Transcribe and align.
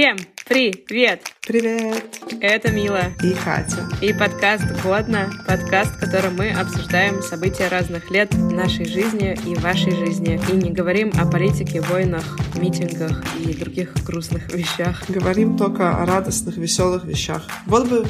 Всем 0.00 0.16
привет! 0.48 1.24
Привет! 1.46 2.02
Это 2.40 2.72
Мила. 2.72 3.12
И 3.22 3.34
Катя. 3.34 3.86
И 4.00 4.14
подкаст 4.14 4.64
«Годно», 4.82 5.30
подкаст, 5.46 5.94
в 5.96 6.00
котором 6.00 6.36
мы 6.36 6.52
обсуждаем 6.52 7.20
события 7.20 7.68
разных 7.68 8.10
лет 8.10 8.32
нашей 8.32 8.86
жизни 8.86 9.38
и 9.46 9.54
вашей 9.56 9.94
жизни. 9.94 10.40
И 10.50 10.56
не 10.56 10.70
говорим 10.70 11.12
о 11.20 11.30
политике, 11.30 11.82
войнах, 11.82 12.24
митингах 12.56 13.22
и 13.40 13.52
других 13.52 13.92
грустных 14.06 14.50
вещах. 14.54 15.04
Говорим 15.10 15.58
только 15.58 15.90
о 15.90 16.06
радостных, 16.06 16.56
веселых 16.56 17.04
вещах. 17.04 17.46
Вот 17.66 17.86
бы 17.86 18.06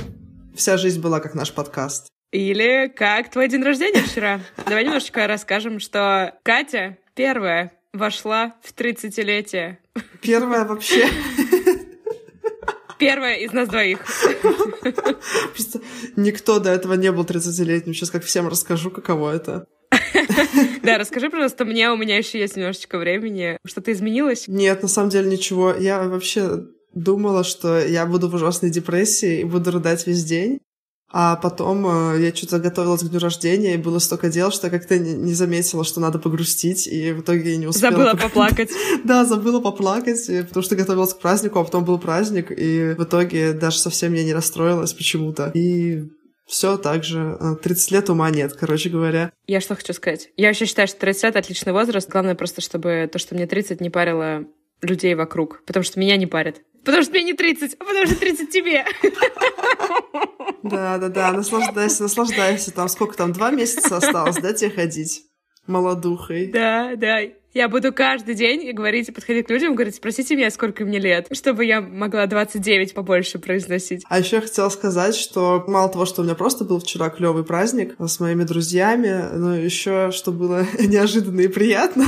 вся 0.55 0.77
жизнь 0.77 1.01
была 1.01 1.19
как 1.19 1.35
наш 1.35 1.53
подкаст. 1.53 2.07
Или 2.31 2.87
как 2.87 3.33
твой 3.33 3.49
день 3.49 3.65
рождения 3.65 4.03
вчера. 4.03 4.39
Давай 4.65 4.85
немножечко 4.85 5.27
расскажем, 5.27 5.81
что 5.81 6.39
Катя 6.45 6.99
первая 7.17 7.73
вошла 7.93 8.55
в 8.63 8.73
30-летие. 8.73 9.79
Первая 10.23 10.65
вообще. 10.65 11.09
Первая 13.01 13.37
из 13.37 13.53
нас 13.53 13.69
двоих. 13.69 14.01
Просто 15.55 15.81
никто 16.17 16.61
до 16.61 16.71
этого 16.71 16.95
не 16.95 17.11
был 17.11 17.25
30-летним. 17.25 17.95
Сейчас 17.95 18.11
как 18.11 18.25
всем 18.25 18.47
расскажу, 18.47 18.91
каково 18.91 19.35
это. 19.35 19.67
Да, 20.83 20.99
расскажи, 20.99 21.29
пожалуйста, 21.31 21.65
мне, 21.65 21.91
у 21.91 21.97
меня 21.97 22.17
еще 22.17 22.39
есть 22.39 22.57
немножечко 22.57 22.99
времени. 22.99 23.59
Что-то 23.67 23.93
изменилось? 23.93 24.45
Нет, 24.49 24.83
на 24.83 24.89
самом 24.89 25.11
деле 25.11 25.31
ничего. 25.31 25.75
Я 25.75 26.03
вообще 26.05 26.65
думала, 26.95 27.45
что 27.45 27.79
я 27.79 28.07
буду 28.07 28.29
в 28.29 28.35
ужасной 28.35 28.71
депрессии 28.71 29.41
и 29.41 29.45
буду 29.45 29.71
рыдать 29.71 30.07
весь 30.07 30.25
день. 30.25 30.61
А 31.13 31.35
потом 31.37 31.87
э, 31.87 32.23
я 32.23 32.35
что-то 32.35 32.61
готовилась 32.61 33.03
к 33.03 33.09
дню 33.09 33.19
рождения, 33.19 33.75
и 33.75 33.79
было 33.79 33.99
столько 33.99 34.29
дел, 34.29 34.53
что 34.53 34.69
я 34.69 34.71
как-то 34.71 34.97
не, 34.97 35.15
не 35.15 35.35
заметила, 35.35 35.85
что 35.85 36.01
надо 36.01 36.21
погрустить, 36.21 36.87
и 36.87 37.13
в 37.13 37.23
итоге 37.23 37.53
я 37.53 37.57
не 37.57 37.67
успела. 37.67 37.93
Забыла 37.93 38.15
поплакать. 38.15 38.71
Да, 39.05 39.25
забыла 39.25 39.61
поплакать, 39.61 40.27
потому 40.27 40.63
что 40.63 40.77
готовилась 40.77 41.15
к 41.15 41.19
празднику, 41.19 41.59
а 41.59 41.65
потом 41.65 41.85
был 41.85 41.99
праздник, 41.99 42.53
и 42.57 42.95
в 42.97 43.03
итоге 43.03 43.53
даже 43.53 43.79
совсем 43.79 44.13
я 44.13 44.23
не 44.23 44.33
расстроилась 44.33 44.93
почему-то. 44.93 45.51
И 45.55 46.05
все 46.47 46.77
так 46.77 47.05
же. 47.05 47.39
30 47.63 47.91
лет 47.93 48.11
ума 48.11 48.31
нет, 48.31 48.53
короче 48.53 48.89
говоря. 48.89 49.33
Я 49.47 49.61
что 49.61 49.75
хочу 49.75 49.93
сказать? 49.93 50.31
Я 50.37 50.49
вообще 50.49 50.67
считаю, 50.67 50.87
что 50.87 50.99
30 51.01 51.25
лет— 51.25 51.37
отличный 51.37 51.73
возраст. 51.73 52.09
Главное 52.09 52.35
просто, 52.35 52.61
чтобы 52.61 53.09
то, 53.11 53.19
что 53.19 53.35
мне 53.35 53.47
30, 53.47 53.81
не 53.81 53.91
парило 53.91 54.45
людей 54.83 55.15
вокруг. 55.15 55.63
Потому 55.65 55.85
что 55.85 56.01
меня 56.01 56.17
не 56.17 56.27
парит. 56.27 56.63
Потому 56.85 57.03
что 57.03 57.13
мне 57.13 57.25
не 57.25 57.33
30, 57.35 57.75
а 57.79 57.85
потому 57.85 58.07
что 58.07 58.17
30 58.17 58.51
тебе. 58.51 58.85
Да, 60.63 60.99
да, 60.99 61.09
да, 61.09 61.33
наслаждайся, 61.33 62.03
наслаждайся. 62.03 62.73
Там 62.73 62.89
сколько 62.89 63.17
там, 63.17 63.33
два 63.33 63.51
месяца 63.51 63.97
осталось, 63.97 64.37
да, 64.37 64.53
тебе 64.53 64.71
ходить? 64.71 65.25
Молодухой. 65.67 66.47
Да, 66.47 66.95
да. 66.97 67.21
Я 67.53 67.69
буду 67.69 67.93
каждый 67.93 68.37
день 68.37 68.73
говорить, 68.73 69.13
подходить 69.13 69.47
к 69.47 69.51
людям, 69.51 69.75
говорить, 69.75 69.97
спросите 69.97 70.37
меня, 70.37 70.51
сколько 70.53 70.85
мне 70.85 71.01
лет, 71.01 71.27
чтобы 71.33 71.65
я 71.65 71.81
могла 71.81 72.27
29 72.27 72.95
побольше 72.95 73.41
произносить. 73.41 74.05
А 74.09 74.21
еще 74.21 74.37
я 74.37 74.43
хотела 74.43 74.69
сказать, 74.69 75.17
что 75.17 75.65
мало 75.67 75.91
того, 75.91 76.07
что 76.07 76.23
у 76.23 76.25
меня 76.25 76.37
просто 76.37 76.65
был 76.65 76.79
вчера 76.79 77.11
клевый 77.11 77.45
праздник 77.45 77.97
с 77.99 78.21
моими 78.21 78.45
друзьями, 78.45 79.29
но 79.35 79.57
еще 79.57 80.13
что 80.13 80.31
было 80.31 80.65
неожиданно 80.79 81.41
и 81.41 81.49
приятно. 81.49 82.07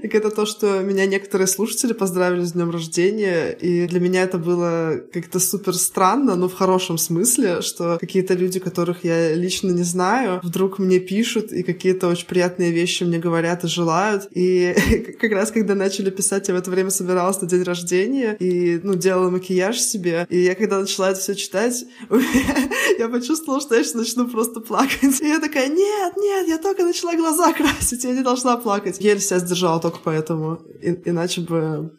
Так 0.00 0.14
это 0.14 0.30
то, 0.30 0.46
что 0.46 0.80
меня 0.80 1.06
некоторые 1.06 1.46
слушатели 1.46 1.92
поздравили 1.92 2.44
с 2.44 2.52
днем 2.52 2.70
рождения, 2.70 3.50
и 3.50 3.86
для 3.86 4.00
меня 4.00 4.22
это 4.22 4.38
было 4.38 5.00
как-то 5.12 5.40
супер 5.40 5.74
странно, 5.74 6.36
но 6.36 6.48
в 6.48 6.54
хорошем 6.54 6.98
смысле, 6.98 7.62
что 7.62 7.98
какие-то 7.98 8.34
люди, 8.34 8.60
которых 8.60 9.04
я 9.04 9.34
лично 9.34 9.70
не 9.70 9.82
знаю, 9.82 10.40
вдруг 10.42 10.78
мне 10.78 11.00
пишут 11.00 11.52
и 11.52 11.62
какие-то 11.62 12.08
очень 12.08 12.26
приятные 12.26 12.70
вещи 12.70 13.04
мне 13.04 13.18
говорят 13.18 13.64
и 13.64 13.68
желают. 13.68 14.28
И 14.32 14.74
как 15.20 15.32
раз 15.32 15.50
когда 15.50 15.74
начали 15.74 16.10
писать, 16.10 16.48
я 16.48 16.54
в 16.54 16.58
это 16.58 16.70
время 16.70 16.90
собиралась 16.90 17.40
на 17.40 17.48
день 17.48 17.62
рождения 17.62 18.36
и, 18.38 18.80
ну, 18.82 18.94
делала 18.94 19.30
макияж 19.30 19.80
себе. 19.80 20.26
И 20.28 20.38
я 20.38 20.54
когда 20.54 20.80
начала 20.80 21.10
это 21.10 21.20
все 21.20 21.34
читать, 21.34 21.84
я 22.98 23.08
почувствовала, 23.08 23.60
что 23.60 23.74
я 23.74 23.82
сейчас 23.82 23.94
начну 23.94 24.28
просто 24.28 24.60
плакать. 24.60 25.20
И 25.20 25.26
я 25.26 25.40
такая, 25.40 25.68
нет, 25.68 26.12
нет, 26.16 26.46
я 26.46 26.58
только 26.58 26.84
начала 26.84 27.14
глаза 27.14 27.52
красить, 27.56 28.04
я 28.04 28.12
не 28.12 28.22
должна 28.22 28.56
плакать. 28.58 28.98
Еле 29.00 29.20
себя 29.20 29.38
сдержала 29.38 29.77
только 29.80 29.98
поэтому. 30.02 30.56
И, 30.82 30.98
иначе 31.04 31.40
бы 31.40 31.92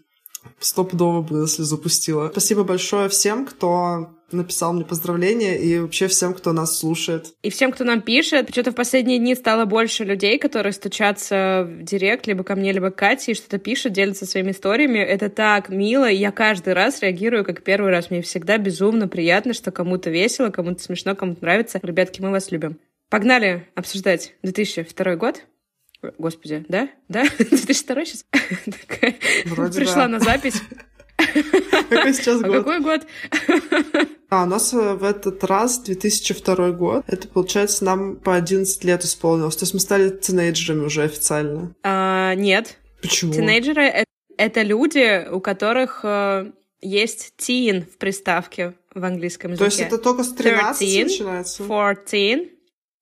стопудово 0.59 1.21
бы 1.21 1.47
слезу 1.47 1.77
пустила. 1.77 2.29
Спасибо 2.29 2.63
большое 2.63 3.09
всем, 3.09 3.45
кто 3.45 4.09
написал 4.31 4.73
мне 4.73 4.85
поздравления 4.85 5.57
и 5.57 5.79
вообще 5.79 6.07
всем, 6.07 6.33
кто 6.33 6.53
нас 6.53 6.77
слушает. 6.77 7.33
И 7.41 7.49
всем, 7.49 7.71
кто 7.71 7.83
нам 7.83 8.01
пишет. 8.01 8.49
Что-то 8.51 8.71
в 8.71 8.75
последние 8.75 9.17
дни 9.17 9.35
стало 9.35 9.65
больше 9.65 10.03
людей, 10.03 10.37
которые 10.37 10.73
стучатся 10.73 11.67
в 11.67 11.83
директ 11.83 12.27
либо 12.27 12.43
ко 12.43 12.55
мне, 12.55 12.71
либо 12.71 12.91
к 12.91 12.95
Кате 12.95 13.31
и 13.31 13.35
что-то 13.35 13.57
пишут, 13.57 13.93
делятся 13.93 14.25
своими 14.25 14.51
историями. 14.51 14.99
Это 14.99 15.29
так 15.29 15.69
мило, 15.69 16.09
я 16.09 16.31
каждый 16.31 16.73
раз 16.73 17.01
реагирую 17.01 17.43
как 17.43 17.63
первый 17.63 17.91
раз. 17.91 18.11
Мне 18.11 18.21
всегда 18.21 18.57
безумно 18.57 19.07
приятно, 19.07 19.53
что 19.53 19.71
кому-то 19.71 20.09
весело, 20.09 20.49
кому-то 20.49 20.81
смешно, 20.81 21.15
кому-то 21.15 21.41
нравится. 21.41 21.79
Ребятки, 21.81 22.21
мы 22.21 22.31
вас 22.31 22.51
любим. 22.51 22.77
Погнали 23.09 23.67
обсуждать 23.73 24.35
2002 24.43 25.15
год. 25.15 25.43
Господи, 26.17 26.65
да? 26.67 26.89
Да? 27.07 27.23
2002 27.37 28.05
сейчас? 28.05 28.25
Пришла 29.75 30.07
на 30.07 30.19
запись. 30.19 30.61
Какой 31.89 32.13
сейчас 32.13 32.41
а 32.41 32.47
год? 32.47 32.55
А 32.55 32.63
какой 32.63 32.79
год? 32.79 33.07
А, 34.29 34.43
у 34.43 34.45
нас 34.45 34.73
э, 34.73 34.93
в 34.93 35.03
этот 35.03 35.43
раз 35.43 35.79
2002 35.79 36.71
год. 36.71 37.03
Это, 37.07 37.27
получается, 37.27 37.83
нам 37.83 38.15
по 38.15 38.35
11 38.35 38.83
лет 38.83 39.03
исполнилось. 39.03 39.55
То 39.55 39.63
есть 39.63 39.73
мы 39.73 39.79
стали 39.79 40.09
тинейджерами 40.09 40.85
уже 40.85 41.03
официально. 41.03 41.73
А, 41.83 42.35
нет. 42.35 42.77
Почему? 43.01 43.33
Тинейджеры 43.33 43.83
это,— 43.83 44.05
это 44.37 44.61
люди, 44.61 45.27
у 45.29 45.41
которых 45.41 46.01
э, 46.03 46.51
есть 46.81 47.33
teen 47.37 47.81
в 47.81 47.97
приставке 47.97 48.75
в 48.93 49.03
английском 49.03 49.51
языке. 49.51 49.65
То 49.65 49.65
есть 49.65 49.79
это 49.79 49.97
только 49.97 50.23
с 50.23 50.31
13 50.31 50.79
13, 50.79 51.03
начинается? 51.03 51.63
14, 51.63 52.58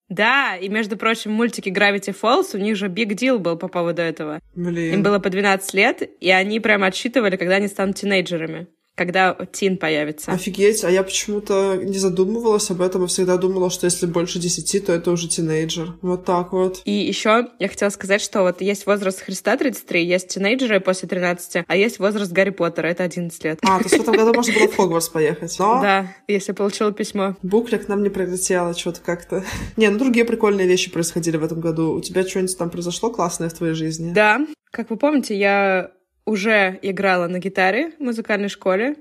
да, 0.10 0.56
и, 0.56 0.70
между 0.70 0.96
прочим, 0.98 1.32
мультики 1.32 1.70
Gravity 1.70 2.16
Falls, 2.20 2.56
у 2.56 2.58
них 2.58 2.78
же 2.78 2.88
big 2.88 3.10
deal 3.10 3.40
был 3.40 3.58
по 3.58 3.68
поводу 3.68 4.02
этого. 4.02 4.40
Блин. 4.56 4.96
Им 4.96 5.04
было 5.04 5.20
по 5.20 5.30
12 5.30 5.74
лет, 5.74 6.10
и 6.22 6.30
они 6.32 6.60
прям 6.60 6.84
отсчитывали, 6.84 7.36
когда 7.36 7.56
они 7.56 7.68
станут 7.68 7.98
тинейджерами 7.98 8.68
когда 8.98 9.38
тин 9.52 9.78
появится. 9.78 10.32
Офигеть, 10.32 10.84
а 10.84 10.90
я 10.90 11.04
почему-то 11.04 11.76
не 11.76 12.00
задумывалась 12.00 12.72
об 12.72 12.82
этом, 12.82 13.04
и 13.04 13.08
всегда 13.08 13.38
думала, 13.38 13.70
что 13.70 13.86
если 13.86 14.08
больше 14.08 14.40
10, 14.40 14.86
то 14.88 14.92
это 14.92 15.12
уже 15.12 15.28
тинейджер. 15.28 15.94
Вот 16.02 16.26
так 16.26 16.52
вот. 16.52 16.82
И 16.84 16.92
еще 16.92 17.48
я 17.60 17.70
хотела 17.70 17.92
сказать, 17.92 18.22
что 18.22 18.42
вот 18.42 18.60
есть 18.62 18.88
возраст 18.88 19.22
Христа 19.22 19.56
33, 19.56 20.04
есть 20.04 20.30
тинейджеры 20.30 20.80
после 20.80 21.08
13, 21.08 21.64
а 21.68 21.76
есть 21.76 22.00
возраст 22.00 22.32
Гарри 22.32 22.50
Поттера, 22.50 22.88
это 22.88 23.04
11 23.04 23.44
лет. 23.44 23.60
А, 23.62 23.78
то 23.78 23.84
есть 23.84 23.98
в 23.98 24.02
этом 24.02 24.16
году 24.16 24.34
можно 24.34 24.54
было 24.54 24.68
в 24.68 24.76
Хогвартс 24.76 25.10
поехать. 25.10 25.56
Но... 25.60 25.80
Да, 25.82 26.16
если 26.28 26.54
получила 26.54 26.92
письмо. 26.92 27.36
Буклик 27.44 27.88
нам 27.88 28.02
не 28.02 28.10
прилетело 28.10 28.76
что-то 28.76 29.02
как-то. 29.06 29.44
Не, 29.76 29.90
ну 29.90 30.00
другие 30.00 30.26
прикольные 30.26 30.68
вещи 30.68 30.90
происходили 30.90 31.38
в 31.38 31.44
этом 31.44 31.62
году. 31.62 31.94
У 31.94 32.02
тебя 32.02 32.28
что-нибудь 32.28 32.58
там 32.58 32.72
произошло 32.72 33.12
классное 33.12 33.50
в 33.50 33.54
твоей 33.54 33.76
жизни? 33.76 34.12
Да, 34.12 34.40
как 34.72 34.90
вы 34.90 34.98
помните, 34.98 35.38
я 35.38 35.92
уже 36.28 36.78
играла 36.82 37.28
на 37.28 37.40
гитаре 37.40 37.94
в 37.98 38.04
музыкальной 38.04 38.50
школе, 38.50 38.98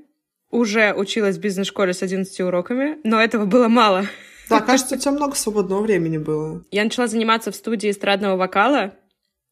уже 0.51 0.95
училась 0.95 1.37
в 1.37 1.41
бизнес-школе 1.41 1.93
с 1.93 2.03
11 2.03 2.41
уроками, 2.41 2.99
но 3.03 3.21
этого 3.21 3.45
было 3.45 3.67
мало. 3.67 4.07
Да, 4.49 4.61
кажется, 4.61 4.95
у 4.95 4.99
тебя 4.99 5.11
много 5.11 5.35
свободного 5.35 5.83
времени 5.83 6.19
было. 6.19 6.65
Я 6.71 6.85
начала 6.85 7.09
заниматься 7.09 7.51
в 7.51 7.57
студии 7.57 7.91
эстрадного 7.91 8.37
вокала, 8.37 8.95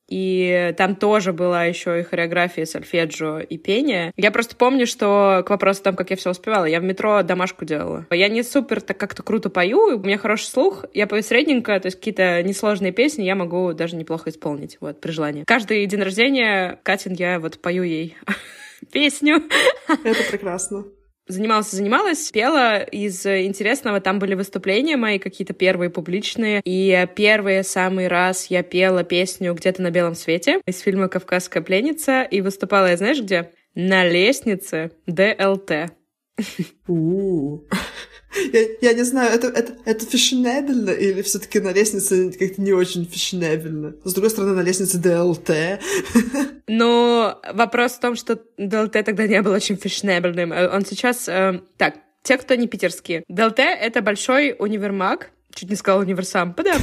и 0.09 0.75
там 0.77 0.97
тоже 0.97 1.33
была 1.33 1.65
еще 1.65 2.01
и 2.01 2.03
хореография, 2.03 2.65
сольфеджио 2.65 3.39
и 3.41 3.59
пение. 3.59 4.13
Я 4.17 4.31
просто 4.31 4.57
помню, 4.57 4.87
что 4.87 5.43
к 5.47 5.51
вопросу 5.51 5.81
о 5.81 5.85
том, 5.85 5.97
как 5.97 6.11
я 6.11 6.17
все 6.17 6.31
успевала, 6.31 6.65
я 6.65 6.81
в 6.81 6.85
метро 6.85 7.23
домашку 7.23 7.65
делала. 7.65 8.07
Я 8.11 8.29
не 8.29 8.43
супер 8.43 8.81
так 8.81 8.99
как-то 8.99 9.23
круто 9.23 9.51
пою, 9.51 9.97
у 9.97 9.99
меня 9.99 10.19
хороший 10.19 10.47
слух, 10.47 10.85
я 10.93 11.07
пою 11.07 11.23
средненько, 11.23 11.79
то 11.81 11.87
есть 11.87 11.99
какие-то 11.99 12.43
несложные 12.43 12.93
песни 12.93 13.23
я 13.23 13.35
могу 13.35 13.73
даже 13.73 13.97
неплохо 13.97 14.31
исполнить, 14.31 14.77
вот, 14.81 15.01
при 15.01 15.11
желании. 15.11 15.45
Каждый 15.47 15.85
день 15.87 16.03
рождения 16.03 16.79
Катин 16.83 17.15
я 17.15 17.41
вот 17.41 17.61
пою 17.61 17.83
ей 17.83 18.17
песню. 18.93 19.43
Это 19.89 20.31
прекрасно. 20.31 20.85
Занималась, 21.27 21.71
занималась, 21.71 22.31
пела. 22.31 22.83
Из 22.83 23.25
интересного 23.25 24.01
там 24.01 24.19
были 24.19 24.35
выступления 24.35 24.97
мои 24.99 25.19
какие-то 25.19 25.55
первые 25.55 25.89
публичные. 25.89 26.61
И 26.65 27.07
первый 27.17 27.65
самый 27.65 28.09
раз 28.09 28.47
я 28.47 28.63
пела 28.63 29.05
песню 29.05 29.55
«Где-то 29.55 29.81
на 29.81 29.91
белом 29.91 30.15
свете» 30.15 30.61
из 30.67 30.81
фильма 30.81 31.09
«Кавказская 31.09 31.63
пленница». 31.63 32.23
И 32.23 32.43
выступала 32.43 32.91
я, 32.91 32.97
знаешь, 32.99 33.23
где? 33.23 33.51
На 33.75 34.07
лестнице 34.07 34.93
ДЛТ. 35.07 35.93
Я, 38.53 38.67
я 38.81 38.93
не 38.93 39.03
знаю, 39.03 39.33
это, 39.33 39.49
это, 39.49 39.75
это 39.85 40.07
фешенебельно 40.07 40.91
или 40.91 41.23
все 41.23 41.39
таки 41.39 41.61
на 41.61 41.73
лестнице 41.73 42.33
как-то 42.33 42.61
не 42.61 42.73
очень 42.73 43.05
фешенебельно? 43.05 43.95
С 44.05 44.13
другой 44.13 44.31
стороны, 44.31 44.55
на 44.55 44.61
лестнице 44.61 44.99
ДЛТ. 44.99 45.81
Но 46.67 47.41
вопрос 47.53 47.93
в 47.93 48.01
том, 48.01 48.17
что 48.17 48.41
ДЛТ 48.59 48.93
тогда 49.05 49.27
не 49.27 49.43
был 49.43 49.53
очень 49.53 49.77
фешенебельным. 49.77 50.53
Он 50.53 50.85
сейчас... 50.85 51.29
Э, 51.29 51.61
так, 51.77 51.95
те, 52.23 52.39
кто 52.39 52.55
не 52.55 52.67
питерские. 52.67 53.23
ДЛТ— 53.29 53.59
это 53.59 54.01
большой 54.01 54.57
универмаг, 54.59 55.31
Чуть 55.55 55.71
не 55.71 55.77
сказала 55.77 56.03
универсам. 56.03 56.53
Подам. 56.53 56.81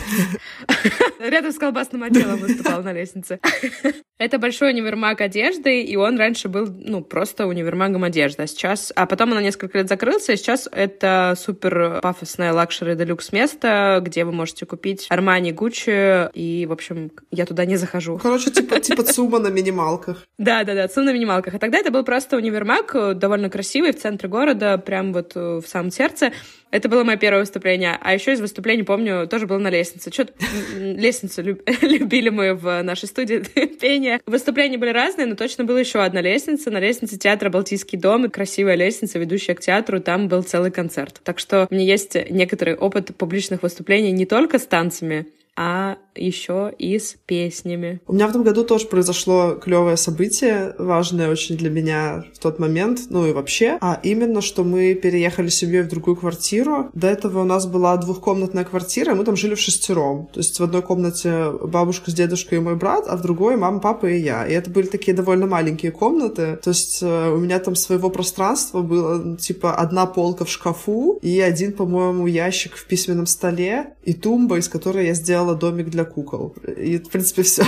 Рядом 1.19 1.51
с 1.51 1.57
колбасным 1.57 2.03
отделом 2.03 2.39
выступал 2.39 2.81
на 2.83 2.93
лестнице. 2.93 3.39
Это 4.21 4.37
большой 4.37 4.71
универмаг 4.71 5.19
одежды, 5.19 5.81
и 5.81 5.95
он 5.95 6.15
раньше 6.15 6.47
был, 6.47 6.67
ну, 6.67 7.01
просто 7.01 7.47
универмагом 7.47 8.03
одежды. 8.03 8.43
А 8.43 8.47
сейчас... 8.47 8.93
А 8.95 9.07
потом 9.07 9.31
он 9.31 9.37
на 9.37 9.41
несколько 9.41 9.79
лет 9.79 9.89
закрылся, 9.89 10.33
и 10.33 10.35
сейчас 10.35 10.69
это 10.71 11.33
супер 11.35 11.99
пафосное 12.03 12.53
luxury 12.53 12.93
deluxe 12.93 13.31
место, 13.31 13.99
где 14.03 14.23
вы 14.23 14.31
можете 14.31 14.67
купить 14.67 15.07
Армани, 15.09 15.51
Гуччи, 15.51 16.29
и, 16.35 16.67
в 16.67 16.71
общем, 16.71 17.11
я 17.31 17.47
туда 17.47 17.65
не 17.65 17.77
захожу. 17.77 18.19
Короче, 18.19 18.51
типа, 18.51 18.79
типа 18.79 19.01
ЦУМа 19.01 19.39
на 19.39 19.47
минималках. 19.47 20.23
Да-да-да, 20.37 20.87
ЦУМ 20.87 21.05
на 21.05 21.13
минималках. 21.13 21.55
А 21.55 21.59
тогда 21.59 21.79
это 21.79 21.89
был 21.89 22.03
просто 22.03 22.37
универмаг, 22.37 22.93
довольно 23.17 23.49
красивый, 23.49 23.91
в 23.91 23.99
центре 23.99 24.29
города, 24.29 24.77
прям 24.77 25.13
вот 25.13 25.33
в 25.33 25.63
самом 25.65 25.89
сердце. 25.89 26.31
Это 26.69 26.87
было 26.87 27.03
мое 27.03 27.17
первое 27.17 27.41
выступление. 27.41 27.97
А 27.99 28.13
еще 28.13 28.33
из 28.33 28.39
выступлений, 28.39 28.60
помню, 28.83 29.27
тоже 29.27 29.47
было 29.47 29.57
на 29.57 29.69
лестнице. 29.69 30.11
Что-то 30.11 30.33
лестницу 30.77 31.41
любили 31.81 32.29
мы 32.29 32.53
в 32.53 32.81
нашей 32.83 33.07
студии 33.07 33.37
пения. 33.81 34.19
Выступления 34.25 34.77
были 34.77 34.91
разные, 34.91 35.27
но 35.27 35.35
точно 35.35 35.63
была 35.63 35.79
еще 35.79 35.99
одна 35.99 36.21
лестница. 36.21 36.71
На 36.71 36.79
лестнице 36.79 37.17
театра 37.17 37.49
«Балтийский 37.49 37.97
дом» 37.97 38.25
и 38.25 38.29
красивая 38.29 38.75
лестница, 38.75 39.19
ведущая 39.19 39.55
к 39.55 39.61
театру. 39.61 39.99
Там 39.99 40.27
был 40.27 40.43
целый 40.43 40.71
концерт. 40.71 41.21
Так 41.23 41.39
что 41.39 41.67
у 41.69 41.73
меня 41.73 41.85
есть 41.85 42.15
некоторый 42.29 42.75
опыт 42.75 43.15
публичных 43.15 43.63
выступлений 43.63 44.11
не 44.11 44.25
только 44.25 44.59
с 44.59 44.65
танцами, 44.65 45.27
а 45.55 45.97
еще 46.15 46.71
и 46.77 46.99
с 46.99 47.15
песнями. 47.25 48.01
У 48.07 48.13
меня 48.13 48.27
в 48.27 48.29
этом 48.31 48.43
году 48.43 48.63
тоже 48.63 48.87
произошло 48.87 49.55
клевое 49.55 49.97
событие, 49.97 50.75
важное 50.77 51.29
очень 51.29 51.57
для 51.57 51.69
меня 51.69 52.25
в 52.33 52.39
тот 52.39 52.59
момент, 52.59 53.01
ну 53.09 53.25
и 53.25 53.33
вообще, 53.33 53.77
а 53.81 53.99
именно, 54.03 54.41
что 54.41 54.63
мы 54.63 54.93
переехали 54.93 55.47
с 55.47 55.55
семьей 55.55 55.83
в 55.83 55.89
другую 55.89 56.15
квартиру. 56.15 56.89
До 56.93 57.07
этого 57.07 57.41
у 57.41 57.45
нас 57.45 57.65
была 57.65 57.95
двухкомнатная 57.97 58.63
квартира, 58.63 59.15
мы 59.15 59.23
там 59.23 59.35
жили 59.35 59.55
в 59.55 59.59
шестером. 59.59 60.27
То 60.33 60.39
есть 60.39 60.59
в 60.59 60.63
одной 60.63 60.81
комнате 60.81 61.51
бабушка 61.51 62.11
с 62.11 62.13
дедушкой 62.13 62.57
и 62.57 62.61
мой 62.61 62.75
брат, 62.75 63.05
а 63.07 63.15
в 63.17 63.21
другой 63.21 63.57
мама, 63.57 63.79
папа 63.79 64.07
и 64.07 64.19
я. 64.19 64.45
И 64.45 64.53
это 64.53 64.69
были 64.69 64.87
такие 64.87 65.15
довольно 65.15 65.47
маленькие 65.47 65.91
комнаты. 65.91 66.59
То 66.61 66.69
есть 66.69 66.99
э, 67.01 67.31
у 67.31 67.37
меня 67.37 67.59
там 67.59 67.75
своего 67.75 68.09
пространства 68.09 68.81
было 68.81 69.37
типа 69.37 69.75
одна 69.75 70.05
полка 70.05 70.45
в 70.45 70.49
шкафу 70.49 71.19
и 71.21 71.39
один, 71.39 71.73
по-моему, 71.73 72.27
ящик 72.27 72.75
в 72.75 72.85
письменном 72.85 73.25
столе 73.25 73.93
и 74.03 74.13
тумба, 74.13 74.57
из 74.57 74.67
которой 74.67 75.07
я 75.07 75.13
сделала 75.13 75.55
домик 75.55 75.89
для 75.89 76.00
для 76.01 76.05
кукол. 76.05 76.55
И, 76.77 76.97
в 76.97 77.09
принципе, 77.09 77.43
все. 77.43 77.63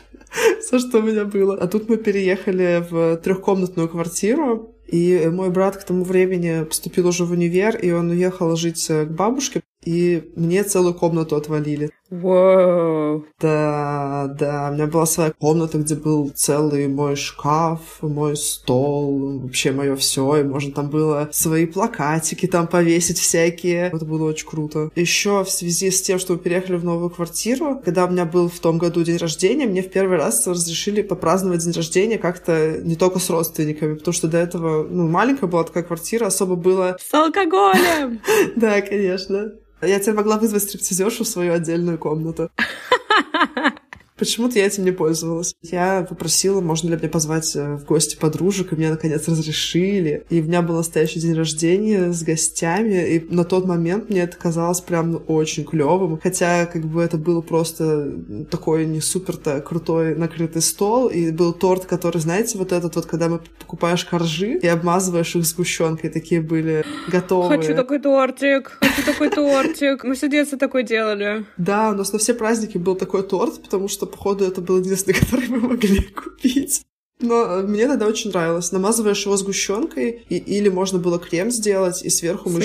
все, 0.60 0.78
что 0.78 0.98
у 0.98 1.02
меня 1.02 1.24
было. 1.24 1.56
А 1.56 1.66
тут 1.66 1.88
мы 1.88 1.96
переехали 1.96 2.84
в 2.90 3.16
трехкомнатную 3.16 3.88
квартиру, 3.88 4.74
и 4.86 5.28
мой 5.30 5.50
брат 5.50 5.76
к 5.76 5.84
тому 5.84 6.04
времени 6.04 6.64
поступил 6.64 7.08
уже 7.08 7.24
в 7.24 7.32
универ, 7.32 7.76
и 7.76 7.90
он 7.90 8.10
уехал 8.10 8.56
жить 8.56 8.86
к 8.86 9.06
бабушке, 9.06 9.62
и 9.84 10.30
мне 10.36 10.64
целую 10.64 10.94
комнату 10.94 11.36
отвалили. 11.36 11.90
Вау. 12.10 13.26
Да, 13.38 14.34
да, 14.38 14.68
у 14.70 14.74
меня 14.74 14.86
была 14.86 15.04
своя 15.04 15.30
комната, 15.30 15.78
где 15.78 15.94
был 15.94 16.30
целый 16.34 16.88
мой 16.88 17.16
шкаф, 17.16 17.80
мой 18.00 18.36
стол, 18.36 19.40
вообще 19.40 19.72
мое 19.72 19.94
все, 19.96 20.38
и 20.38 20.42
можно 20.42 20.72
там 20.72 20.88
было 20.88 21.28
свои 21.32 21.66
плакатики 21.66 22.46
там 22.46 22.66
повесить 22.66 23.18
всякие. 23.18 23.90
Это 23.92 24.06
было 24.06 24.30
очень 24.30 24.48
круто. 24.48 24.90
Еще 24.94 25.44
в 25.44 25.50
связи 25.50 25.90
с 25.90 26.00
тем, 26.00 26.18
что 26.18 26.34
мы 26.34 26.38
переехали 26.38 26.76
в 26.76 26.84
новую 26.84 27.10
квартиру, 27.10 27.80
когда 27.84 28.06
у 28.06 28.10
меня 28.10 28.24
был 28.24 28.48
в 28.48 28.58
том 28.58 28.78
году 28.78 29.02
день 29.02 29.18
рождения, 29.18 29.66
мне 29.66 29.82
в 29.82 29.90
первый 29.90 30.16
раз 30.16 30.46
разрешили 30.46 31.02
попраздновать 31.02 31.62
день 31.62 31.74
рождения 31.74 32.18
как-то 32.18 32.78
не 32.82 32.96
только 32.96 33.18
с 33.18 33.28
родственниками, 33.28 33.94
потому 33.94 34.14
что 34.14 34.28
до 34.28 34.38
этого, 34.38 34.86
ну, 34.88 35.08
маленькая 35.08 35.46
была 35.46 35.64
такая 35.64 35.82
квартира, 35.82 36.26
особо 36.26 36.56
было... 36.56 36.96
С 36.98 37.12
алкоголем! 37.12 38.20
Да, 38.56 38.80
конечно. 38.80 39.52
Я 39.80 40.00
теперь 40.00 40.14
могла 40.14 40.38
вызвать 40.38 40.64
стриптизершу 40.64 41.24
в 41.24 41.28
свою 41.28 41.52
отдельную 41.52 41.97
комнату. 41.98 42.50
Почему-то 44.18 44.58
я 44.58 44.66
этим 44.66 44.84
не 44.84 44.90
пользовалась. 44.90 45.54
Я 45.62 46.06
попросила, 46.08 46.60
можно 46.60 46.90
ли 46.90 46.96
мне 46.96 47.08
позвать 47.08 47.54
э, 47.54 47.76
в 47.76 47.84
гости 47.84 48.16
подружек, 48.16 48.72
и 48.72 48.76
мне, 48.76 48.90
наконец, 48.90 49.28
разрешили. 49.28 50.24
И 50.28 50.40
у 50.40 50.44
меня 50.44 50.62
был 50.62 50.76
настоящий 50.76 51.20
день 51.20 51.34
рождения 51.34 52.12
с 52.12 52.22
гостями, 52.22 53.08
и 53.08 53.34
на 53.34 53.44
тот 53.44 53.66
момент 53.66 54.10
мне 54.10 54.22
это 54.22 54.36
казалось 54.36 54.80
прям 54.80 55.12
ну, 55.12 55.18
очень 55.18 55.64
клевым. 55.64 56.18
Хотя, 56.20 56.66
как 56.66 56.84
бы, 56.84 57.02
это 57.02 57.16
было 57.16 57.40
просто 57.40 58.12
такой 58.50 58.86
не 58.86 59.00
супер-то 59.00 59.60
крутой 59.60 60.16
накрытый 60.16 60.62
стол, 60.62 61.08
и 61.08 61.30
был 61.30 61.52
торт, 61.52 61.84
который, 61.84 62.20
знаете, 62.20 62.58
вот 62.58 62.72
этот 62.72 62.96
вот, 62.96 63.06
когда 63.06 63.28
мы 63.28 63.40
покупаешь 63.60 64.04
коржи 64.04 64.58
и 64.58 64.66
обмазываешь 64.66 65.36
их 65.36 65.44
сгущенкой, 65.44 66.10
такие 66.10 66.40
были 66.40 66.84
готовые. 67.06 67.60
Хочу 67.60 67.74
такой 67.74 68.00
тортик, 68.00 68.78
хочу 68.80 69.02
такой 69.04 69.30
тортик. 69.30 70.04
Мы 70.04 70.14
все 70.14 70.28
детство 70.28 70.58
такой 70.58 70.82
делали. 70.82 71.44
Да, 71.56 71.90
у 71.90 71.94
нас 71.94 72.12
на 72.12 72.18
все 72.18 72.34
праздники 72.34 72.78
был 72.78 72.96
такой 72.96 73.22
торт, 73.22 73.62
потому 73.62 73.88
что 73.88 74.07
походу, 74.08 74.44
это 74.44 74.60
был 74.60 74.78
единственный, 74.78 75.14
который 75.20 75.48
мы 75.48 75.60
могли 75.60 76.02
купить. 76.02 76.82
Но 77.20 77.62
мне 77.62 77.86
тогда 77.88 78.06
очень 78.06 78.30
нравилось. 78.30 78.72
Намазываешь 78.72 79.24
его 79.24 79.36
сгущенкой, 79.36 80.22
и, 80.28 80.36
или 80.36 80.68
можно 80.68 80.98
было 80.98 81.18
крем 81.18 81.50
сделать, 81.50 82.02
и 82.02 82.10
сверху 82.10 82.48
мы... 82.48 82.60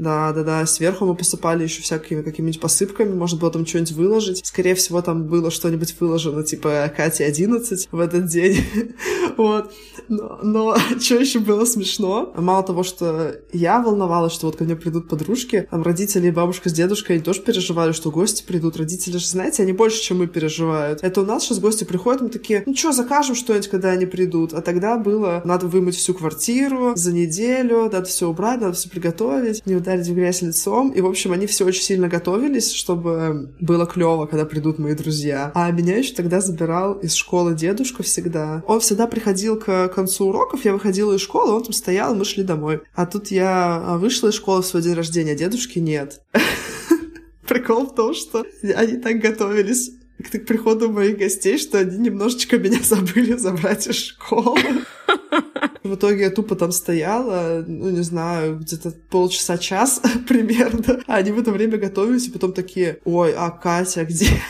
Да, 0.00 0.32
да, 0.32 0.42
да. 0.44 0.64
Сверху 0.64 1.04
мы 1.04 1.14
посыпали 1.14 1.64
еще 1.64 1.82
всякими 1.82 2.22
какими-нибудь 2.22 2.58
посыпками. 2.58 3.12
Можно 3.12 3.38
было 3.38 3.50
там 3.50 3.66
что-нибудь 3.66 3.92
выложить. 3.92 4.46
Скорее 4.46 4.74
всего, 4.74 5.02
там 5.02 5.24
было 5.24 5.50
что-нибудь 5.50 5.94
выложено, 6.00 6.42
типа 6.42 6.90
Катя 6.96 7.24
11 7.24 7.88
в 7.92 8.00
этот 8.00 8.24
день. 8.24 8.64
вот. 9.36 9.70
Но, 10.08 10.40
но 10.42 10.76
что 11.00 11.16
еще 11.16 11.38
было 11.38 11.66
смешно? 11.66 12.32
Мало 12.34 12.62
того, 12.62 12.82
что 12.82 13.36
я 13.52 13.80
волновалась, 13.80 14.32
что 14.32 14.46
вот 14.46 14.56
ко 14.56 14.64
мне 14.64 14.74
придут 14.74 15.08
подружки, 15.08 15.68
там 15.70 15.82
родители 15.82 16.28
и 16.28 16.30
бабушка 16.30 16.70
с 16.70 16.72
дедушкой, 16.72 17.16
они 17.16 17.24
тоже 17.24 17.42
переживали, 17.42 17.92
что 17.92 18.10
гости 18.10 18.42
придут. 18.42 18.78
Родители 18.78 19.18
же, 19.18 19.26
знаете, 19.26 19.62
они 19.62 19.72
больше, 19.72 20.00
чем 20.00 20.18
мы 20.18 20.28
переживают. 20.28 21.00
Это 21.02 21.20
у 21.20 21.26
нас 21.26 21.44
сейчас 21.44 21.58
гости 21.58 21.84
приходят, 21.84 22.22
мы 22.22 22.30
такие, 22.30 22.62
ну 22.64 22.74
что, 22.74 22.92
закажем 22.92 23.34
что-нибудь, 23.34 23.68
когда 23.68 23.90
они 23.90 24.06
придут. 24.06 24.54
А 24.54 24.62
тогда 24.62 24.96
было, 24.96 25.42
надо 25.44 25.66
вымыть 25.66 25.96
всю 25.96 26.14
квартиру 26.14 26.92
за 26.96 27.12
неделю, 27.12 27.82
надо 27.84 28.04
все 28.04 28.28
убрать, 28.28 28.60
надо 28.62 28.72
все 28.72 28.88
приготовить. 28.88 29.64
Не 29.66 29.76
ударить 29.90 30.08
в 30.08 30.14
грязь 30.14 30.42
лицом. 30.42 30.90
И, 30.90 31.00
в 31.00 31.06
общем, 31.06 31.32
они 31.32 31.46
все 31.46 31.64
очень 31.64 31.82
сильно 31.82 32.08
готовились, 32.08 32.72
чтобы 32.72 33.52
было 33.60 33.86
клево, 33.86 34.26
когда 34.26 34.44
придут 34.44 34.78
мои 34.78 34.94
друзья. 34.94 35.50
А 35.54 35.70
меня 35.70 35.96
еще 35.96 36.14
тогда 36.14 36.40
забирал 36.40 36.94
из 36.94 37.14
школы 37.14 37.54
дедушка 37.54 38.02
всегда. 38.02 38.62
Он 38.66 38.80
всегда 38.80 39.06
приходил 39.06 39.58
к 39.58 39.88
концу 39.88 40.28
уроков, 40.28 40.64
я 40.64 40.72
выходила 40.72 41.14
из 41.14 41.20
школы, 41.20 41.52
он 41.52 41.62
там 41.62 41.72
стоял, 41.72 42.14
мы 42.14 42.24
шли 42.24 42.44
домой. 42.44 42.80
А 42.94 43.06
тут 43.06 43.28
я 43.28 43.82
а, 43.84 43.98
вышла 43.98 44.28
из 44.28 44.34
школы 44.34 44.62
в 44.62 44.66
свой 44.66 44.82
день 44.82 44.94
рождения, 44.94 45.32
а 45.32 45.36
дедушки 45.36 45.78
нет. 45.78 46.22
Прикол 47.48 47.86
в 47.86 47.94
том, 47.94 48.14
что 48.14 48.44
они 48.62 48.96
так 48.98 49.18
готовились 49.18 49.90
к 50.18 50.38
приходу 50.46 50.90
моих 50.90 51.18
гостей, 51.18 51.58
что 51.58 51.78
они 51.78 51.98
немножечко 51.98 52.58
меня 52.58 52.78
забыли 52.82 53.36
забрать 53.36 53.88
из 53.88 53.96
школы. 53.96 54.60
В 55.82 55.94
итоге 55.94 56.24
я 56.24 56.30
тупо 56.30 56.56
там 56.56 56.72
стояла, 56.72 57.64
ну, 57.66 57.90
не 57.90 58.02
знаю, 58.02 58.58
где-то 58.58 58.90
полчаса-час 59.10 60.02
примерно. 60.28 61.00
А 61.06 61.16
они 61.16 61.32
в 61.32 61.38
это 61.38 61.52
время 61.52 61.78
готовились, 61.78 62.28
и 62.28 62.30
потом 62.30 62.52
такие, 62.52 62.98
ой, 63.04 63.32
а 63.36 63.50
Катя 63.50 64.04
где? 64.04 64.26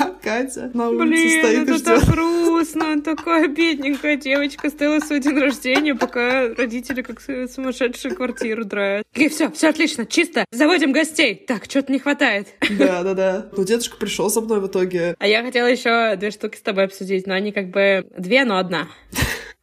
А 0.00 0.10
Катя 0.10 0.70
на 0.74 0.90
улице 0.90 1.06
Блин, 1.24 1.40
стоит 1.40 1.62
это 1.62 1.72
и 1.72 1.74
ждет. 1.74 1.84
так 1.86 2.04
грустно. 2.08 3.02
Такая 3.02 3.48
бедненькая 3.48 4.14
девочка 4.16 4.70
стояла 4.70 5.00
свой 5.00 5.18
день 5.18 5.36
рождения, 5.36 5.96
пока 5.96 6.54
родители 6.54 7.02
как 7.02 7.20
сумасшедшие 7.20 8.14
квартиру 8.14 8.64
драют. 8.64 9.08
И 9.14 9.28
все, 9.28 9.50
все 9.50 9.70
отлично, 9.70 10.06
чисто. 10.06 10.44
Заводим 10.52 10.92
гостей. 10.92 11.34
Так, 11.34 11.64
что-то 11.64 11.90
не 11.92 11.98
хватает. 11.98 12.46
Да, 12.78 13.02
да, 13.02 13.14
да. 13.14 13.48
Ну, 13.56 13.64
дедушка 13.64 13.96
пришел 13.96 14.30
со 14.30 14.40
мной 14.40 14.60
в 14.60 14.68
итоге. 14.68 15.16
А 15.18 15.26
я 15.26 15.42
хотела 15.42 15.66
еще 15.66 16.14
две 16.14 16.30
штуки 16.30 16.56
с 16.58 16.60
тобой 16.62 16.84
обсудить, 16.84 17.26
но 17.26 17.34
они 17.34 17.50
как 17.50 17.70
бы 17.70 18.06
две, 18.16 18.44
но 18.44 18.58
одна. 18.58 18.86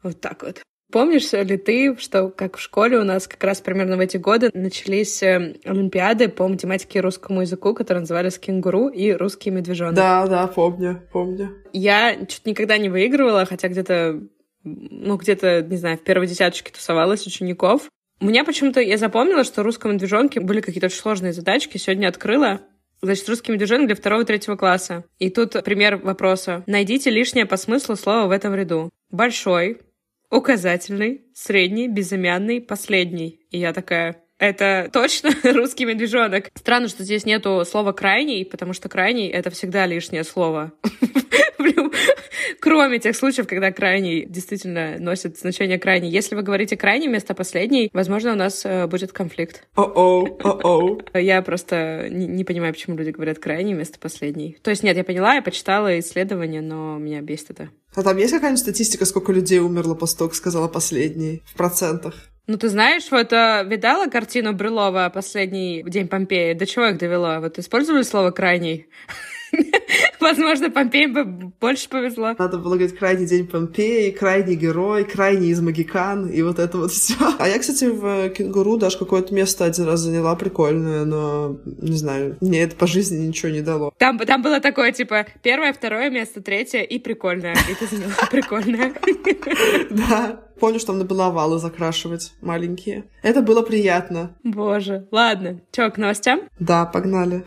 Вот 0.04 0.20
так 0.20 0.44
вот. 0.44 0.62
Помнишь 0.92 1.32
ли 1.34 1.58
ты, 1.58 1.98
что 1.98 2.30
как 2.30 2.58
в 2.58 2.62
школе 2.62 2.98
у 2.98 3.04
нас 3.04 3.28
как 3.28 3.44
раз 3.44 3.60
примерно 3.60 3.98
в 3.98 4.00
эти 4.00 4.18
годы 4.18 4.52
начались 4.54 5.22
э, 5.24 5.56
олимпиады 5.66 6.30
по 6.30 6.48
математике 6.48 7.00
и 7.00 7.02
русскому 7.02 7.42
языку, 7.42 7.74
которые 7.74 8.02
назывались 8.02 8.38
«Кенгуру» 8.38 8.88
и 8.88 9.12
«Русский 9.12 9.50
медвежонок»? 9.50 9.96
Да, 9.96 10.28
да, 10.28 10.48
помню, 10.48 11.02
помню. 11.12 11.56
Я 11.74 12.26
чуть 12.26 12.46
никогда 12.46 12.78
не 12.78 12.90
выигрывала, 12.90 13.46
хотя 13.46 13.68
где-то, 13.68 14.22
ну, 14.64 15.18
где-то, 15.18 15.64
не 15.64 15.78
знаю, 15.78 15.98
в 15.98 16.04
первой 16.04 16.28
десяточке 16.28 16.72
тусовалась 16.72 17.26
учеников. 17.26 17.90
У 18.22 18.28
меня 18.28 18.46
почему-то, 18.46 18.80
я 18.80 18.98
запомнила, 18.98 19.44
что 19.44 19.62
в 19.62 19.66
русском 19.66 19.94
медвежонке 19.94 20.40
были 20.40 20.62
какие-то 20.62 20.88
очень 20.88 21.00
сложные 21.00 21.34
задачки. 21.34 21.78
Сегодня 21.78 22.08
открыла. 22.08 22.62
Значит, 23.02 23.28
русский 23.28 23.52
медвежонок 23.52 23.88
для 23.88 23.96
второго 23.96 24.22
и 24.22 24.26
третьего 24.26 24.56
класса. 24.56 25.04
И 25.20 25.30
тут 25.30 25.62
пример 25.64 25.98
вопроса. 25.98 26.64
Найдите 26.66 27.10
лишнее 27.10 27.46
по 27.46 27.58
смыслу 27.58 27.96
слова 27.96 28.28
в 28.28 28.32
этом 28.32 28.56
ряду. 28.56 28.90
Большой, 29.10 29.80
указательный, 30.36 31.26
средний, 31.34 31.88
безымянный, 31.88 32.62
последний. 32.62 33.40
И 33.52 33.60
я 33.60 33.74
такая, 33.74 34.25
это 34.38 34.90
точно 34.92 35.32
русский 35.54 35.86
медвежонок. 35.86 36.50
Странно, 36.56 36.88
что 36.88 37.04
здесь 37.04 37.26
нету 37.26 37.64
слова 37.66 37.94
крайний, 37.94 38.46
потому 38.46 38.74
что 38.74 38.90
крайний 38.90 39.30
это 39.30 39.50
всегда 39.50 39.86
лишнее 39.86 40.24
слово. 40.24 40.74
Кроме 42.60 43.00
тех 43.00 43.16
случаев, 43.16 43.48
когда 43.48 43.72
крайний 43.72 44.26
действительно 44.26 44.98
носит 45.00 45.38
значение 45.38 45.80
крайний. 45.80 46.10
Если 46.10 46.36
вы 46.36 46.42
говорите 46.42 46.78
крайний 46.78 47.08
вместо 47.08 47.34
последний, 47.34 47.90
возможно, 47.94 48.34
у 48.34 48.36
нас 48.36 48.66
э, 48.66 48.88
будет 48.88 49.12
конфликт. 49.14 49.68
О-оу, 49.76 50.38
о-оу. 50.44 51.02
Я 51.14 51.42
просто 51.42 52.08
не, 52.10 52.44
понимаю, 52.44 52.74
почему 52.74 52.98
люди 52.98 53.12
говорят 53.12 53.40
крайний 53.40 53.74
вместо 53.74 54.00
последний. 54.00 54.58
То 54.62 54.70
есть 54.70 54.84
нет, 54.84 54.98
я 54.98 55.04
поняла, 55.04 55.36
я 55.36 55.42
почитала 55.42 56.00
исследования, 56.00 56.62
но 56.62 56.98
меня 56.98 57.22
бесит 57.22 57.52
это. 57.52 57.70
А 57.96 58.04
там 58.04 58.18
есть 58.18 58.34
какая-нибудь 58.34 58.60
статистика, 58.60 59.06
сколько 59.06 59.32
людей 59.32 59.60
умерло 59.60 59.96
после 59.96 60.18
того, 60.18 60.30
как 60.30 60.36
сказала 60.36 60.68
последний? 60.68 61.42
В 61.46 61.56
процентах? 61.56 62.16
Ну, 62.48 62.58
ты 62.58 62.70
знаешь, 62.70 63.10
вот 63.10 63.34
э, 63.34 63.64
видала 63.66 64.08
картину 64.08 64.54
Брюлова 64.54 65.10
«Последний 65.14 65.82
день 65.84 66.08
Помпеи»? 66.08 66.54
До 66.54 66.68
чего 66.68 66.86
их 66.86 66.98
довело? 67.00 67.40
Вот 67.40 67.58
использовали 67.58 68.04
слово 68.04 68.30
«крайний»? 68.30 68.88
Возможно, 70.26 70.72
Помпеям 70.72 71.14
бы 71.14 71.24
больше 71.62 71.88
повезло. 71.88 72.34
Надо 72.40 72.58
было 72.58 72.74
говорить 72.74 72.98
«крайний 72.98 73.28
день 73.28 73.46
Помпеи», 73.46 74.10
«крайний 74.10 74.56
герой», 74.56 75.04
«крайний 75.04 75.50
из 75.50 75.62
Магикан» 75.62 76.28
и 76.30 76.42
вот 76.42 76.58
это 76.58 76.80
вот 76.80 76.92
все. 76.92 77.14
А 77.38 77.48
я, 77.48 77.60
кстати, 77.60 77.86
в 77.86 78.30
«Кенгуру» 78.30 78.78
даже 78.78 78.98
какое-то 78.98 79.36
место 79.36 79.66
один 79.66 79.86
раз 79.86 80.00
заняла 80.00 80.36
прикольное, 80.36 81.06
но, 81.06 81.60
не 81.64 81.96
знаю, 81.96 82.38
мне 82.42 82.64
это 82.64 82.76
по 82.76 82.88
жизни 82.88 83.28
ничего 83.28 83.52
не 83.52 83.62
дало. 83.62 83.94
Там, 84.00 84.18
там 84.18 84.42
было 84.42 84.60
такое, 84.60 84.92
типа, 84.94 85.28
первое, 85.44 85.74
второе 85.74 86.10
место, 86.10 86.42
третье 86.42 86.82
и 86.82 86.98
прикольное. 86.98 87.56
И 87.70 87.76
ты 87.76 87.86
заняла 87.86 88.14
прикольное. 88.32 88.94
Да. 89.92 90.40
Помню, 90.60 90.80
что 90.80 90.88
там 90.88 90.98
надо 90.98 91.10
было 91.10 91.28
овалы 91.28 91.60
закрашивать 91.60 92.34
маленькие. 92.42 93.04
Это 93.22 93.42
было 93.42 93.62
приятно. 93.62 94.36
Боже. 94.44 95.08
Ладно. 95.12 95.62
Чё, 95.72 95.92
к 95.92 95.98
новостям? 95.98 96.42
Да, 96.60 96.86
погнали. 96.86 97.44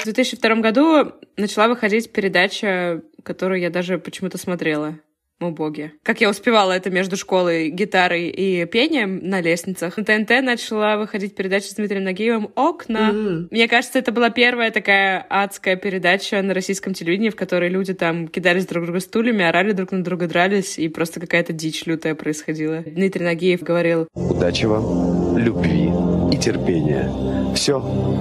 В 0.00 0.04
2002 0.04 0.54
году 0.56 1.12
начала 1.36 1.68
выходить 1.68 2.10
передача, 2.10 3.02
которую 3.22 3.60
я 3.60 3.68
даже 3.68 3.98
почему-то 3.98 4.38
смотрела. 4.38 4.98
О 5.40 5.50
боги. 5.50 5.92
Как 6.02 6.20
я 6.20 6.28
успевала 6.28 6.72
это 6.72 6.90
между 6.90 7.16
школой, 7.16 7.70
гитарой 7.70 8.28
и 8.28 8.66
пением 8.66 9.20
на 9.26 9.40
лестницах. 9.40 9.96
На 9.96 10.04
ТНТ 10.04 10.42
начала 10.42 10.98
выходить 10.98 11.34
передача 11.34 11.68
с 11.68 11.74
Дмитрием 11.74 12.04
Нагиевым 12.04 12.50
«Окна». 12.56 13.10
Mm-hmm. 13.10 13.48
Мне 13.50 13.66
кажется, 13.66 13.98
это 13.98 14.12
была 14.12 14.28
первая 14.28 14.70
такая 14.70 15.24
адская 15.30 15.76
передача 15.76 16.42
на 16.42 16.52
российском 16.52 16.92
телевидении, 16.92 17.30
в 17.30 17.36
которой 17.36 17.70
люди 17.70 17.94
там 17.94 18.28
кидались 18.28 18.66
друг 18.66 18.84
друга 18.84 19.00
стульями, 19.00 19.42
орали 19.42 19.72
друг 19.72 19.92
на 19.92 20.04
друга, 20.04 20.26
дрались, 20.26 20.78
и 20.78 20.88
просто 20.88 21.20
какая-то 21.20 21.54
дичь 21.54 21.86
лютая 21.86 22.14
происходила. 22.14 22.80
Дмитрий 22.80 23.24
Нагиев 23.24 23.62
говорил 23.62 24.08
«Удачи 24.12 24.66
вам, 24.66 25.19
любви 25.36 25.92
и 26.32 26.38
терпения. 26.38 27.10
Все, 27.54 27.80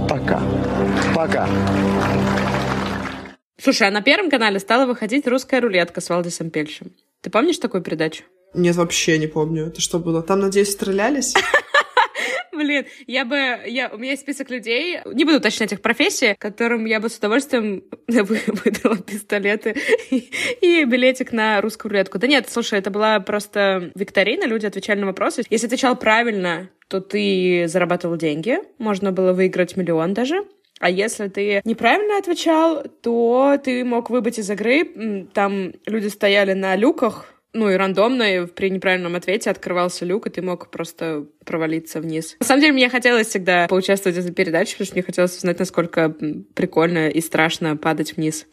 пока. 0.10 0.42
Пока». 1.16 1.48
Слушай, 3.62 3.90
а 3.90 3.92
на 3.92 4.02
Первом 4.02 4.30
канале 4.30 4.60
стала 4.60 4.86
выходить 4.86 5.28
«Русская 5.28 5.60
рулетка» 5.60 6.00
с 6.00 6.10
Валдисом 6.10 6.50
Пельшем. 6.50 6.92
Ты 7.22 7.30
помнишь 7.30 7.58
такую 7.58 7.84
передачу? 7.84 8.24
Нет, 8.54 8.76
вообще 8.78 9.18
не 9.18 9.28
помню. 9.28 9.68
Это 9.68 9.82
что 9.82 10.00
было? 10.00 10.22
Там, 10.24 10.40
надеюсь, 10.40 10.72
стрелялись? 10.72 11.34
Блин, 12.60 12.86
я 13.08 13.24
бы... 13.24 13.38
Я, 13.68 13.88
у 13.88 13.98
меня 13.98 14.12
есть 14.12 14.24
список 14.24 14.50
людей, 14.50 15.00
не 15.06 15.24
буду 15.24 15.38
уточнять 15.38 15.72
их 15.72 15.82
профессии, 15.82 16.36
которым 16.38 16.84
я 16.84 17.00
бы 17.00 17.08
с 17.08 17.18
удовольствием 17.18 17.86
выдала 18.08 18.98
пистолеты 18.98 19.78
и, 20.12 20.30
и 20.60 20.84
билетик 20.84 21.32
на 21.32 21.62
русскую 21.62 21.92
рулетку. 21.92 22.20
Да 22.20 22.28
нет, 22.28 22.50
слушай, 22.50 22.78
это 22.78 22.92
была 22.92 23.22
просто 23.22 23.92
викторина, 23.96 24.44
люди 24.44 24.66
отвечали 24.66 25.00
на 25.00 25.06
вопросы. 25.06 25.44
Если 25.50 25.68
отвечал 25.68 25.96
правильно, 25.96 26.70
то 26.90 27.00
ты 27.00 27.64
зарабатывал 27.68 28.18
деньги, 28.18 28.60
можно 28.78 29.14
было 29.14 29.32
выиграть 29.32 29.78
миллион 29.78 30.14
даже. 30.14 30.44
А 30.82 30.90
если 30.90 31.30
ты 31.30 31.62
неправильно 31.64 32.18
отвечал, 32.18 32.84
то 33.02 33.58
ты 33.64 33.86
мог 33.86 34.10
выбыть 34.10 34.38
из 34.38 34.50
игры. 34.50 35.28
Там 35.34 35.74
люди 35.86 36.08
стояли 36.08 36.52
на 36.52 36.76
люках, 36.76 37.34
ну 37.54 37.70
и 37.70 37.76
рандомно 37.76 38.48
при 38.48 38.70
неправильном 38.70 39.16
ответе 39.16 39.50
открывался 39.50 40.06
люк, 40.06 40.28
и 40.28 40.30
ты 40.30 40.42
мог 40.42 40.70
просто 40.70 41.26
провалиться 41.46 42.00
вниз. 42.00 42.36
На 42.40 42.46
самом 42.46 42.62
деле, 42.62 42.74
мне 42.74 42.90
хотелось 42.90 43.28
всегда 43.28 43.68
поучаствовать 43.68 44.18
в 44.18 44.22
этой 44.22 44.34
передаче, 44.34 44.74
потому 44.74 44.86
что 44.86 44.96
мне 44.96 45.04
хотелось 45.04 45.38
узнать, 45.38 45.60
насколько 45.60 46.16
прикольно 46.54 47.10
и 47.10 47.22
страшно 47.22 47.76
падать 47.78 48.16
вниз. 48.18 48.46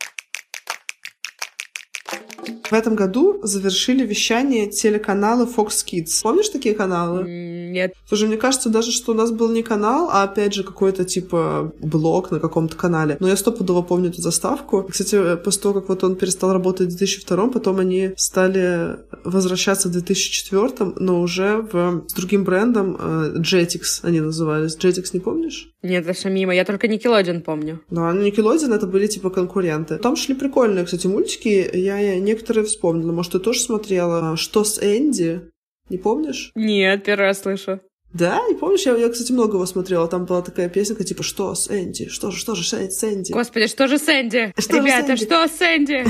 В 2.71 2.75
этом 2.75 2.95
году 2.95 3.41
завершили 3.43 4.05
вещание 4.05 4.67
телеканала 4.67 5.47
Fox 5.47 5.85
Kids. 5.87 6.23
Помнишь 6.23 6.49
такие 6.49 6.75
каналы? 6.75 7.25
Нет. 7.27 7.95
Слушай, 8.09 8.29
мне 8.29 8.37
кажется 8.37 8.69
даже, 8.69 8.91
что 8.93 9.13
у 9.13 9.15
нас 9.15 9.31
был 9.31 9.51
не 9.51 9.63
канал, 9.63 10.09
а 10.13 10.23
опять 10.23 10.55
же 10.55 10.65
какой-то 10.65 11.05
типа 11.05 11.73
блог 11.81 12.31
на 12.31 12.41
каком-то 12.41 12.77
канале. 12.77 13.17
Но 13.21 13.29
я 13.29 13.37
стопудово 13.37 13.83
помню 13.83 14.11
эту 14.11 14.23
заставку. 14.23 14.87
Кстати, 14.91 15.37
после 15.37 15.63
того, 15.63 15.81
как 15.81 15.89
вот 15.89 16.05
он 16.05 16.17
перестал 16.17 16.53
работать 16.53 16.93
в 16.93 16.97
2002 16.97 17.49
потом 17.49 17.79
они 17.79 18.11
стали 18.17 18.97
возвращаться 19.25 19.89
в 19.89 19.93
2004 19.93 20.95
но 20.97 21.21
уже 21.21 21.67
в, 21.73 22.05
с 22.09 22.13
другим 22.15 22.45
брендом 22.45 22.97
э, 22.99 23.35
Jetix 23.39 24.01
они 24.03 24.21
назывались. 24.21 24.77
Jetix 24.77 25.11
не 25.13 25.21
помнишь? 25.21 25.71
Нет, 25.83 26.07
это 26.07 26.31
мимо. 26.31 26.55
Я 26.55 26.65
только 26.65 26.87
Nickelodeon 26.87 27.41
помню. 27.41 27.81
Да, 27.91 28.13
ну 28.13 28.27
Nickelodeon 28.27 28.75
это 28.75 28.87
были 28.87 29.07
типа 29.07 29.31
конкуренты. 29.31 29.97
Там 29.97 30.17
шли 30.17 30.35
прикольные, 30.35 30.85
кстати, 30.85 31.07
мультики. 31.07 31.71
Я 31.73 32.19
некоторые 32.19 32.56
вспомнила. 32.65 33.13
Может, 33.13 33.33
ты 33.33 33.39
тоже 33.39 33.61
смотрела 33.61 34.37
«Что 34.37 34.65
с 34.65 34.79
Энди»? 34.83 35.43
Не 35.89 35.99
помнишь? 35.99 36.51
Нет, 36.55 37.05
первый 37.05 37.27
раз 37.27 37.43
слышу. 37.43 37.81
Да, 38.13 38.41
не 38.49 38.55
помнишь? 38.55 38.87
Я, 38.87 38.97
я, 38.97 39.09
кстати, 39.09 39.33
много 39.33 39.55
его 39.57 39.67
смотрела. 39.67 40.09
Там 40.09 40.25
была 40.25 40.41
такая 40.43 40.69
песенка, 40.69 41.05
типа, 41.05 41.23
что 41.23 41.55
с 41.55 41.69
Энди? 41.71 42.09
Что 42.09 42.31
же, 42.31 42.39
что 42.39 42.55
же 42.55 42.63
с 42.65 42.73
Энди? 43.05 43.33
Господи, 43.33 43.67
что 43.67 43.87
же 43.89 43.99
с 43.99 44.09
Энди? 44.09 44.53
Что 44.59 44.79
Ребята, 44.79 45.17
с 45.17 45.21
Энди? 45.21 45.25
что 45.25 45.49
с 45.49 45.61
Энди? 45.61 46.05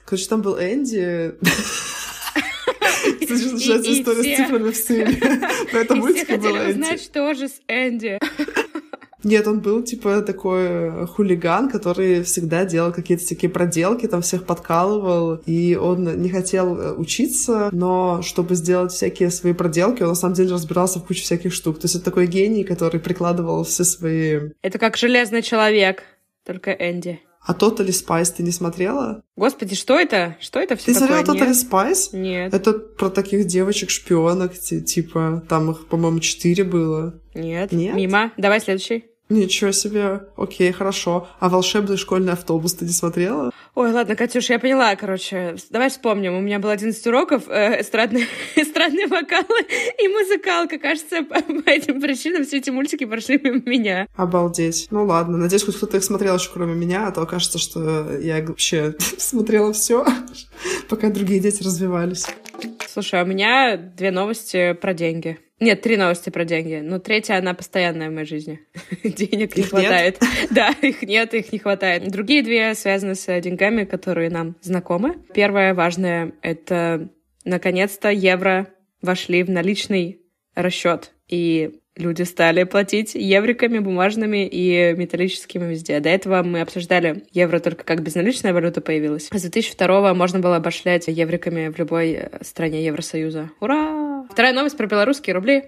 Короче, 0.06 0.26
там 0.28 0.42
был 0.42 0.56
Энди. 0.58 1.34
Начинается 3.28 3.92
история 3.92 4.22
с 4.22 4.36
цифрами 4.36 4.70
в 4.70 4.76
сцене. 4.76 5.20
Но 5.72 5.78
это 5.78 5.94
мультик 5.96 6.28
был 6.40 6.56
Энди. 6.56 6.70
узнать, 6.70 7.02
что 7.02 7.34
же 7.34 7.48
с 7.48 7.60
Энди. 7.68 8.18
Нет, 9.26 9.48
он 9.48 9.58
был, 9.58 9.82
типа, 9.82 10.22
такой 10.22 10.62
э, 10.62 11.06
хулиган, 11.06 11.68
который 11.68 12.22
всегда 12.22 12.64
делал 12.64 12.92
какие-то 12.92 13.28
такие 13.28 13.50
проделки, 13.50 14.06
там 14.06 14.22
всех 14.22 14.44
подкалывал, 14.44 15.40
и 15.46 15.74
он 15.74 16.22
не 16.22 16.28
хотел 16.28 16.78
э, 16.78 16.92
учиться, 16.92 17.70
но 17.72 18.22
чтобы 18.22 18.54
сделать 18.54 18.92
всякие 18.92 19.30
свои 19.30 19.52
проделки, 19.52 20.04
он 20.04 20.10
на 20.10 20.14
самом 20.14 20.34
деле 20.34 20.52
разбирался 20.52 21.00
в 21.00 21.06
куче 21.06 21.22
всяких 21.22 21.52
штук. 21.52 21.80
То 21.80 21.86
есть 21.86 21.96
это 21.96 22.04
такой 22.04 22.28
гений, 22.28 22.62
который 22.62 23.00
прикладывал 23.00 23.64
все 23.64 23.82
свои... 23.82 24.50
Это 24.62 24.78
как 24.78 24.96
железный 24.96 25.42
человек, 25.42 26.04
только 26.44 26.70
Энди. 26.70 27.18
А 27.44 27.52
Totally 27.52 27.88
Spice 27.88 28.32
ты 28.36 28.44
не 28.44 28.52
смотрела? 28.52 29.22
Господи, 29.34 29.74
что 29.74 29.98
это? 29.98 30.36
Что 30.40 30.60
это 30.60 30.76
все 30.76 30.94
Ты 30.94 31.00
такое? 31.00 31.24
смотрела 31.24 31.50
Totally 31.50 31.68
Spice? 31.68 32.16
Нет. 32.16 32.54
Это 32.54 32.74
про 32.74 33.08
таких 33.08 33.46
девочек-шпионок, 33.46 34.52
типа, 34.54 35.44
там 35.48 35.72
их, 35.72 35.88
по-моему, 35.88 36.20
четыре 36.20 36.62
было. 36.62 37.20
Нет. 37.34 37.72
Нет? 37.72 37.96
Мимо. 37.96 38.32
Давай 38.36 38.60
следующий. 38.60 39.04
Ничего 39.28 39.72
себе. 39.72 40.22
Окей, 40.36 40.70
хорошо. 40.70 41.28
А 41.40 41.48
волшебный 41.48 41.96
школьный 41.96 42.32
автобус 42.32 42.74
ты 42.74 42.84
не 42.84 42.92
смотрела? 42.92 43.50
Ой, 43.74 43.92
ладно, 43.92 44.14
Катюш, 44.14 44.48
я 44.50 44.58
поняла, 44.58 44.94
короче. 44.94 45.56
Давай 45.70 45.90
вспомним. 45.90 46.34
У 46.34 46.40
меня 46.40 46.60
было 46.60 46.72
11 46.72 47.06
уроков, 47.08 47.42
э, 47.48 47.80
эстрадные, 47.80 48.26
эстрадные 48.56 49.08
вокалы 49.08 49.66
и 50.02 50.08
музыкалка. 50.08 50.78
Кажется, 50.78 51.22
по, 51.22 51.40
по 51.62 51.70
этим 51.70 52.00
причинам 52.00 52.44
все 52.44 52.58
эти 52.58 52.70
мультики 52.70 53.04
прошли 53.04 53.38
мимо 53.42 53.62
меня. 53.66 54.06
Обалдеть. 54.16 54.86
Ну 54.90 55.04
ладно, 55.04 55.36
надеюсь, 55.36 55.64
хоть 55.64 55.76
кто-то 55.76 55.96
их 55.96 56.04
смотрел 56.04 56.36
еще 56.36 56.50
кроме 56.52 56.74
меня, 56.74 57.08
а 57.08 57.10
то 57.10 57.26
кажется, 57.26 57.58
что 57.58 58.16
я 58.18 58.42
вообще 58.42 58.94
смотрела 59.18 59.72
все, 59.72 60.06
пока 60.88 61.10
другие 61.10 61.40
дети 61.40 61.62
развивались. 61.64 62.26
Слушай, 62.86 63.20
а 63.20 63.24
у 63.24 63.26
меня 63.26 63.76
две 63.76 64.10
новости 64.10 64.72
про 64.74 64.94
деньги. 64.94 65.38
Нет, 65.58 65.80
три 65.80 65.96
новости 65.96 66.28
про 66.28 66.44
деньги. 66.44 66.80
Но 66.82 66.98
третья, 66.98 67.38
она 67.38 67.54
постоянная 67.54 68.10
в 68.10 68.12
моей 68.12 68.26
жизни. 68.26 68.60
Денег 69.04 69.56
не 69.56 69.62
хватает. 69.62 70.20
Да, 70.50 70.70
их 70.82 71.02
нет, 71.02 71.32
их 71.32 71.52
не 71.52 71.58
хватает. 71.58 72.10
Другие 72.10 72.42
две 72.42 72.74
связаны 72.74 73.14
с 73.14 73.40
деньгами, 73.40 73.84
которые 73.84 74.28
нам 74.28 74.56
знакомы. 74.60 75.16
Первое 75.34 75.72
важное— 75.72 76.32
это, 76.42 77.08
наконец-то, 77.44 78.10
евро 78.10 78.68
вошли 79.00 79.42
в 79.42 79.50
наличный 79.50 80.20
расчет. 80.54 81.12
И 81.28 81.80
люди 81.96 82.22
стали 82.22 82.64
платить 82.64 83.14
евриками, 83.14 83.78
бумажными 83.78 84.46
и 84.46 84.94
металлическими 84.96 85.70
везде. 85.70 86.00
До 86.00 86.08
этого 86.08 86.42
мы 86.42 86.60
обсуждали 86.60 87.24
евро 87.32 87.58
только 87.58 87.84
как 87.84 88.02
безналичная 88.02 88.52
валюта 88.52 88.80
появилась. 88.80 89.28
С 89.32 89.40
2002 89.40 90.14
можно 90.14 90.38
было 90.38 90.56
обошлять 90.56 91.08
евриками 91.08 91.68
в 91.68 91.78
любой 91.78 92.28
стране 92.42 92.84
Евросоюза. 92.84 93.50
Ура! 93.60 94.26
Вторая 94.30 94.52
новость 94.52 94.76
про 94.76 94.86
белорусские 94.86 95.34
рубли. 95.34 95.64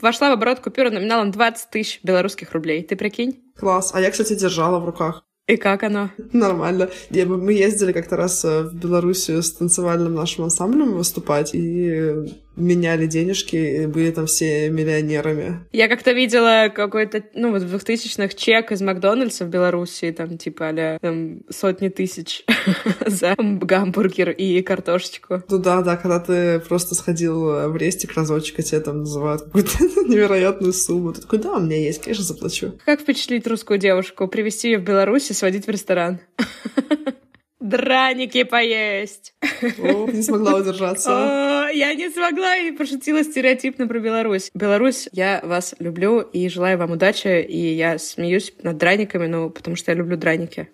Вошла 0.00 0.30
в 0.30 0.32
оборот 0.32 0.60
купюра 0.60 0.90
номиналом 0.90 1.30
20 1.30 1.70
тысяч 1.70 2.00
белорусских 2.02 2.52
рублей. 2.52 2.82
Ты 2.82 2.96
прикинь? 2.96 3.40
Класс. 3.56 3.92
А 3.94 4.00
я, 4.00 4.10
кстати, 4.10 4.34
держала 4.34 4.80
в 4.80 4.84
руках. 4.84 5.24
И 5.48 5.56
как 5.56 5.82
оно? 5.82 6.10
Нормально. 6.32 6.88
Я, 7.10 7.26
мы 7.26 7.52
ездили 7.52 7.92
как-то 7.92 8.16
раз 8.16 8.44
э, 8.44 8.62
в 8.62 8.74
Белоруссию 8.74 9.42
с 9.42 9.52
танцевальным 9.52 10.14
нашим 10.14 10.44
ансамблем 10.44 10.94
выступать, 10.94 11.50
и 11.52 12.14
меняли 12.56 13.06
денежки 13.06 13.56
и 13.56 13.86
были 13.86 14.10
там 14.10 14.26
все 14.26 14.68
миллионерами. 14.70 15.60
Я 15.72 15.88
как-то 15.88 16.12
видела 16.12 16.70
какой-то, 16.74 17.22
ну, 17.34 17.50
вот 17.50 17.62
в 17.62 17.74
2000-х 17.74 18.34
чек 18.36 18.72
из 18.72 18.80
Макдональдса 18.82 19.44
в 19.44 19.48
Беларуси, 19.48 20.12
там, 20.12 20.38
типа, 20.38 20.68
а 20.68 20.98
там, 21.00 21.40
сотни 21.50 21.88
тысяч 21.88 22.44
за 23.06 23.34
гамбургер 23.38 24.30
и 24.30 24.62
картошечку. 24.62 25.42
Ну 25.48 25.58
да, 25.58 25.82
да, 25.82 25.96
когда 25.96 26.20
ты 26.20 26.60
просто 26.60 26.94
сходил 26.94 27.70
в 27.70 27.76
рестик 27.76 28.14
разочек, 28.14 28.58
а 28.58 28.62
тебе 28.62 28.80
там 28.80 29.00
называют 29.00 29.42
какую-то 29.42 29.78
невероятную 30.08 30.72
сумму. 30.72 31.12
Ты 31.12 31.22
такой, 31.22 31.38
да, 31.38 31.56
у 31.56 31.60
меня 31.60 31.76
есть, 31.76 32.02
конечно, 32.02 32.24
заплачу. 32.24 32.78
Как 32.84 33.00
впечатлить 33.00 33.46
русскую 33.46 33.78
девушку? 33.78 34.28
Привезти 34.28 34.70
ее 34.70 34.78
в 34.78 34.84
Беларусь 34.84 35.30
и 35.30 35.34
сводить 35.34 35.66
в 35.66 35.70
ресторан? 35.70 36.20
Драники 37.60 38.42
поесть. 38.42 39.34
О, 39.78 40.08
не 40.10 40.22
смогла 40.22 40.56
удержаться. 40.56 41.61
Я 41.72 41.94
не 41.94 42.10
смогла 42.10 42.56
и 42.56 42.70
пошутила 42.72 43.24
стереотипно 43.24 43.88
про 43.88 43.98
Беларусь. 43.98 44.50
Беларусь, 44.54 45.08
я 45.12 45.40
вас 45.42 45.74
люблю 45.78 46.20
и 46.20 46.48
желаю 46.48 46.78
вам 46.78 46.92
удачи. 46.92 47.42
И 47.42 47.74
я 47.74 47.98
смеюсь 47.98 48.52
над 48.62 48.76
драниками, 48.76 49.26
ну, 49.26 49.50
потому 49.50 49.76
что 49.76 49.90
я 49.90 49.96
люблю 49.96 50.16
драники. 50.16 50.68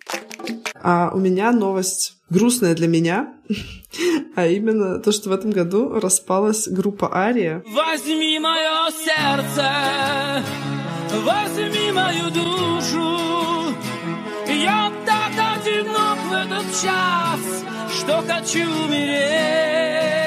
А 0.82 1.10
у 1.14 1.18
меня 1.18 1.52
новость 1.52 2.18
грустная 2.30 2.74
для 2.74 2.88
меня, 2.88 3.34
а 4.36 4.46
именно 4.46 4.98
то, 4.98 5.12
что 5.12 5.30
в 5.30 5.32
этом 5.32 5.50
году 5.50 6.00
распалась 6.00 6.68
группа 6.68 7.14
Ария. 7.14 7.62
Возьми 7.66 8.38
мое 8.38 8.90
сердце, 8.90 10.44
возьми 11.24 11.92
мою 11.92 12.30
душу, 12.30 13.74
я 14.46 14.92
так 15.06 15.32
одинок 15.58 16.18
в 16.28 16.32
этот 16.32 16.82
час, 16.82 17.64
что 17.98 18.22
хочу 18.26 18.64
умереть. 18.84 20.17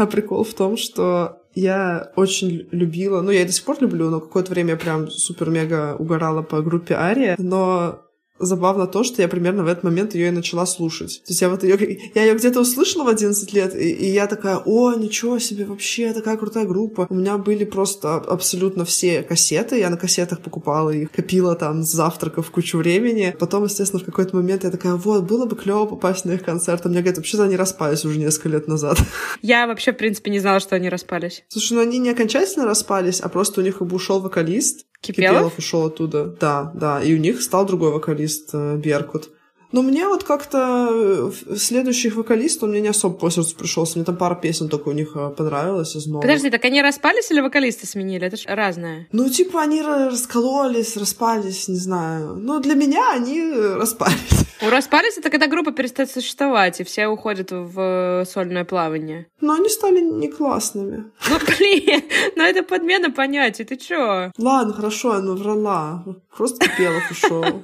А 0.00 0.06
прикол 0.06 0.44
в 0.44 0.54
том, 0.54 0.78
что 0.78 1.42
я 1.54 2.10
очень 2.16 2.66
любила, 2.70 3.20
ну, 3.20 3.30
я 3.30 3.42
и 3.42 3.44
до 3.44 3.52
сих 3.52 3.66
пор 3.66 3.76
люблю, 3.80 4.08
но 4.08 4.18
какое-то 4.18 4.50
время 4.50 4.70
я 4.70 4.76
прям 4.78 5.10
супер-мега 5.10 5.94
угорала 5.98 6.40
по 6.40 6.62
группе 6.62 6.94
Ария, 6.94 7.34
но 7.36 8.00
забавно 8.40 8.86
то, 8.86 9.04
что 9.04 9.22
я 9.22 9.28
примерно 9.28 9.64
в 9.64 9.68
этот 9.68 9.84
момент 9.84 10.14
ее 10.14 10.28
и 10.28 10.30
начала 10.30 10.66
слушать. 10.66 11.22
То 11.24 11.30
есть 11.30 11.40
я 11.40 11.48
вот 11.48 11.62
ее, 11.62 12.10
я 12.14 12.24
ее 12.24 12.34
где-то 12.34 12.60
услышала 12.60 13.04
в 13.04 13.08
11 13.08 13.52
лет, 13.52 13.74
и, 13.74 13.90
и 13.90 14.10
я 14.10 14.26
такая, 14.26 14.56
о, 14.64 14.94
ничего 14.94 15.38
себе, 15.38 15.64
вообще 15.64 16.12
такая 16.12 16.36
крутая 16.36 16.64
группа. 16.64 17.06
У 17.10 17.14
меня 17.14 17.38
были 17.38 17.64
просто 17.64 18.16
абсолютно 18.16 18.84
все 18.84 19.22
кассеты, 19.22 19.78
я 19.78 19.90
на 19.90 19.96
кассетах 19.96 20.40
покупала 20.40 20.90
их, 20.90 21.12
копила 21.12 21.54
там 21.54 21.82
с 21.82 21.92
завтраков 21.92 22.50
кучу 22.50 22.78
времени. 22.78 23.34
Потом, 23.38 23.64
естественно, 23.64 24.02
в 24.02 24.06
какой-то 24.06 24.36
момент 24.36 24.64
я 24.64 24.70
такая, 24.70 24.94
вот, 24.94 25.24
было 25.24 25.46
бы 25.46 25.56
клево 25.56 25.86
попасть 25.86 26.24
на 26.24 26.32
их 26.32 26.44
концерт. 26.44 26.84
А 26.84 26.88
мне 26.88 26.98
говорят, 26.98 27.18
вообще-то 27.18 27.44
они 27.44 27.56
распались 27.56 28.04
уже 28.04 28.18
несколько 28.18 28.48
лет 28.48 28.68
назад. 28.68 28.98
Я 29.42 29.66
вообще, 29.66 29.92
в 29.92 29.96
принципе, 29.96 30.30
не 30.30 30.40
знала, 30.40 30.60
что 30.60 30.76
они 30.76 30.88
распались. 30.88 31.44
Слушай, 31.48 31.74
ну 31.74 31.80
они 31.80 31.98
не 31.98 32.10
окончательно 32.10 32.64
распались, 32.64 33.20
а 33.20 33.28
просто 33.28 33.60
у 33.60 33.64
них 33.64 33.78
как 33.78 33.88
бы 33.88 33.96
ушел 33.96 34.20
вокалист, 34.20 34.86
Кипелов? 35.00 35.36
Кипелов 35.36 35.58
ушел 35.58 35.86
оттуда, 35.86 36.26
да, 36.26 36.70
да, 36.74 37.02
и 37.02 37.14
у 37.14 37.18
них 37.18 37.40
стал 37.42 37.66
другой 37.66 37.92
вокалист 37.92 38.50
э, 38.52 38.76
Беркут. 38.76 39.30
Но 39.72 39.82
мне 39.82 40.06
вот 40.08 40.24
как-то 40.24 40.88
э, 40.90 41.56
следующих 41.56 42.16
вокалистов 42.16 42.64
у 42.64 42.72
меня 42.72 42.80
не 42.80 42.88
особо 42.88 43.16
по 43.16 43.30
сердцу 43.30 43.54
пришелся. 43.56 43.98
Мне 43.98 44.04
там 44.04 44.16
пара 44.16 44.34
песен 44.34 44.68
только 44.68 44.88
у 44.88 44.92
них 44.92 45.12
э, 45.14 45.30
понравилось 45.30 45.94
из 45.94 46.06
новых. 46.06 46.22
Подожди, 46.22 46.50
так 46.50 46.64
они 46.64 46.82
распались 46.82 47.30
или 47.30 47.40
вокалисты 47.40 47.86
сменили? 47.86 48.26
Это 48.26 48.36
же 48.36 48.48
разное. 48.48 49.06
Ну, 49.12 49.28
типа, 49.28 49.62
они 49.62 49.82
раскололись, 49.82 50.96
распались, 50.96 51.68
не 51.68 51.76
знаю. 51.76 52.36
Ну, 52.36 52.60
для 52.60 52.74
меня 52.74 53.12
они 53.12 53.52
распались. 53.52 54.46
У 54.62 54.68
распались 54.68 55.16
это 55.16 55.30
когда 55.30 55.46
группа 55.46 55.72
перестает 55.72 56.10
существовать, 56.10 56.80
и 56.80 56.84
все 56.84 57.06
уходят 57.06 57.50
в 57.50 58.26
сольное 58.30 58.64
плавание. 58.64 59.26
Но 59.40 59.54
они 59.54 59.68
стали 59.70 60.00
не 60.00 60.28
классными. 60.28 61.04
Ну, 61.30 61.38
блин, 61.46 62.02
ну 62.36 62.42
это 62.42 62.62
подмена 62.62 63.10
понятий, 63.10 63.64
ты 63.64 63.76
чё? 63.76 64.32
Ладно, 64.36 64.74
хорошо, 64.74 65.14
я 65.14 65.20
наврала. 65.20 66.04
Просто 66.36 66.66
Кипелов 66.66 67.10
ушел. 67.10 67.62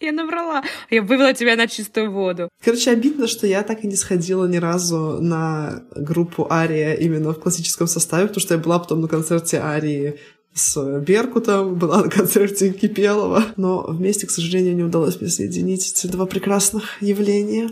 Я 0.10 0.12
наврала. 0.12 0.62
Я 0.90 1.02
вывела 1.02 1.34
тебя 1.34 1.56
на 1.56 1.66
чистую 1.66 2.10
воду. 2.10 2.48
Короче, 2.64 2.90
обидно, 2.90 3.26
что 3.26 3.46
я 3.46 3.62
так 3.62 3.84
и 3.84 3.86
не 3.86 3.96
сходила 3.96 4.46
ни 4.46 4.56
разу 4.56 5.18
на 5.20 5.82
группу 5.94 6.46
Ария 6.50 6.94
именно 6.94 7.32
в 7.32 7.40
классическом 7.40 7.86
составе, 7.86 8.26
потому 8.26 8.40
что 8.40 8.54
я 8.54 8.60
была 8.60 8.78
потом 8.78 9.02
на 9.02 9.08
концерте 9.08 9.58
Арии 9.58 10.18
с 10.54 11.00
Беркутом, 11.00 11.74
была 11.76 12.02
на 12.02 12.08
концерте 12.08 12.72
Кипелова. 12.72 13.44
Но 13.56 13.84
вместе, 13.86 14.26
к 14.26 14.30
сожалению, 14.30 14.74
не 14.74 14.82
удалось 14.82 15.20
мне 15.20 15.30
соединить 15.30 15.92
эти 15.92 16.06
два 16.06 16.26
прекрасных 16.26 17.00
явления. 17.02 17.70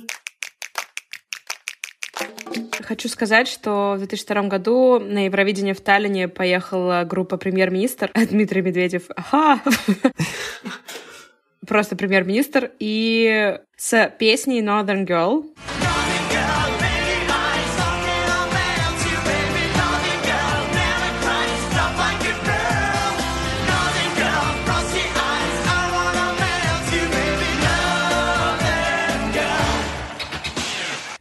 Хочу 2.82 3.08
сказать, 3.08 3.48
что 3.48 3.94
в 3.96 3.98
2002 3.98 4.42
году 4.44 4.98
на 4.98 5.26
Евровидение 5.26 5.74
в 5.74 5.80
Таллине 5.80 6.28
поехала 6.28 7.04
группа 7.08 7.36
«Премьер-министр» 7.36 8.10
Дмитрий 8.30 8.62
Медведев. 8.62 9.04
Ага! 9.16 9.62
Просто 11.68 11.96
премьер-министр. 11.96 12.72
И 12.78 13.58
с 13.76 14.12
песней 14.18 14.62
Northern 14.62 15.06
Girl. 15.06 15.44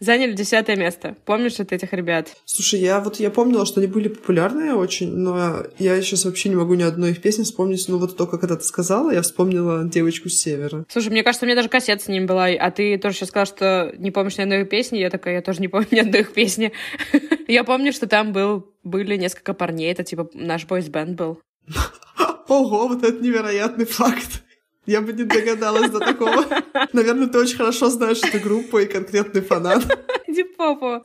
Заняли 0.08 0.34
десятое 0.34 0.76
место. 0.76 1.16
Помнишь 1.26 1.60
от 1.60 1.72
этих 1.72 1.94
ребят? 1.94 2.36
Слушай, 2.46 2.80
я 2.80 3.00
вот 3.00 3.20
я 3.20 3.30
помнила, 3.30 3.66
что 3.66 3.80
они 3.80 3.88
были 3.88 4.08
популярные 4.08 4.74
очень, 4.74 5.16
но 5.16 5.66
я 5.78 6.02
сейчас 6.02 6.26
вообще 6.26 6.50
не 6.50 6.56
могу 6.56 6.74
ни 6.74 6.82
одной 6.82 7.12
их 7.12 7.22
песни 7.22 7.44
вспомнить. 7.44 7.86
Ну 7.88 7.98
вот 7.98 8.18
только 8.18 8.40
когда 8.40 8.56
ты 8.56 8.64
сказала, 8.64 9.12
я 9.12 9.22
вспомнила 9.22 9.84
девочку 9.84 10.30
с 10.30 10.34
севера. 10.34 10.86
Слушай, 10.90 11.10
мне 11.10 11.24
кажется, 11.24 11.46
у 11.46 11.48
меня 11.48 11.56
даже 11.56 11.70
кассета 11.70 12.04
с 12.04 12.08
ним 12.08 12.26
была, 12.26 12.48
а 12.48 12.72
ты 12.72 12.98
тоже 12.98 13.18
сейчас 13.18 13.30
сказала, 13.30 13.46
что 13.46 13.94
не 13.98 14.10
помнишь 14.10 14.38
ни 14.38 14.44
одной 14.44 14.62
их 14.62 14.70
песни. 14.70 14.98
Я 14.98 15.10
такая, 15.10 15.36
я 15.36 15.42
тоже 15.42 15.60
не 15.60 15.68
помню 15.68 15.88
ни 15.92 16.00
одной 16.00 16.22
их 16.22 16.34
песни. 16.34 16.72
Я 17.48 17.64
помню, 17.64 17.94
что 17.94 18.08
там 18.08 18.34
был, 18.34 18.66
были 18.84 19.16
несколько 19.16 19.54
парней, 19.54 19.90
это 19.92 20.04
типа 20.04 20.30
наш 20.34 20.66
бойс-бенд 20.66 21.16
был. 21.16 21.40
Ого, 22.48 22.88
вот 22.90 23.04
это 23.04 23.24
невероятный 23.24 23.86
факт. 23.86 24.44
Я 24.88 25.02
бы 25.02 25.12
не 25.12 25.26
догадалась 25.26 25.92
до 25.92 26.00
такого. 26.00 26.46
Наверное, 26.94 27.28
ты 27.28 27.38
очень 27.38 27.58
хорошо 27.58 27.90
знаешь 27.90 28.24
эту 28.24 28.40
группу 28.40 28.80
и 28.80 28.86
конкретный 28.86 29.42
фанат. 29.42 29.84
Иди 30.28 30.44
попу. 30.44 31.04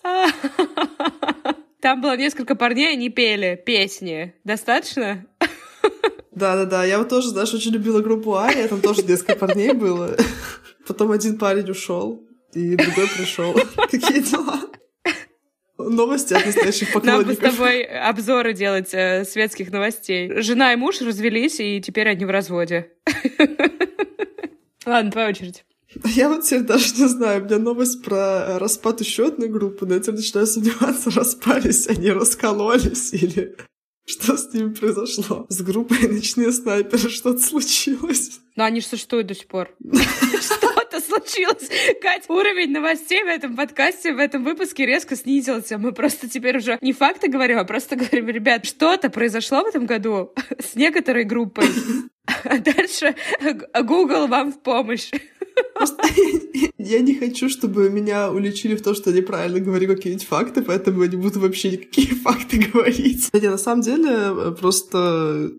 Там 1.81 2.01
было 2.01 2.17
несколько 2.17 2.55
парней, 2.55 2.93
они 2.93 3.11
пели 3.11 3.61
песни. 3.67 4.35
Достаточно? 4.45 5.27
Да-да-да, 6.31 6.85
я 6.85 6.99
вот 6.99 7.09
тоже, 7.09 7.31
знаешь, 7.31 7.53
очень 7.53 7.73
любила 7.73 8.01
группу 8.01 8.37
Ария, 8.37 8.69
там 8.69 8.81
тоже 8.81 9.03
несколько 9.03 9.35
парней 9.35 9.73
было. 9.73 10.17
Потом 10.87 11.11
один 11.11 11.37
парень 11.37 11.69
ушел, 11.69 12.25
и 12.55 12.77
другой 12.77 13.09
пришел. 13.09 13.53
Какие 13.91 14.21
дела? 14.21 14.61
Новости 15.91 16.35
от 16.35 16.47
настоящих 16.47 16.93
поклонников. 16.93 17.27
Нам 17.27 17.35
бы 17.35 17.35
с 17.35 17.57
тобой 17.57 17.83
обзоры 17.83 18.53
делать 18.53 18.93
э, 18.93 19.25
светских 19.25 19.71
новостей. 19.71 20.43
Жена 20.43 20.73
и 20.73 20.77
муж 20.77 21.01
развелись, 21.01 21.61
и 21.61 21.81
теперь 21.81 22.09
они 22.09 22.25
в 22.25 22.31
разводе. 22.31 22.91
Ладно, 24.87 25.11
твоя 25.11 25.29
очередь. 25.29 25.65
Я 26.05 26.29
вот 26.29 26.45
теперь 26.45 26.63
даже 26.63 26.95
не 26.95 27.09
знаю, 27.09 27.43
у 27.43 27.45
меня 27.45 27.59
новость 27.59 28.03
про 28.03 28.59
распад 28.59 29.01
еще 29.01 29.27
одной 29.27 29.49
группы, 29.49 29.87
но 29.87 29.95
я 29.95 30.01
теперь 30.01 30.17
начинаю 30.17 30.47
сомневаться, 30.47 31.11
распались 31.15 31.87
они, 31.87 32.11
раскололись 32.11 33.13
или 33.13 33.57
что 34.05 34.37
с 34.37 34.53
ними 34.53 34.75
произошло? 34.75 35.47
С 35.49 35.63
группой 35.63 36.09
«Ночные 36.09 36.53
снайперы» 36.53 37.09
что-то 37.09 37.39
случилось. 37.39 38.41
Но 38.57 38.65
они 38.65 38.81
же 38.81 38.87
существуют 38.87 39.29
до 39.29 39.35
сих 39.35 39.47
пор. 39.47 39.71
Что-то 39.83 41.01
случилось. 41.01 41.69
Кать, 42.01 42.29
уровень 42.29 42.73
новостей 42.73 43.23
в 43.23 43.29
этом 43.29 43.57
подкасте, 43.57 44.13
в 44.13 44.19
этом 44.19 44.45
выпуске 44.45 44.87
резко 44.87 45.17
снизился. 45.17 45.79
Мы 45.79 45.93
просто 45.93 46.29
теперь 46.29 46.59
уже 46.59 46.79
не 46.81 46.93
факты 46.93 47.29
говорим, 47.29 47.59
а 47.59 47.65
просто 47.65 47.97
говорим, 47.97 48.29
ребят, 48.29 48.67
что-то 48.67 49.09
произошло 49.09 49.63
в 49.63 49.69
этом 49.69 49.87
году 49.87 50.33
с 50.59 50.75
некоторой 50.75 51.25
группой. 51.25 51.67
А 52.45 52.59
дальше 52.59 53.17
Google 53.83 54.29
вам 54.29 54.53
в 54.53 54.63
помощь. 54.63 55.11
Я 56.79 57.01
не 57.01 57.15
хочу, 57.15 57.49
чтобы 57.49 57.91
меня 57.91 58.31
уличили 58.31 58.75
в 58.75 58.83
том, 58.83 58.95
что 58.95 59.11
я 59.11 59.17
неправильно 59.17 59.61
говорю 59.61 59.89
какие-нибудь 59.89 60.27
факты, 60.27 60.63
поэтому 60.63 61.03
я 61.03 61.09
не 61.09 61.17
буду 61.17 61.41
вообще 61.41 61.71
никакие 61.71 62.09
факты 62.25 62.59
говорить. 62.59 63.29
Хотя 63.33 63.51
на 63.51 63.59
самом 63.59 63.83
деле 63.83 64.53
просто 64.59 65.51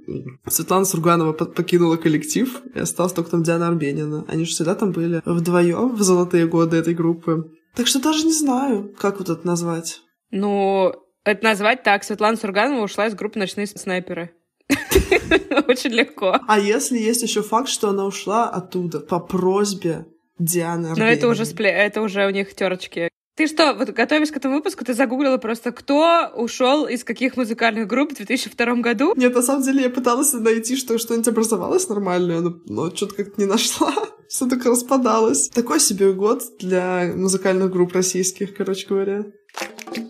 Светлана 0.47 0.85
Сурганова 0.85 1.33
покинула 1.33 1.97
коллектив, 1.97 2.61
и 2.75 2.79
осталась 2.79 3.13
только 3.13 3.31
там 3.31 3.43
Диана 3.43 3.67
Арбенина. 3.67 4.25
Они 4.27 4.45
же 4.45 4.51
всегда 4.51 4.75
там 4.75 4.91
были 4.91 5.21
вдвоем 5.25 5.95
в 5.95 6.01
золотые 6.01 6.47
годы 6.47 6.77
этой 6.77 6.93
группы. 6.93 7.51
Так 7.75 7.87
что 7.87 8.01
даже 8.01 8.25
не 8.25 8.33
знаю, 8.33 8.93
как 8.99 9.19
вот 9.19 9.29
это 9.29 9.45
назвать. 9.47 10.01
Ну, 10.31 10.93
это 11.23 11.43
назвать 11.43 11.83
так. 11.83 12.03
Светлана 12.03 12.37
Сурганова 12.37 12.83
ушла 12.83 13.07
из 13.07 13.15
группы 13.15 13.39
«Ночные 13.39 13.67
снайперы». 13.67 14.31
Очень 15.67 15.91
легко. 15.91 16.39
А 16.47 16.59
если 16.59 16.97
есть 16.97 17.23
еще 17.23 17.41
факт, 17.41 17.69
что 17.69 17.89
она 17.89 18.05
ушла 18.05 18.49
оттуда 18.49 18.99
по 18.99 19.19
просьбе 19.19 20.05
Дианы 20.39 20.93
Ну, 20.95 21.03
это 21.03 21.27
уже 21.27 21.45
спле... 21.45 21.69
это 21.69 22.01
уже 22.01 22.25
у 22.25 22.29
них 22.29 22.53
терочки. 22.53 23.09
Ты 23.35 23.47
что, 23.47 23.73
вот 23.73 23.89
готовясь 23.89 24.29
к 24.29 24.37
этому 24.37 24.55
выпуску, 24.57 24.85
ты 24.85 24.93
загуглила 24.93 25.37
просто, 25.37 25.71
кто 25.71 26.31
ушел 26.35 26.85
из 26.85 27.03
каких 27.03 27.35
музыкальных 27.35 27.87
групп 27.87 28.11
в 28.11 28.15
2002 28.15 28.75
году? 28.75 29.13
Нет, 29.15 29.33
на 29.33 29.41
самом 29.41 29.63
деле 29.63 29.83
я 29.83 29.89
пыталась 29.89 30.33
найти, 30.33 30.75
что 30.75 30.99
что-нибудь 30.99 31.27
образовалось 31.29 31.89
нормальное, 31.89 32.41
но, 32.41 32.53
но 32.65 32.95
что-то 32.95 33.15
как-то 33.15 33.41
не 33.41 33.47
нашла. 33.47 33.91
Все 34.29 34.47
так 34.47 34.63
распадалось. 34.65 35.49
Такой 35.49 35.79
себе 35.79 36.13
год 36.13 36.43
для 36.59 37.11
музыкальных 37.15 37.71
групп 37.71 37.93
российских, 37.93 38.55
короче 38.55 38.85
говоря. 38.87 39.25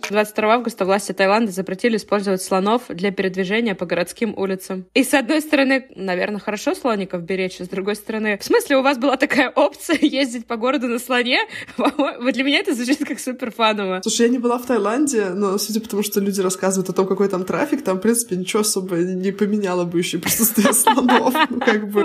22 0.10 0.54
августа 0.54 0.86
власти 0.86 1.12
Таиланда 1.12 1.52
запретили 1.52 1.98
использовать 1.98 2.41
слонов 2.41 2.84
для 2.89 3.12
передвижения 3.12 3.76
по 3.76 3.86
городским 3.86 4.34
улицам. 4.38 4.86
И 4.93 5.04
с 5.04 5.13
одной 5.13 5.41
стороны, 5.41 5.88
наверное, 5.96 6.39
хорошо 6.39 6.76
слоников 6.76 7.24
беречь, 7.24 7.60
а 7.60 7.65
с 7.65 7.69
другой 7.69 7.96
стороны, 7.96 8.38
в 8.38 8.43
смысле, 8.43 8.78
у 8.78 8.82
вас 8.82 8.98
была 8.98 9.17
такая 9.17 9.50
опция 9.56 9.98
ездить 10.02 10.46
по 10.46 10.58
городу 10.58 10.88
на 10.88 11.00
слоне? 11.00 11.39
Вот 12.24 12.34
для 12.34 12.43
меня 12.43 12.60
это 12.60 12.74
звучит 12.74 13.06
как 13.06 13.19
супер 13.19 13.52
фаново. 13.52 14.02
Слушай, 14.04 14.28
я 14.28 14.30
не 14.30 14.39
была 14.39 14.58
в 14.58 14.65
Таиланде, 14.65 15.30
но 15.30 15.58
судя 15.58 15.82
по 15.82 15.89
тому, 15.89 16.04
что 16.04 16.19
люди 16.19 16.41
рассказывают 16.41 16.89
о 16.89 16.93
том, 16.93 17.08
какой 17.08 17.28
там 17.28 17.43
трафик, 17.46 17.84
там, 17.84 17.98
в 17.98 18.02
принципе, 18.02 18.36
ничего 18.36 18.62
особо 18.62 18.98
не 18.98 19.32
поменяло 19.32 19.84
бы 19.84 20.00
еще 20.00 20.19
присутствие 20.19 20.74
слонов. 20.74 21.34
Ну, 21.50 21.60
как 21.60 21.89
бы. 21.89 22.02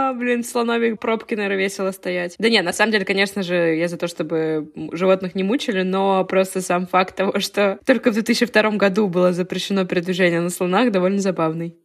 А, 0.00 0.12
блин, 0.14 0.42
слоновик 0.44 0.98
пробки, 0.98 1.34
наверное, 1.34 1.58
весело 1.58 1.90
стоять. 1.90 2.34
Да 2.38 2.48
нет, 2.48 2.64
на 2.64 2.72
самом 2.72 2.92
деле, 2.92 3.04
конечно 3.04 3.42
же, 3.42 3.76
я 3.76 3.86
за 3.86 3.96
то, 3.96 4.08
чтобы 4.08 4.70
животных 4.92 5.34
не 5.34 5.42
мучили, 5.42 5.82
но 5.82 6.24
просто 6.24 6.62
сам 6.62 6.86
факт 6.86 7.16
того, 7.16 7.38
что 7.38 7.78
только 7.84 8.10
в 8.10 8.14
2002 8.14 8.70
году 8.72 9.08
было 9.08 9.32
запрещено 9.32 9.84
передвижение 9.84 10.40
на 10.40 10.50
слонах, 10.50 10.90
довольно 10.90 11.18
забавный. 11.18 11.76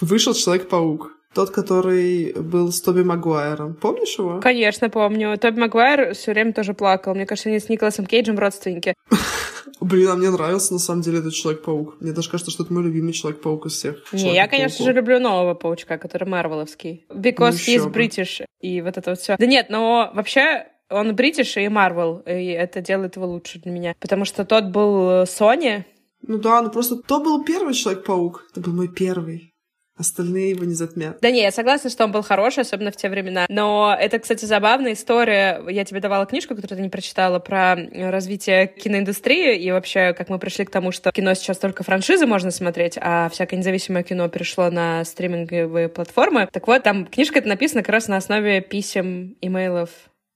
Вышел 0.00 0.34
Человек-паук. 0.34 1.12
Тот, 1.34 1.50
который 1.50 2.32
был 2.34 2.70
с 2.70 2.80
Тоби 2.80 3.02
Магуайром. 3.02 3.74
Помнишь 3.74 4.18
его? 4.18 4.38
Конечно, 4.40 4.88
помню. 4.88 5.36
Тоби 5.36 5.58
Магуайр 5.58 6.14
все 6.14 6.32
время 6.32 6.52
тоже 6.52 6.74
плакал. 6.74 7.14
Мне 7.14 7.26
кажется, 7.26 7.48
они 7.48 7.58
с 7.58 7.68
Николасом 7.68 8.06
Кейджем 8.06 8.38
родственники. 8.38 8.94
Блин, 9.80 10.08
а 10.08 10.16
мне 10.16 10.30
нравился 10.30 10.72
на 10.72 10.78
самом 10.78 11.02
деле 11.02 11.18
этот 11.18 11.32
Человек-паук. 11.32 12.00
Мне 12.00 12.12
даже 12.12 12.30
кажется, 12.30 12.50
что 12.50 12.64
это 12.64 12.72
мой 12.72 12.82
любимый 12.82 13.12
Человек-паук 13.12 13.66
из 13.66 13.72
всех. 13.72 14.12
Не, 14.12 14.34
я, 14.34 14.48
конечно 14.48 14.84
же, 14.84 14.92
люблю 14.92 15.18
нового 15.18 15.54
паучка, 15.54 15.98
который 15.98 16.28
Марвеловский. 16.28 17.06
Because 17.10 17.58
ну, 17.66 17.74
he's 17.74 17.92
British. 17.92 18.44
И 18.60 18.80
вот 18.80 18.96
это 18.96 19.10
вот 19.10 19.18
все. 19.18 19.36
Да 19.38 19.46
нет, 19.46 19.70
но 19.70 20.10
вообще 20.14 20.66
он 20.90 21.14
бритиш 21.14 21.56
и 21.56 21.68
Марвел, 21.68 22.22
и 22.26 22.46
это 22.46 22.80
делает 22.80 23.16
его 23.16 23.26
лучше 23.26 23.58
для 23.58 23.72
меня. 23.72 23.94
Потому 24.00 24.24
что 24.24 24.44
тот 24.44 24.66
был 24.66 25.22
Sony. 25.22 25.84
Ну 26.26 26.38
да, 26.38 26.62
ну 26.62 26.70
просто 26.70 26.96
то 26.96 27.20
был 27.20 27.44
первый 27.44 27.74
Человек-паук. 27.74 28.46
Это 28.50 28.60
был 28.60 28.72
мой 28.72 28.88
первый. 28.88 29.53
Остальные 29.96 30.50
его 30.50 30.64
не 30.64 30.74
затмят. 30.74 31.18
Да 31.20 31.30
не, 31.30 31.42
я 31.42 31.52
согласна, 31.52 31.88
что 31.88 32.04
он 32.04 32.10
был 32.10 32.22
хороший, 32.22 32.60
особенно 32.60 32.90
в 32.90 32.96
те 32.96 33.08
времена. 33.08 33.46
Но 33.48 33.96
это, 33.98 34.18
кстати, 34.18 34.44
забавная 34.44 34.94
история. 34.94 35.62
Я 35.68 35.84
тебе 35.84 36.00
давала 36.00 36.26
книжку, 36.26 36.56
которую 36.56 36.78
ты 36.78 36.82
не 36.82 36.88
прочитала, 36.88 37.38
про 37.38 37.76
развитие 37.92 38.66
киноиндустрии 38.66 39.56
и 39.56 39.70
вообще, 39.70 40.12
как 40.12 40.28
мы 40.30 40.40
пришли 40.40 40.64
к 40.64 40.70
тому, 40.70 40.90
что 40.90 41.12
кино 41.12 41.34
сейчас 41.34 41.58
только 41.58 41.84
франшизы 41.84 42.26
можно 42.26 42.50
смотреть, 42.50 42.98
а 43.00 43.28
всякое 43.28 43.56
независимое 43.56 44.02
кино 44.02 44.28
перешло 44.28 44.68
на 44.68 45.04
стриминговые 45.04 45.88
платформы. 45.88 46.48
Так 46.50 46.66
вот, 46.66 46.82
там 46.82 47.06
книжка 47.06 47.38
это 47.38 47.48
написана 47.48 47.82
как 47.82 47.92
раз 47.92 48.08
на 48.08 48.16
основе 48.16 48.60
писем, 48.62 49.36
имейлов 49.40 49.90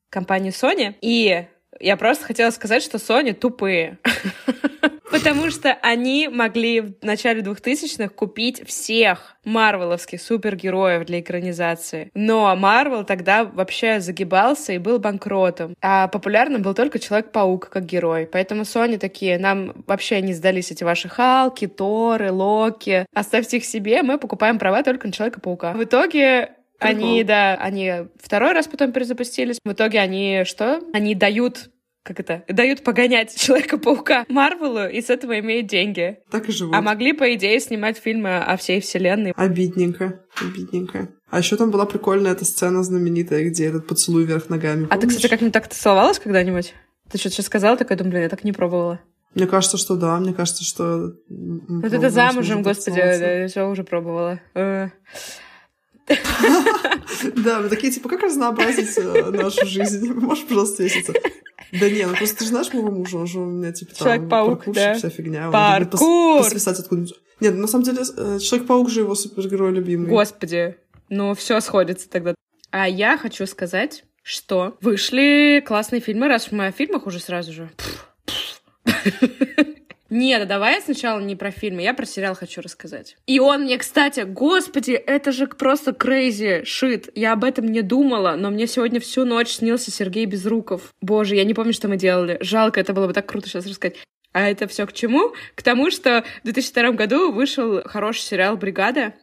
компании 0.08 0.52
Sony. 0.52 0.94
И 1.00 1.46
я 1.80 1.96
просто 1.96 2.24
хотела 2.24 2.50
сказать, 2.50 2.82
что 2.82 2.98
Sony 2.98 3.32
тупые. 3.32 3.98
Потому 5.10 5.50
что 5.50 5.72
они 5.82 6.28
могли 6.28 6.80
в 6.80 7.02
начале 7.02 7.40
2000-х 7.40 8.08
купить 8.08 8.66
всех 8.66 9.36
марвеловских 9.44 10.20
супергероев 10.20 11.06
для 11.06 11.20
экранизации. 11.20 12.10
Но 12.14 12.54
Марвел 12.56 13.04
тогда 13.04 13.44
вообще 13.44 14.00
загибался 14.00 14.72
и 14.74 14.78
был 14.78 14.98
банкротом. 14.98 15.74
А 15.80 16.08
популярным 16.08 16.62
был 16.62 16.74
только 16.74 16.98
Человек-паук 16.98 17.70
как 17.70 17.86
герой. 17.86 18.28
Поэтому 18.30 18.62
Sony 18.62 18.98
такие, 18.98 19.38
нам 19.38 19.84
вообще 19.86 20.20
не 20.20 20.34
сдались 20.34 20.70
эти 20.70 20.84
ваши 20.84 21.08
Халки, 21.08 21.66
Торы, 21.66 22.30
Локи. 22.30 23.06
Оставьте 23.14 23.58
их 23.58 23.64
себе, 23.64 24.02
мы 24.02 24.18
покупаем 24.18 24.58
права 24.58 24.82
только 24.82 25.06
на 25.06 25.12
Человека-паука. 25.12 25.72
В 25.72 25.84
итоге 25.84 26.50
они, 26.78 27.24
да, 27.24 27.54
они 27.56 27.92
второй 28.22 28.52
раз 28.52 28.68
потом 28.68 28.92
перезапустились. 28.92 29.58
В 29.64 29.72
итоге 29.72 30.00
они 30.00 30.42
что? 30.44 30.80
Они 30.92 31.14
дают 31.14 31.70
как 32.02 32.20
это, 32.20 32.44
дают 32.48 32.82
погонять 32.82 33.34
Человека-паука 33.36 34.24
Марвелу 34.28 34.88
и 34.88 35.00
с 35.00 35.10
этого 35.10 35.38
имеют 35.40 35.66
деньги. 35.66 36.18
Так 36.30 36.48
и 36.48 36.52
живут. 36.52 36.74
А 36.74 36.80
могли, 36.80 37.12
по 37.12 37.34
идее, 37.34 37.60
снимать 37.60 37.98
фильмы 37.98 38.38
о 38.38 38.56
всей 38.56 38.80
вселенной. 38.80 39.32
Обидненько, 39.36 40.24
обидненько. 40.40 41.08
А 41.30 41.38
еще 41.38 41.56
там 41.56 41.70
была 41.70 41.84
прикольная 41.84 42.32
эта 42.32 42.44
сцена 42.44 42.82
знаменитая, 42.82 43.44
где 43.48 43.66
этот 43.66 43.86
поцелуй 43.86 44.24
вверх 44.24 44.48
ногами. 44.48 44.86
Помнишь? 44.86 44.90
А 44.90 44.98
ты, 44.98 45.06
кстати, 45.08 45.28
как-нибудь 45.28 45.52
так 45.52 45.68
целовалась 45.68 46.18
когда-нибудь? 46.18 46.74
Ты 47.10 47.18
что-то 47.18 47.34
сейчас 47.36 47.46
сказала, 47.46 47.76
такая, 47.76 47.98
думаю, 47.98 48.12
блин, 48.12 48.22
я 48.22 48.28
так 48.28 48.44
не 48.44 48.52
пробовала. 48.52 49.00
Мне 49.34 49.46
кажется, 49.46 49.76
что 49.76 49.96
да, 49.96 50.18
мне 50.18 50.32
кажется, 50.32 50.64
что... 50.64 51.12
Вот 51.28 51.92
это 51.92 52.08
замужем, 52.08 52.62
господи, 52.62 53.46
все 53.48 53.68
уже 53.68 53.84
пробовала. 53.84 54.40
Да, 57.36 57.60
мы 57.60 57.68
такие, 57.68 57.92
типа, 57.92 58.08
как 58.08 58.22
разнообразить 58.22 58.96
э, 58.96 59.30
нашу 59.30 59.66
жизнь? 59.66 60.12
Можешь 60.14 60.46
просто 60.46 60.84
веситься? 60.84 61.12
Да 61.72 61.90
не, 61.90 62.06
ну 62.06 62.14
просто 62.14 62.38
ты 62.38 62.44
же 62.44 62.50
знаешь 62.50 62.72
моего 62.72 62.90
мужа, 62.90 63.18
он 63.18 63.26
же 63.26 63.40
у 63.40 63.46
меня, 63.46 63.72
типа, 63.72 63.94
там, 63.94 64.06
Человек-паук, 64.06 64.62
да? 64.72 64.94
вся 64.94 65.10
фигня. 65.10 65.50
Паркур! 65.50 66.42
Посвисать 66.42 66.78
откуда 66.78 67.06
Нет, 67.40 67.54
на 67.56 67.66
самом 67.66 67.84
деле, 67.84 68.02
э, 68.16 68.38
Человек-паук 68.38 68.88
же 68.88 69.00
его 69.00 69.14
супергерой 69.14 69.72
любимый. 69.72 70.08
Господи, 70.08 70.76
ну 71.08 71.34
все 71.34 71.60
сходится 71.60 72.08
тогда. 72.08 72.34
А 72.70 72.88
я 72.88 73.18
хочу 73.18 73.46
сказать, 73.46 74.04
что 74.22 74.76
вышли 74.80 75.62
классные 75.66 76.00
фильмы, 76.00 76.28
раз 76.28 76.52
мы 76.52 76.66
о 76.66 76.72
фильмах 76.72 77.06
уже 77.06 77.18
сразу 77.18 77.52
же. 77.52 77.70
Нет, 80.10 80.48
давай 80.48 80.80
сначала 80.80 81.20
не 81.20 81.36
про 81.36 81.50
фильмы, 81.50 81.82
я 81.82 81.92
про 81.92 82.06
сериал 82.06 82.34
хочу 82.34 82.62
рассказать. 82.62 83.16
И 83.26 83.40
он 83.40 83.64
мне, 83.64 83.76
кстати, 83.76 84.20
господи, 84.20 84.92
это 84.92 85.32
же 85.32 85.46
просто 85.46 85.90
crazy 85.90 86.62
shit. 86.62 87.10
Я 87.14 87.34
об 87.34 87.44
этом 87.44 87.66
не 87.66 87.82
думала, 87.82 88.34
но 88.38 88.48
мне 88.50 88.66
сегодня 88.66 89.00
всю 89.00 89.26
ночь 89.26 89.48
снился 89.48 89.90
Сергей 89.90 90.24
Безруков. 90.24 90.94
Боже, 91.02 91.34
я 91.34 91.44
не 91.44 91.52
помню, 91.52 91.74
что 91.74 91.88
мы 91.88 91.98
делали. 91.98 92.38
Жалко, 92.40 92.80
это 92.80 92.94
было 92.94 93.06
бы 93.06 93.12
так 93.12 93.26
круто 93.26 93.48
сейчас 93.48 93.66
рассказать. 93.66 93.96
А 94.32 94.48
это 94.48 94.66
все 94.66 94.86
к 94.86 94.92
чему? 94.92 95.34
К 95.54 95.62
тому, 95.62 95.90
что 95.90 96.24
в 96.42 96.44
2002 96.44 96.92
году 96.92 97.32
вышел 97.32 97.82
хороший 97.84 98.20
сериал 98.20 98.56
«Бригада». 98.56 99.14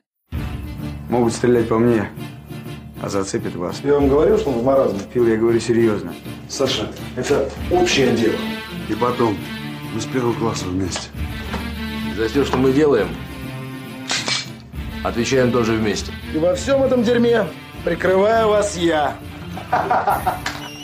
Могут 1.09 1.33
стрелять 1.33 1.67
по 1.67 1.79
мне, 1.79 2.09
а 3.01 3.09
зацепит 3.09 3.55
вас. 3.55 3.81
Я 3.83 3.93
вам 3.93 4.07
говорил, 4.07 4.37
что 4.37 4.49
он 4.49 4.59
в 4.59 4.63
маразме? 4.63 4.99
Фил, 5.13 5.27
я 5.27 5.37
говорю 5.37 5.59
серьезно. 5.59 6.13
Саша, 6.49 6.91
это 7.15 7.49
общее 7.71 8.15
дело. 8.15 8.37
И 8.89 8.93
потом, 8.95 9.37
мы 9.95 10.01
с 10.01 10.05
первого 10.05 10.33
класса 10.33 10.65
вместе. 10.65 11.07
За 12.17 12.27
все, 12.27 12.43
что 12.43 12.57
мы 12.57 12.73
делаем, 12.73 13.07
отвечаем 15.05 15.53
тоже 15.53 15.71
вместе. 15.71 16.11
И 16.33 16.37
во 16.37 16.53
всем 16.53 16.83
этом 16.83 17.01
дерьме 17.01 17.47
прикрываю 17.85 18.49
вас 18.49 18.75
я. 18.75 19.15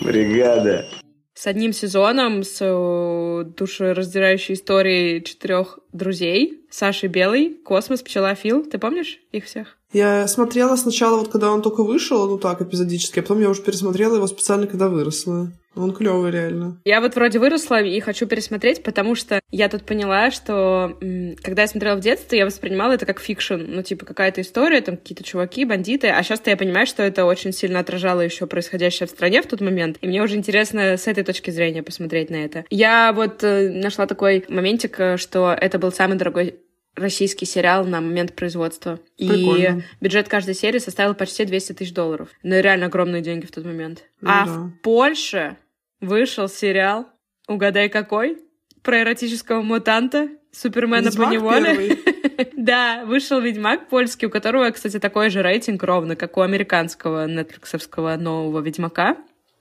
Бригада. 0.02 0.86
С 1.34 1.46
одним 1.46 1.74
сезоном, 1.74 2.44
с 2.44 2.60
э, 2.62 3.44
душераздирающей 3.58 4.54
историей 4.54 5.22
четырех 5.24 5.80
друзей. 5.92 6.66
Саши 6.70 7.08
Белый, 7.08 7.56
Космос, 7.66 8.02
Пчела, 8.02 8.34
Фил. 8.36 8.64
Ты 8.64 8.78
помнишь 8.78 9.20
их 9.34 9.44
всех? 9.44 9.78
Я 9.94 10.28
смотрела 10.28 10.76
сначала, 10.76 11.18
вот 11.18 11.30
когда 11.30 11.52
он 11.52 11.62
только 11.62 11.84
вышел, 11.84 12.28
ну 12.28 12.38
так, 12.38 12.62
эпизодически, 12.62 13.20
а 13.20 13.22
потом 13.22 13.42
я 13.42 13.50
уже 13.50 13.62
пересмотрела 13.62 14.16
его 14.16 14.28
специально, 14.28 14.68
когда 14.68 14.88
выросла. 14.88 15.52
Он 15.76 15.94
клевый, 15.94 16.32
реально. 16.32 16.82
Я 16.84 17.00
вот 17.00 17.16
вроде 17.16 17.40
выросла 17.40 17.82
и 17.82 18.00
хочу 18.02 18.28
пересмотреть, 18.28 18.84
потому 18.84 19.16
что 19.16 19.40
я 19.52 19.70
тут 19.70 19.84
поняла, 19.84 20.30
что 20.30 20.98
когда 21.42 21.62
я 21.62 21.68
смотрела 21.68 21.96
в 21.96 22.02
детстве, 22.02 22.40
я 22.40 22.46
воспринимала 22.46 22.94
это 22.94 23.06
как 23.06 23.22
fiction. 23.22 23.56
Ну, 23.68 23.82
типа, 23.82 24.06
какая-то 24.06 24.42
история, 24.42 24.82
там 24.82 24.98
какие-то 24.98 25.24
чуваки, 25.24 25.64
бандиты. 25.64 26.10
А 26.10 26.22
сейчас-то 26.24 26.50
я 26.50 26.58
понимаю, 26.58 26.88
что 26.88 27.04
это 27.04 27.24
очень 27.24 27.54
сильно 27.54 27.80
отражало 27.80 28.20
еще 28.20 28.48
происходящее 28.48 29.08
в 29.08 29.12
стране 29.12 29.42
в 29.42 29.48
тот 29.48 29.62
момент. 29.62 29.98
И 30.02 30.08
мне 30.08 30.22
уже 30.22 30.36
интересно 30.36 30.98
с 30.98 31.08
этой 31.08 31.24
точки 31.24 31.52
зрения 31.52 31.84
посмотреть 31.84 32.30
на 32.30 32.44
это. 32.44 32.66
Я 32.70 33.14
вот 33.14 33.42
э, 33.44 33.70
нашла 33.70 34.08
такой 34.08 34.44
моментик, 34.50 35.00
э, 35.00 35.18
что 35.18 35.54
это 35.54 35.80
был 35.80 35.94
самый 35.94 36.18
дорогой 36.18 36.60
российский 36.96 37.46
сериал 37.46 37.86
на 37.86 38.02
момент 38.02 38.34
производства. 38.36 39.00
Прикольно. 39.18 39.80
И 39.80 40.04
бюджет 40.04 40.28
каждой 40.28 40.56
серии 40.56 40.80
составил 40.80 41.16
почти 41.16 41.46
200 41.46 41.74
тысяч 41.74 41.94
долларов. 41.94 42.30
Ну, 42.44 42.60
реально 42.60 42.88
огромные 42.88 43.22
деньги 43.22 43.46
в 43.46 43.52
тот 43.52 43.66
момент. 43.66 44.04
Ну, 44.22 44.30
а 44.30 44.46
да. 44.46 44.52
в 44.52 44.72
Польше 44.82 45.58
вышел 46.00 46.50
сериал, 46.50 47.08
угадай 47.48 47.90
какой, 47.90 48.38
про 48.82 49.02
эротического 49.02 49.62
мутанта, 49.62 50.30
Супермена 50.52 51.06
Ведьмак 51.06 51.30
по 51.30 51.34
неволе. 51.34 51.98
да, 52.58 53.06
вышел 53.06 53.40
Ведьмак 53.40 53.88
польский, 53.88 54.28
у 54.28 54.30
которого, 54.30 54.70
кстати, 54.72 55.00
такой 55.00 55.30
же 55.30 55.42
рейтинг 55.42 55.82
ровно, 55.84 56.16
как 56.16 56.36
у 56.38 56.42
американского 56.42 57.26
нетфликсовского 57.28 58.16
нового 58.18 58.60
Ведьмака. 58.60 59.18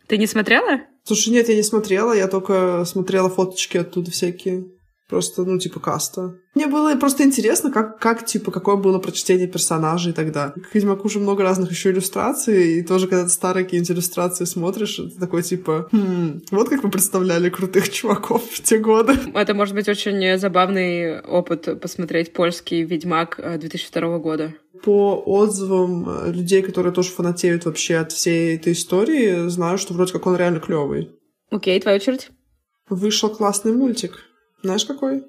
Ты 0.09 0.19
не 0.19 0.27
смотрела? 0.27 0.81
Слушай, 1.05 1.31
нет, 1.31 1.49
я 1.49 1.55
не 1.55 1.63
смотрела, 1.63 2.13
я 2.13 2.27
только 2.27 2.85
смотрела 2.85 3.31
фоточки 3.31 3.77
оттуда 3.77 4.11
всякие. 4.11 4.67
Просто, 5.11 5.45
ну, 5.45 5.59
типа, 5.59 5.81
каста. 5.81 6.37
Мне 6.55 6.69
было 6.69 6.95
просто 6.95 7.25
интересно, 7.25 7.73
как, 7.73 7.99
как 7.99 8.25
типа, 8.25 8.53
какое 8.53 8.77
было 8.77 9.01
прочтение 9.01 9.49
персонажей 9.49 10.13
тогда. 10.13 10.51
К 10.51 10.73
Ведьмаку 10.73 11.09
уже 11.09 11.19
много 11.19 11.43
разных 11.43 11.73
еще 11.73 11.91
иллюстраций, 11.91 12.79
и 12.79 12.83
тоже, 12.83 13.09
когда 13.09 13.25
ты 13.25 13.31
старые 13.31 13.65
какие-нибудь 13.65 13.91
иллюстрации 13.91 14.45
смотришь, 14.45 14.97
ты 14.97 15.19
такой, 15.19 15.43
типа, 15.43 15.89
хм, 15.91 16.43
вот 16.53 16.69
как 16.69 16.85
вы 16.85 16.91
представляли 16.91 17.51
крутых 17.51 17.91
чуваков 17.91 18.45
в 18.49 18.63
те 18.63 18.79
годы. 18.79 19.15
Это 19.35 19.53
может 19.53 19.75
быть 19.75 19.89
очень 19.89 20.39
забавный 20.39 21.21
опыт 21.21 21.81
посмотреть 21.81 22.33
польский 22.33 22.85
Ведьмак 22.85 23.41
2002 23.59 24.19
года. 24.19 24.55
По 24.85 25.17
отзывам 25.27 26.31
людей, 26.33 26.63
которые 26.63 26.93
тоже 26.93 27.11
фанатеют 27.11 27.65
вообще 27.65 27.97
от 27.97 28.13
всей 28.13 28.55
этой 28.55 28.75
истории, 28.75 29.49
знаю, 29.49 29.77
что 29.77 29.93
вроде 29.93 30.13
как 30.13 30.27
он 30.27 30.37
реально 30.37 30.61
клевый. 30.61 31.11
Окей, 31.51 31.81
твоя 31.81 31.97
очередь. 31.97 32.31
Вышел 32.89 33.29
классный 33.29 33.73
мультик. 33.73 34.30
Знаешь, 34.63 34.85
какой? 34.85 35.25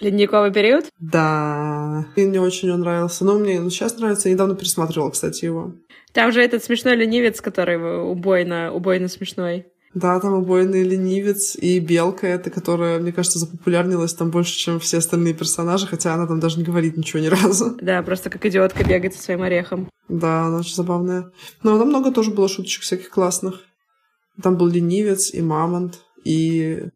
Ледниковый 0.00 0.52
период? 0.52 0.86
Да. 0.98 2.06
И 2.16 2.24
мне 2.24 2.40
очень 2.40 2.70
он 2.70 2.80
нравился. 2.80 3.24
Но 3.24 3.38
мне 3.38 3.60
ну, 3.60 3.70
сейчас 3.70 3.96
нравится. 3.98 4.28
Я 4.28 4.34
недавно 4.34 4.56
пересматривала, 4.56 5.10
кстати, 5.10 5.44
его. 5.44 5.74
Там 6.12 6.32
же 6.32 6.42
этот 6.42 6.64
смешной 6.64 6.96
ленивец, 6.96 7.40
который 7.40 7.76
убойно, 8.10 8.72
убойно 8.72 9.08
смешной. 9.08 9.66
Да, 9.94 10.18
там 10.20 10.32
убойный 10.34 10.82
ленивец 10.82 11.54
и 11.54 11.78
белка 11.78 12.26
эта, 12.26 12.50
которая, 12.50 12.98
мне 12.98 13.12
кажется, 13.12 13.38
запопулярнилась 13.38 14.14
там 14.14 14.30
больше, 14.30 14.56
чем 14.56 14.80
все 14.80 14.98
остальные 14.98 15.34
персонажи, 15.34 15.86
хотя 15.86 16.14
она 16.14 16.26
там 16.26 16.40
даже 16.40 16.58
не 16.58 16.64
говорит 16.64 16.96
ничего 16.96 17.20
ни 17.20 17.26
разу. 17.42 17.76
Да, 17.80 18.02
просто 18.02 18.30
как 18.30 18.44
идиотка 18.46 18.84
бегает 18.84 19.14
со 19.14 19.22
своим 19.22 19.42
орехом. 19.42 19.90
Да, 20.08 20.46
она 20.46 20.58
очень 20.58 20.74
забавная. 20.74 21.30
Но 21.62 21.78
там 21.78 21.88
много 21.88 22.10
тоже 22.10 22.30
было 22.30 22.48
шуточек 22.48 22.82
всяких 22.82 23.10
классных. 23.10 23.60
Там 24.42 24.56
был 24.56 24.66
ленивец 24.66 25.32
и 25.32 25.42
мамонт, 25.42 26.00
и... 26.24 26.88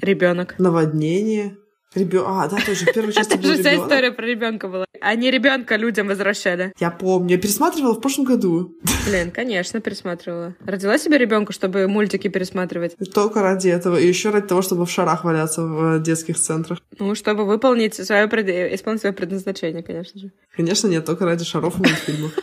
Ребенок. 0.00 0.54
Наводнение. 0.58 1.56
Ребё... 1.94 2.24
А, 2.26 2.48
да, 2.48 2.58
тоже 2.64 2.84
в 2.84 2.92
первой 2.92 3.12
части 3.14 3.34
Это 3.34 3.46
же 3.46 3.58
вся 3.58 3.74
история 3.74 4.12
про 4.12 4.26
ребенка 4.26 4.68
была. 4.68 4.84
Они 5.00 5.30
ребенка 5.30 5.76
людям 5.76 6.08
возвращали. 6.08 6.72
Я 6.78 6.90
помню. 6.90 7.36
Я 7.36 7.38
пересматривала 7.38 7.94
в 7.94 8.00
прошлом 8.00 8.26
году. 8.26 8.74
Блин, 9.06 9.30
конечно, 9.30 9.80
пересматривала. 9.80 10.54
Родила 10.64 10.98
себе 10.98 11.16
ребенка, 11.16 11.52
чтобы 11.52 11.88
мультики 11.88 12.28
пересматривать. 12.28 12.96
Только 13.14 13.42
ради 13.42 13.68
этого. 13.68 13.96
И 13.96 14.06
еще 14.06 14.30
ради 14.30 14.48
того, 14.48 14.60
чтобы 14.60 14.84
в 14.84 14.90
шарах 14.90 15.24
валяться 15.24 15.62
в 15.62 16.02
детских 16.02 16.38
центрах. 16.38 16.80
Ну, 16.98 17.14
чтобы 17.14 17.46
выполнить 17.46 17.94
свое, 17.94 18.28
пред... 18.28 18.74
исполнить 18.74 19.00
свое 19.00 19.14
предназначение, 19.14 19.82
конечно 19.82 20.20
же. 20.20 20.32
Конечно, 20.54 20.88
нет, 20.88 21.06
только 21.06 21.24
ради 21.24 21.44
шаров 21.44 21.76
и 21.78 21.82
мультфильмов. 21.82 22.32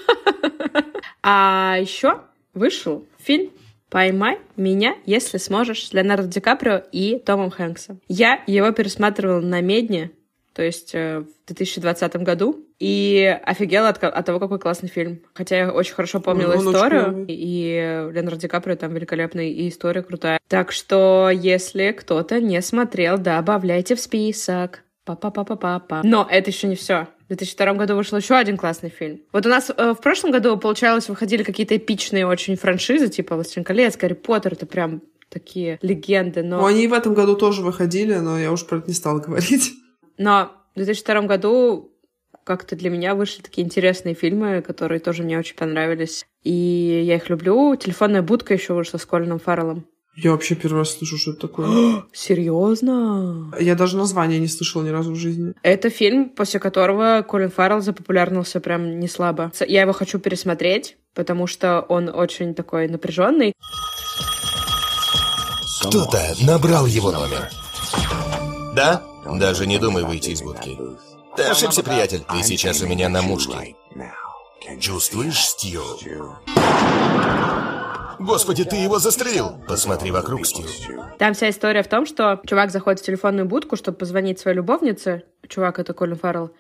А 1.28 1.78
еще 1.80 2.22
вышел 2.54 3.04
фильм 3.18 3.50
«Поймай 3.96 4.40
меня, 4.58 4.98
если 5.06 5.38
сможешь» 5.38 5.88
с 5.88 5.94
Леонардо 5.94 6.28
Ди 6.28 6.42
Каприо 6.42 6.84
и 6.92 7.18
Томом 7.18 7.50
Хэнксом. 7.50 8.02
Я 8.10 8.44
его 8.46 8.70
пересматривала 8.72 9.40
на 9.40 9.62
Медне, 9.62 10.12
то 10.52 10.62
есть 10.62 10.94
э, 10.94 11.20
в 11.20 11.48
2020 11.48 12.18
году, 12.18 12.66
и 12.78 13.40
офигела 13.46 13.88
от, 13.88 14.04
от 14.04 14.26
того, 14.26 14.42
какой 14.42 14.60
классный 14.60 14.90
фильм. 14.90 15.22
Хотя 15.34 15.58
я 15.60 15.72
очень 15.72 15.94
хорошо 15.94 16.20
помнила 16.20 16.56
Он 16.56 16.68
историю, 16.68 17.26
и 17.30 18.10
Леонардо 18.12 18.42
Ди 18.42 18.50
Каприо 18.50 18.76
там 18.76 18.94
великолепный, 18.94 19.52
и 19.52 19.70
история 19.70 20.02
крутая. 20.02 20.40
Так 20.50 20.74
что, 20.74 21.30
если 21.34 21.92
кто-то 21.92 22.42
не 22.42 22.62
смотрел, 22.62 23.18
добавляйте 23.18 23.96
в 23.96 24.02
список. 24.02 24.84
Па-па-па-па-па-па. 25.06 26.02
Но 26.04 26.28
это 26.30 26.50
еще 26.50 26.68
не 26.68 26.76
все. 26.76 27.08
В 27.26 27.30
2002 27.30 27.74
году 27.74 27.96
вышел 27.96 28.18
еще 28.18 28.36
один 28.36 28.56
классный 28.56 28.90
фильм. 28.90 29.22
Вот 29.32 29.48
у 29.48 29.50
нас 29.50 29.72
э, 29.76 29.94
в 29.94 30.02
прошлом 30.02 30.30
году, 30.30 30.58
получалось, 30.58 31.10
выходили 31.10 31.42
какие-то 31.42 31.76
эпичные 31.76 32.28
очень 32.28 32.56
франшизы, 32.56 33.10
типа 33.10 33.34
«Властелин 33.34 33.64
колец», 33.64 33.98
«Гарри 33.98 34.14
Поттер», 34.14 34.54
это 34.54 34.68
прям 34.68 35.02
такие 35.30 35.80
легенды, 35.82 36.44
но... 36.44 36.62
Ну, 36.62 36.66
они 36.68 36.88
в 36.88 36.94
этом 36.94 37.16
году 37.16 37.36
тоже 37.36 37.64
выходили, 37.64 38.14
но 38.14 38.40
я 38.40 38.52
уж 38.52 38.66
про 38.68 38.78
это 38.78 38.88
не 38.88 38.94
стала 38.94 39.20
говорить. 39.20 39.74
Но 40.20 40.52
в 40.76 40.78
2002 40.78 41.22
году 41.24 41.92
как-то 42.44 42.76
для 42.76 42.92
меня 42.92 43.16
вышли 43.16 43.42
такие 43.42 43.66
интересные 43.66 44.14
фильмы, 44.14 44.62
которые 44.62 45.00
тоже 45.00 45.24
мне 45.24 45.40
очень 45.40 45.56
понравились. 45.56 46.26
И 46.44 47.04
я 47.06 47.16
их 47.16 47.28
люблю. 47.30 47.76
«Телефонная 47.76 48.22
будка» 48.22 48.54
еще 48.54 48.74
вышла 48.74 49.00
с 49.00 49.06
Колином 49.06 49.40
Фарреллом. 49.40 49.88
Я 50.16 50.32
вообще 50.32 50.56
первый 50.56 50.80
раз 50.80 50.98
слышу, 50.98 51.18
что 51.18 51.32
это 51.32 51.42
такое. 51.42 52.04
Серьезно? 52.14 53.54
Я 53.60 53.76
даже 53.76 53.98
название 53.98 54.40
не 54.40 54.48
слышала 54.48 54.84
ни 54.84 54.90
разу 54.90 55.12
в 55.12 55.16
жизни. 55.16 55.54
Это 55.62 55.90
фильм, 55.90 56.30
после 56.30 56.60
которого 56.60 57.26
Колин 57.28 57.52
Фаррелл 57.52 57.82
запопулярнился 57.82 58.62
прям 58.62 59.00
не 59.00 59.08
слабо. 59.08 59.52
Я 59.68 59.82
его 59.82 59.92
хочу 59.92 60.20
пересмотреть, 60.20 60.98
потому 61.14 61.48
что 61.48 61.82
он 61.82 62.10
очень 62.10 62.54
такой 62.56 62.88
напряженный. 62.88 63.54
Кто-то 65.82 66.36
набрал 66.42 66.86
его 66.86 67.12
номер. 67.12 67.50
Да? 68.76 69.04
Даже 69.26 69.68
не 69.68 69.78
думай 69.80 70.04
выйти 70.04 70.30
из 70.30 70.42
будки. 70.42 70.78
Ты 71.36 71.44
ошибся, 71.44 71.84
приятель. 71.84 72.24
Ты 72.32 72.42
сейчас 72.44 72.82
у 72.82 72.88
меня 72.88 73.10
на 73.10 73.22
мушке. 73.22 73.76
Чувствуешь, 74.80 75.40
Стью? 75.40 75.84
Господи, 78.20 78.64
ты 78.64 78.76
его 78.76 79.00
застрелил! 79.00 79.56
Посмотри 79.68 80.12
вокруг, 80.12 80.46
Стью. 80.46 80.66
Там 81.18 81.34
вся 81.34 81.50
история 81.50 81.84
в 81.84 81.88
том, 81.88 82.06
что 82.06 82.42
чувак 82.46 82.72
заходит 82.72 83.00
в 83.00 83.06
телефонную 83.06 83.46
будку, 83.46 83.76
чтобы 83.76 83.98
позвонить 83.98 84.40
своей 84.40 84.58
любовнице. 84.58 85.24
Чувак— 85.48 85.80
это 85.80 85.94
Колин 85.94 86.16
Фаррелл. 86.16 86.52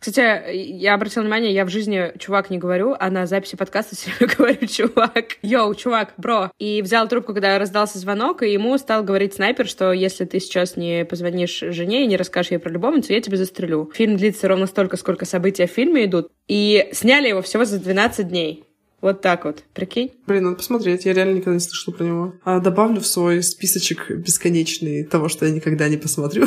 Кстати, 0.00 0.56
я 0.56 0.94
обратила 0.94 1.22
внимание, 1.22 1.52
я 1.52 1.66
в 1.66 1.68
жизни 1.68 2.12
чувак 2.18 2.48
не 2.48 2.56
говорю, 2.56 2.96
а 2.98 3.10
на 3.10 3.26
записи 3.26 3.56
подкаста 3.56 3.94
все 3.96 4.10
время 4.10 4.34
говорю 4.34 4.66
чувак. 4.66 5.36
Йоу, 5.42 5.74
чувак, 5.74 6.14
бро. 6.16 6.50
И 6.58 6.80
взял 6.80 7.06
трубку, 7.06 7.34
когда 7.34 7.58
раздался 7.58 7.98
звонок, 7.98 8.42
и 8.42 8.50
ему 8.50 8.78
стал 8.78 9.04
говорить 9.04 9.34
снайпер, 9.34 9.66
что 9.66 9.92
если 9.92 10.24
ты 10.24 10.40
сейчас 10.40 10.76
не 10.76 11.04
позвонишь 11.04 11.58
жене 11.60 12.04
и 12.04 12.06
не 12.06 12.16
расскажешь 12.16 12.52
ей 12.52 12.58
про 12.58 12.70
любовницу, 12.70 13.12
я 13.12 13.20
тебя 13.20 13.36
застрелю. 13.36 13.90
Фильм 13.94 14.16
длится 14.16 14.48
ровно 14.48 14.66
столько, 14.66 14.96
сколько 14.96 15.26
события 15.26 15.66
в 15.66 15.70
фильме 15.70 16.06
идут. 16.06 16.30
И 16.48 16.88
сняли 16.92 17.28
его 17.28 17.42
всего 17.42 17.66
за 17.66 17.78
12 17.78 18.26
дней. 18.26 18.64
Вот 19.00 19.22
так 19.22 19.46
вот, 19.46 19.64
прикинь? 19.72 20.12
Блин, 20.26 20.44
надо 20.44 20.56
посмотреть, 20.56 21.06
я 21.06 21.14
реально 21.14 21.36
никогда 21.36 21.54
не 21.54 21.60
слышала 21.60 21.94
про 21.94 22.04
него. 22.04 22.34
А 22.44 22.60
добавлю 22.60 23.00
в 23.00 23.06
свой 23.06 23.42
списочек 23.42 24.10
бесконечный 24.10 25.04
того, 25.04 25.28
что 25.28 25.46
я 25.46 25.52
никогда 25.52 25.88
не 25.88 25.96
посмотрю. 25.96 26.46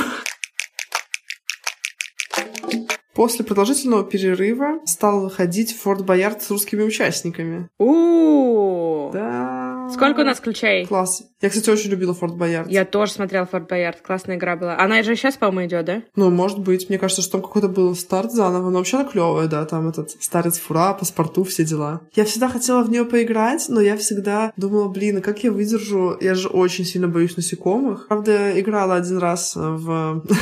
После 3.15 3.45
продолжительного 3.45 4.03
перерыва 4.03 4.79
стал 4.85 5.21
выходить 5.21 5.75
Форт 5.77 6.03
Боярд 6.03 6.41
с 6.41 6.49
русскими 6.49 6.83
участниками. 6.83 7.69
у 7.77 9.11
Да. 9.13 9.72
Сколько 9.91 10.21
у 10.21 10.23
нас 10.23 10.39
ключей? 10.39 10.85
Класс. 10.85 11.23
Я, 11.41 11.49
кстати, 11.49 11.69
очень 11.69 11.89
любила 11.89 12.13
Форт 12.13 12.35
Боярд. 12.35 12.69
Я 12.69 12.85
тоже 12.85 13.11
смотрела 13.11 13.45
Форт 13.45 13.67
Боярд. 13.67 14.01
Классная 14.01 14.37
игра 14.37 14.55
была. 14.55 14.77
Она 14.77 15.03
же 15.03 15.15
сейчас, 15.15 15.35
по-моему, 15.35 15.67
идет, 15.67 15.85
да? 15.85 16.03
Ну, 16.15 16.29
может 16.29 16.59
быть. 16.59 16.89
Мне 16.89 16.97
кажется, 16.97 17.21
что 17.21 17.33
там 17.33 17.41
какой-то 17.41 17.67
был 17.67 17.95
старт 17.95 18.31
заново. 18.31 18.69
Но 18.69 18.77
вообще 18.77 18.97
она 18.97 19.09
клевая, 19.09 19.47
да. 19.47 19.65
Там 19.65 19.89
этот 19.89 20.11
старец 20.11 20.57
фура, 20.57 20.93
паспорту, 20.93 21.43
все 21.43 21.63
дела. 21.65 22.01
Я 22.13 22.25
всегда 22.25 22.49
хотела 22.49 22.83
в 22.83 22.89
нее 22.89 23.05
поиграть, 23.05 23.65
но 23.69 23.81
я 23.81 23.97
всегда 23.97 24.53
думала, 24.57 24.89
блин, 24.89 25.17
а 25.17 25.21
как 25.21 25.43
я 25.43 25.51
выдержу? 25.51 26.17
Я 26.21 26.35
же 26.35 26.47
очень 26.47 26.85
сильно 26.85 27.07
боюсь 27.07 27.35
насекомых. 27.35 28.07
Правда, 28.07 28.59
играла 28.59 28.95
один 28.95 29.17
раз 29.17 29.55
в... 29.55 30.23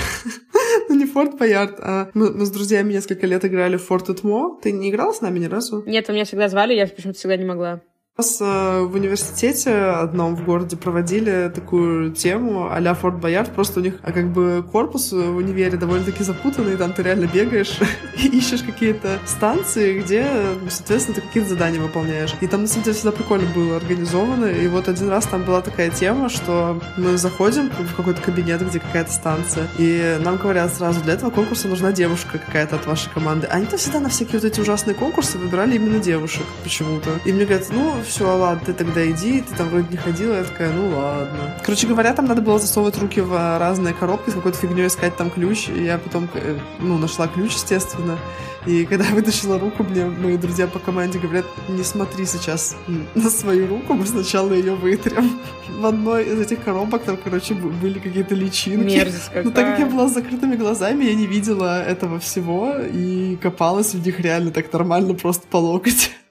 Ну, 0.89 0.95
не 0.95 1.05
Форт 1.05 1.37
Боярд, 1.37 1.79
а 1.79 2.09
мы, 2.13 2.31
мы 2.31 2.45
с 2.45 2.49
друзьями 2.49 2.93
несколько 2.93 3.25
лет 3.25 3.45
играли 3.45 3.77
в 3.77 3.83
Форт 3.83 4.09
Этмо. 4.09 4.57
Ты 4.61 4.71
не 4.71 4.89
играла 4.89 5.13
с 5.13 5.21
нами 5.21 5.39
ни 5.39 5.45
разу? 5.45 5.83
Нет, 5.85 6.07
вы 6.07 6.13
меня 6.15 6.25
всегда 6.25 6.49
звали, 6.49 6.73
я 6.73 6.85
почему-то 6.85 7.17
всегда 7.17 7.37
не 7.37 7.45
могла. 7.45 7.81
Нас 8.21 8.37
э, 8.39 8.81
в 8.81 8.93
университете 8.93 9.71
одном 9.73 10.35
в 10.35 10.45
городе 10.45 10.77
проводили 10.77 11.51
такую 11.55 12.11
тему 12.11 12.69
а-ля 12.71 12.93
Форт 12.93 13.15
Боярд. 13.15 13.51
Просто 13.51 13.79
у 13.79 13.83
них 13.83 13.95
а 14.03 14.11
как 14.11 14.31
бы 14.31 14.63
корпус 14.71 15.11
в 15.11 15.37
универе 15.37 15.75
довольно-таки 15.75 16.23
запутанный. 16.23 16.77
Там 16.77 16.93
ты 16.93 17.01
реально 17.01 17.25
бегаешь 17.25 17.79
и 18.21 18.27
ищешь 18.27 18.61
какие-то 18.61 19.17
станции, 19.25 19.99
где, 19.99 20.27
соответственно, 20.69 21.15
ты 21.15 21.21
какие-то 21.21 21.49
задания 21.49 21.81
выполняешь. 21.81 22.35
И 22.41 22.47
там, 22.47 22.61
на 22.61 22.67
самом 22.67 22.83
деле, 22.83 22.95
всегда 22.95 23.11
прикольно 23.11 23.49
было 23.55 23.77
организовано. 23.77 24.45
И 24.45 24.67
вот 24.67 24.87
один 24.87 25.09
раз 25.09 25.25
там 25.25 25.41
была 25.41 25.61
такая 25.61 25.89
тема, 25.89 26.29
что 26.29 26.79
мы 26.97 27.17
заходим 27.17 27.71
в 27.71 27.95
какой-то 27.95 28.21
кабинет, 28.21 28.61
где 28.61 28.79
какая-то 28.79 29.11
станция, 29.11 29.67
и 29.79 30.19
нам 30.23 30.37
говорят 30.37 30.71
сразу, 30.71 31.01
для 31.01 31.13
этого 31.13 31.31
конкурса 31.31 31.67
нужна 31.67 31.91
девушка 31.91 32.37
какая-то 32.37 32.75
от 32.75 32.85
вашей 32.85 33.09
команды. 33.11 33.47
Они-то 33.47 33.77
всегда 33.77 33.99
на 33.99 34.09
всякие 34.09 34.39
вот 34.39 34.43
эти 34.43 34.59
ужасные 34.59 34.93
конкурсы 34.93 35.39
выбирали 35.39 35.77
именно 35.77 35.97
девушек 35.97 36.45
почему-то. 36.61 37.09
И 37.25 37.33
мне 37.33 37.45
говорят, 37.45 37.65
ну, 37.71 37.95
все, 38.11 38.25
ладно, 38.25 38.61
ты 38.65 38.73
тогда 38.73 39.09
иди, 39.09 39.41
ты 39.41 39.55
там 39.55 39.69
вроде 39.69 39.87
не 39.89 39.97
ходила. 39.97 40.35
Я 40.35 40.43
такая, 40.43 40.73
ну 40.73 40.89
ладно. 40.97 41.55
Короче 41.63 41.87
говоря, 41.87 42.13
там 42.13 42.25
надо 42.25 42.41
было 42.41 42.59
засовывать 42.59 42.97
руки 42.97 43.21
в 43.21 43.57
разные 43.57 43.93
коробки, 43.93 44.29
с 44.29 44.33
какой-то 44.33 44.57
фигней 44.57 44.87
искать 44.87 45.15
там 45.15 45.29
ключ. 45.29 45.69
И 45.69 45.85
я 45.85 45.97
потом, 45.97 46.27
э, 46.33 46.57
ну, 46.79 46.97
нашла 46.97 47.27
ключ, 47.27 47.53
естественно. 47.53 48.19
И 48.65 48.85
когда 48.85 49.05
я 49.05 49.11
вытащила 49.15 49.57
руку, 49.57 49.83
мне 49.83 50.05
мои 50.05 50.35
друзья 50.35 50.67
по 50.67 50.77
команде 50.77 51.19
говорят, 51.19 51.45
не 51.69 51.83
смотри 51.83 52.25
сейчас 52.25 52.75
на 53.15 53.29
свою 53.29 53.67
руку, 53.67 53.93
мы 53.93 54.05
сначала 54.05 54.51
ее 54.51 54.75
вытрем. 54.75 55.39
В 55.79 55.85
одной 55.85 56.25
из 56.25 56.39
этих 56.41 56.65
коробок 56.65 57.03
там, 57.03 57.17
короче, 57.23 57.53
были 57.53 57.97
какие-то 57.99 58.35
личинки. 58.35 58.93
Мерзость 58.93 59.27
какая. 59.27 59.43
Но 59.43 59.51
так 59.51 59.65
как 59.67 59.79
я 59.79 59.85
была 59.85 60.09
с 60.09 60.13
закрытыми 60.13 60.57
глазами, 60.57 61.05
я 61.05 61.15
не 61.15 61.27
видела 61.27 61.81
этого 61.81 62.19
всего 62.19 62.75
и 62.93 63.37
копалась 63.37 63.93
в 63.93 64.05
них 64.05 64.19
реально 64.19 64.51
так 64.51 64.71
нормально, 64.73 65.13
просто 65.13 65.47
по 65.47 65.57
локоть. 65.57 66.11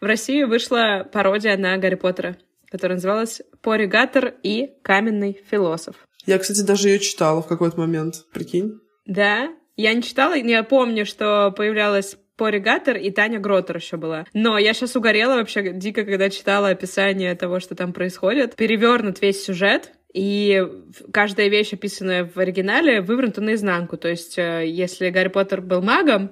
В 0.00 0.04
России 0.04 0.44
вышла 0.44 1.08
пародия 1.12 1.56
на 1.56 1.76
Гарри 1.78 1.96
Поттера, 1.96 2.36
которая 2.70 2.96
называлась 2.96 3.42
«Поригатор 3.62 4.34
и 4.42 4.70
каменный 4.82 5.40
философ». 5.50 5.96
Я, 6.24 6.38
кстати, 6.38 6.60
даже 6.60 6.88
ее 6.88 6.98
читала 6.98 7.42
в 7.42 7.48
какой-то 7.48 7.80
момент, 7.80 8.26
прикинь. 8.32 8.80
Да? 9.06 9.48
Я 9.76 9.94
не 9.94 10.02
читала, 10.02 10.34
но 10.34 10.50
я 10.50 10.62
помню, 10.62 11.06
что 11.06 11.52
появлялась 11.56 12.16
Пори 12.36 12.60
Гаттер 12.60 12.96
и 12.96 13.10
Таня 13.10 13.40
Гротер 13.40 13.76
еще 13.76 13.96
была. 13.96 14.24
Но 14.32 14.58
я 14.58 14.72
сейчас 14.72 14.94
угорела 14.94 15.34
вообще 15.34 15.72
дико, 15.72 16.04
когда 16.04 16.30
читала 16.30 16.68
описание 16.68 17.34
того, 17.34 17.58
что 17.58 17.74
там 17.74 17.92
происходит. 17.92 18.54
Перевернут 18.54 19.20
весь 19.20 19.44
сюжет, 19.44 19.92
и 20.14 20.64
каждая 21.12 21.48
вещь, 21.48 21.72
описанная 21.72 22.24
в 22.32 22.38
оригинале, 22.38 23.00
вывернута 23.00 23.40
наизнанку. 23.40 23.96
То 23.96 24.08
есть, 24.08 24.38
э, 24.38 24.64
если 24.66 25.10
Гарри 25.10 25.28
Поттер 25.28 25.60
был 25.60 25.82
магом, 25.82 26.30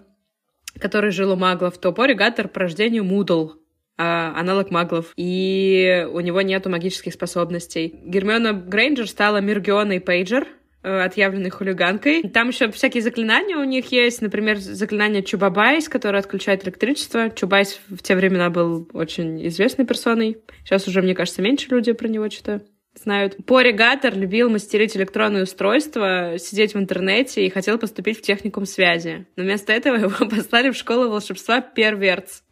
который 0.80 1.10
жил 1.10 1.32
у 1.32 1.36
маглов, 1.36 1.78
то 1.78 1.92
Порри 1.92 2.14
Гаттер 2.14 2.48
по 2.48 2.60
рождению 2.60 3.04
Мудл, 3.04 3.52
а, 3.98 4.38
аналог 4.38 4.70
маглов, 4.70 5.12
и 5.16 6.06
у 6.12 6.20
него 6.20 6.42
нету 6.42 6.68
магических 6.68 7.14
способностей. 7.14 8.00
Гермиона 8.04 8.52
Грейнджер 8.52 9.08
стала 9.08 9.40
Миргионой 9.40 10.00
Пейджер, 10.00 10.46
э, 10.82 11.00
отъявленной 11.00 11.48
хулиганкой. 11.48 12.22
Там 12.28 12.48
еще 12.48 12.70
всякие 12.70 13.02
заклинания 13.02 13.56
у 13.56 13.64
них 13.64 13.90
есть. 13.92 14.20
Например, 14.20 14.58
заклинание 14.58 15.22
Чубабайс, 15.22 15.88
которое 15.88 16.18
отключает 16.18 16.64
электричество. 16.64 17.30
Чубайс 17.30 17.80
в 17.88 18.02
те 18.02 18.14
времена 18.14 18.50
был 18.50 18.88
очень 18.92 19.46
известной 19.48 19.86
персоной. 19.86 20.38
Сейчас 20.64 20.86
уже, 20.86 21.00
мне 21.00 21.14
кажется, 21.14 21.40
меньше 21.40 21.68
люди 21.70 21.92
про 21.92 22.08
него 22.08 22.28
что-то 22.28 22.66
знают. 22.98 23.36
Порри 23.46 23.72
Гаттер 23.72 24.16
любил 24.16 24.50
мастерить 24.50 24.96
электронные 24.96 25.44
устройства, 25.44 26.34
сидеть 26.38 26.74
в 26.74 26.78
интернете 26.78 27.46
и 27.46 27.50
хотел 27.50 27.78
поступить 27.78 28.18
в 28.18 28.22
техникум 28.22 28.66
связи. 28.66 29.26
Но 29.36 29.44
вместо 29.44 29.72
этого 29.72 29.96
его 29.96 30.26
послали 30.26 30.70
в 30.70 30.76
школу 30.76 31.08
волшебства 31.08 31.60
Первертс. 31.60 32.42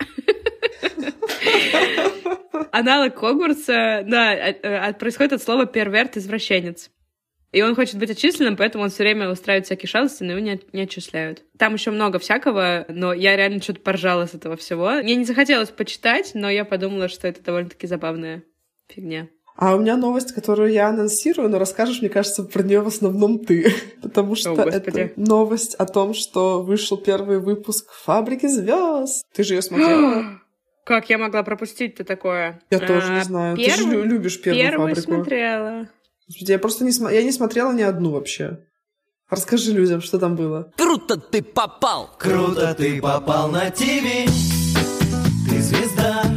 Аналог 2.72 3.16
Хогвартса, 3.16 4.02
да, 4.06 4.34
э, 4.34 4.56
э, 4.62 4.92
происходит 4.94 5.34
от 5.34 5.42
слова 5.42 5.64
перверт, 5.66 6.16
извращенец. 6.16 6.90
И 7.52 7.62
он 7.62 7.76
хочет 7.76 8.00
быть 8.00 8.10
отчисленным, 8.10 8.56
поэтому 8.56 8.82
он 8.82 8.90
все 8.90 9.04
время 9.04 9.30
устраивает 9.30 9.66
всякие 9.66 9.88
шалости, 9.88 10.24
но 10.24 10.32
его 10.32 10.40
не, 10.40 10.60
не 10.72 10.82
отчисляют. 10.82 11.44
Там 11.56 11.74
еще 11.74 11.92
много 11.92 12.18
всякого, 12.18 12.84
но 12.88 13.12
я 13.12 13.36
реально 13.36 13.62
что-то 13.62 13.80
поржала 13.80 14.26
с 14.26 14.34
этого 14.34 14.56
всего. 14.56 14.90
Мне 15.02 15.14
не 15.14 15.24
захотелось 15.24 15.70
почитать, 15.70 16.32
но 16.34 16.50
я 16.50 16.64
подумала, 16.64 17.08
что 17.08 17.28
это 17.28 17.40
довольно-таки 17.44 17.86
забавная 17.86 18.42
фигня. 18.88 19.28
А 19.56 19.76
у 19.76 19.80
меня 19.80 19.96
новость, 19.96 20.32
которую 20.32 20.72
я 20.72 20.88
анонсирую, 20.88 21.48
но 21.48 21.58
расскажешь, 21.58 22.00
мне 22.00 22.10
кажется, 22.10 22.42
про 22.42 22.62
нее 22.62 22.80
в 22.80 22.88
основном 22.88 23.38
ты. 23.38 23.72
Потому 24.02 24.34
что 24.34 24.52
О, 24.52 24.68
это 24.68 25.12
новость 25.16 25.74
о 25.76 25.86
том, 25.86 26.12
что 26.12 26.62
вышел 26.62 26.96
первый 26.96 27.38
выпуск 27.38 27.92
«Фабрики 28.04 28.46
звезд». 28.46 29.24
Ты 29.32 29.44
же 29.44 29.54
ее 29.54 29.62
смотрела? 29.62 30.40
Как 30.84 31.08
я 31.08 31.18
могла 31.18 31.42
пропустить-то 31.42 32.04
такое? 32.04 32.60
Я 32.68 32.78
а, 32.78 32.86
тоже 32.86 33.12
не 33.12 33.24
знаю. 33.24 33.56
Первый, 33.56 33.70
Ты 33.70 34.02
же 34.02 34.02
любишь 34.02 34.42
первую 34.42 34.62
первый 34.62 34.94
фабрику. 34.94 35.14
смотрела. 35.14 35.88
Господи, 36.26 36.50
я 36.50 36.58
просто 36.58 36.84
не, 36.84 36.92
см... 36.92 37.14
я 37.14 37.22
не 37.22 37.32
смотрела 37.32 37.72
ни 37.72 37.82
одну 37.82 38.10
вообще. 38.10 38.58
Расскажи 39.30 39.72
людям, 39.72 40.02
что 40.02 40.18
там 40.18 40.36
было. 40.36 40.70
Круто 40.76 41.16
ты 41.16 41.42
попал! 41.42 42.10
Круто 42.18 42.74
ты 42.74 43.00
попал 43.00 43.48
на 43.48 43.70
ТВ! 43.70 44.28
Ты 45.48 45.60
звезда! 45.60 46.33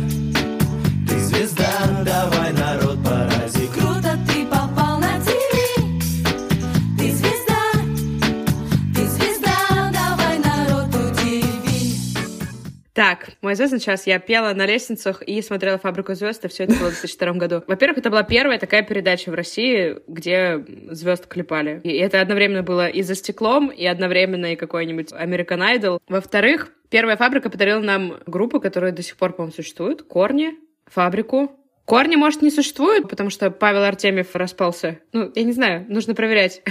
Так, 12.97 13.29
мой 13.43 13.53
звездный 13.53 13.79
час. 13.79 14.07
Я 14.07 14.17
пела 14.17 14.55
на 14.55 14.65
лестницах 14.65 15.21
и 15.21 15.39
смотрела 15.43 15.77
«Фабрику 15.77 16.15
звезд», 16.15 16.43
и 16.45 16.47
все 16.47 16.63
это 16.63 16.73
было 16.73 16.89
в 16.89 16.99
2002 16.99 17.33
году. 17.33 17.63
Во-первых, 17.67 17.99
это 17.99 18.10
была 18.10 18.23
первая 18.23 18.57
такая 18.57 18.81
передача 18.81 19.29
в 19.29 19.36
России, 19.36 19.97
где 20.07 20.65
звезд 20.89 21.27
клепали. 21.27 21.79
И 21.83 21.95
это 21.95 22.21
одновременно 22.21 22.63
было 22.63 22.88
и 22.88 23.03
за 23.03 23.13
стеклом, 23.13 23.69
и 23.69 23.86
одновременно 23.86 24.53
и 24.53 24.55
какой-нибудь 24.55 25.12
American 25.12 25.60
Idol. 25.60 25.99
Во-вторых, 26.07 26.73
первая 26.89 27.17
«Фабрика» 27.17 27.51
подарила 27.51 27.81
нам 27.81 28.17
группу, 28.25 28.60
которая 28.60 28.91
до 28.91 29.03
сих 29.03 29.15
пор, 29.15 29.33
по-моему, 29.33 29.53
существует. 29.53 30.01
«Корни», 30.01 30.55
«Фабрику», 30.88 31.51
Корни, 31.88 32.17
может, 32.17 32.41
не 32.41 32.52
существует, 32.52 33.08
потому 33.08 33.30
что 33.30 33.50
Павел 33.50 33.84
Артемьев 33.84 34.36
распался. 34.36 35.00
Ну, 35.13 35.32
я 35.34 35.43
не 35.43 35.54
знаю, 35.54 35.86
нужно 35.88 36.13
проверять. 36.13 36.62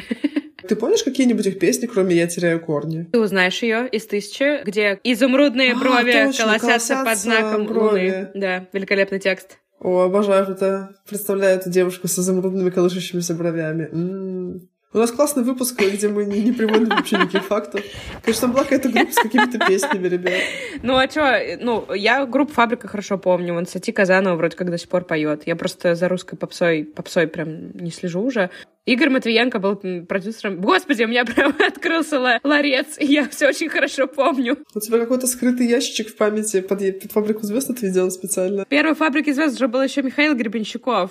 Ты 0.68 0.76
помнишь 0.76 1.02
какие-нибудь 1.04 1.46
их 1.46 1.58
песни, 1.58 1.86
кроме 1.86 2.14
«Я 2.16 2.26
теряю 2.26 2.60
корни»? 2.60 3.04
Ты 3.10 3.18
узнаешь 3.18 3.62
ее 3.62 3.88
из 3.88 4.06
«Тысячи», 4.06 4.62
где 4.62 5.00
изумрудные 5.04 5.72
а, 5.72 5.76
брови 5.76 6.12
точно, 6.12 6.44
колосятся 6.44 7.02
под 7.02 7.16
знаком 7.16 7.64
брови. 7.64 8.10
луны. 8.10 8.30
Да, 8.34 8.68
великолепный 8.74 9.18
текст. 9.18 9.58
О, 9.80 10.00
обожаю 10.00 10.50
это. 10.50 10.94
Представляю 11.08 11.60
эту 11.60 11.70
девушку 11.70 12.08
с 12.08 12.18
изумрудными 12.18 12.68
колышущимися 12.68 13.32
бровями. 13.34 13.88
М-м-м. 13.90 14.68
У 14.96 14.98
нас 14.98 15.12
классный 15.12 15.42
выпуск, 15.42 15.78
где 15.78 16.08
мы 16.08 16.24
не, 16.24 16.40
не 16.40 16.52
приводим 16.52 16.88
вообще 16.88 17.16
никаких 17.16 17.44
фактов. 17.44 17.82
Конечно, 18.22 18.40
там 18.40 18.52
была 18.52 18.62
какая-то 18.62 18.88
группа 18.88 19.12
с 19.12 19.16
какими-то 19.16 19.58
песнями, 19.58 20.08
ребят. 20.08 20.40
Ну, 20.82 20.96
а 20.96 21.06
чё? 21.06 21.58
Ну, 21.60 21.92
я 21.92 22.24
группу 22.24 22.54
«Фабрика» 22.54 22.88
хорошо 22.88 23.18
помню. 23.18 23.52
Вон 23.52 23.66
Сати 23.66 23.92
Казанова 23.92 24.36
вроде 24.36 24.56
как 24.56 24.70
до 24.70 24.78
сих 24.78 24.88
пор 24.88 25.04
поет. 25.04 25.42
Я 25.44 25.54
просто 25.54 25.94
за 25.94 26.08
русской 26.08 26.36
попсой, 26.36 26.84
попсой 26.84 27.26
прям 27.26 27.72
не 27.72 27.90
слежу 27.90 28.22
уже. 28.22 28.48
Игорь 28.86 29.10
Матвиенко 29.10 29.58
был 29.58 29.76
продюсером. 30.06 30.62
Господи, 30.62 31.02
у 31.02 31.08
меня 31.08 31.26
прям 31.26 31.54
открылся 31.66 32.40
ларец, 32.42 32.96
и 32.98 33.04
я 33.04 33.28
все 33.28 33.48
очень 33.48 33.68
хорошо 33.68 34.06
помню. 34.06 34.56
У 34.74 34.80
тебя 34.80 34.98
какой-то 34.98 35.26
скрытый 35.26 35.66
ящичек 35.66 36.08
в 36.08 36.16
памяти 36.16 36.62
под, 36.62 36.78
под 37.00 37.12
фабрику 37.12 37.44
звезд 37.44 37.68
отведен 37.68 38.10
специально. 38.10 38.64
Первой 38.64 38.94
фабрики 38.94 39.30
звезд 39.30 39.56
уже 39.56 39.68
был 39.68 39.82
еще 39.82 40.02
Михаил 40.02 40.34
Гребенщиков. 40.34 41.10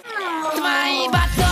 Твои 0.56 1.06
батоны 1.10 1.44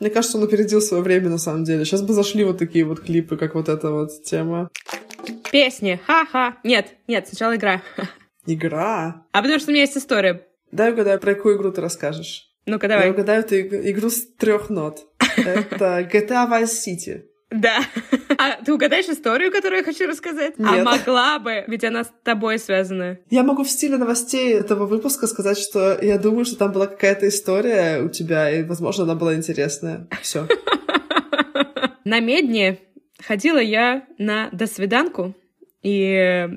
Мне 0.00 0.10
кажется, 0.10 0.38
он 0.38 0.44
опередил 0.44 0.80
свое 0.80 1.02
время, 1.02 1.28
на 1.28 1.38
самом 1.38 1.64
деле. 1.64 1.84
Сейчас 1.84 2.02
бы 2.02 2.14
зашли 2.14 2.44
вот 2.44 2.58
такие 2.58 2.84
вот 2.84 3.00
клипы, 3.00 3.36
как 3.36 3.54
вот 3.54 3.68
эта 3.68 3.90
вот 3.90 4.22
тема. 4.24 4.70
Песни. 5.50 6.00
Ха-ха. 6.06 6.56
Нет, 6.62 6.94
нет, 7.08 7.26
сначала 7.26 7.56
игра. 7.56 7.82
Игра? 8.46 9.26
А 9.32 9.42
потому 9.42 9.58
что 9.58 9.70
у 9.70 9.72
меня 9.72 9.82
есть 9.82 9.96
история. 9.96 10.46
Дай 10.70 10.92
угадаю, 10.92 11.18
про 11.18 11.34
какую 11.34 11.56
игру 11.56 11.72
ты 11.72 11.80
расскажешь. 11.80 12.48
Ну-ка, 12.66 12.86
давай. 12.86 13.06
Я 13.06 13.12
угадаю 13.12 13.40
эту 13.40 13.58
игру 13.58 14.10
с 14.10 14.26
трех 14.36 14.68
нот. 14.68 15.06
Это 15.36 16.08
GTA 16.10 16.48
Vice 16.48 16.64
City. 16.86 17.22
Да. 17.50 17.80
А 18.36 18.62
ты 18.62 18.72
угадаешь 18.72 19.06
историю, 19.06 19.50
которую 19.50 19.78
я 19.78 19.84
хочу 19.84 20.06
рассказать? 20.06 20.54
А 20.58 20.76
Нет. 20.76 20.86
А 20.86 20.90
могла 20.90 21.38
бы, 21.38 21.64
ведь 21.66 21.82
она 21.82 22.04
с 22.04 22.12
тобой 22.22 22.58
связана. 22.58 23.18
Я 23.30 23.42
могу 23.42 23.64
в 23.64 23.70
стиле 23.70 23.96
новостей 23.96 24.52
этого 24.52 24.86
выпуска 24.86 25.26
сказать, 25.26 25.58
что 25.58 25.98
я 26.00 26.18
думаю, 26.18 26.44
что 26.44 26.56
там 26.56 26.72
была 26.72 26.86
какая-то 26.86 27.26
история 27.28 28.02
у 28.02 28.10
тебя, 28.10 28.50
и, 28.50 28.62
возможно, 28.62 29.04
она 29.04 29.14
была 29.14 29.34
интересная. 29.34 30.06
Все. 30.20 30.46
На 32.04 32.20
медне 32.20 32.78
ходила 33.26 33.58
я 33.58 34.04
на 34.18 34.48
досвиданку, 34.52 35.34
и 35.82 36.48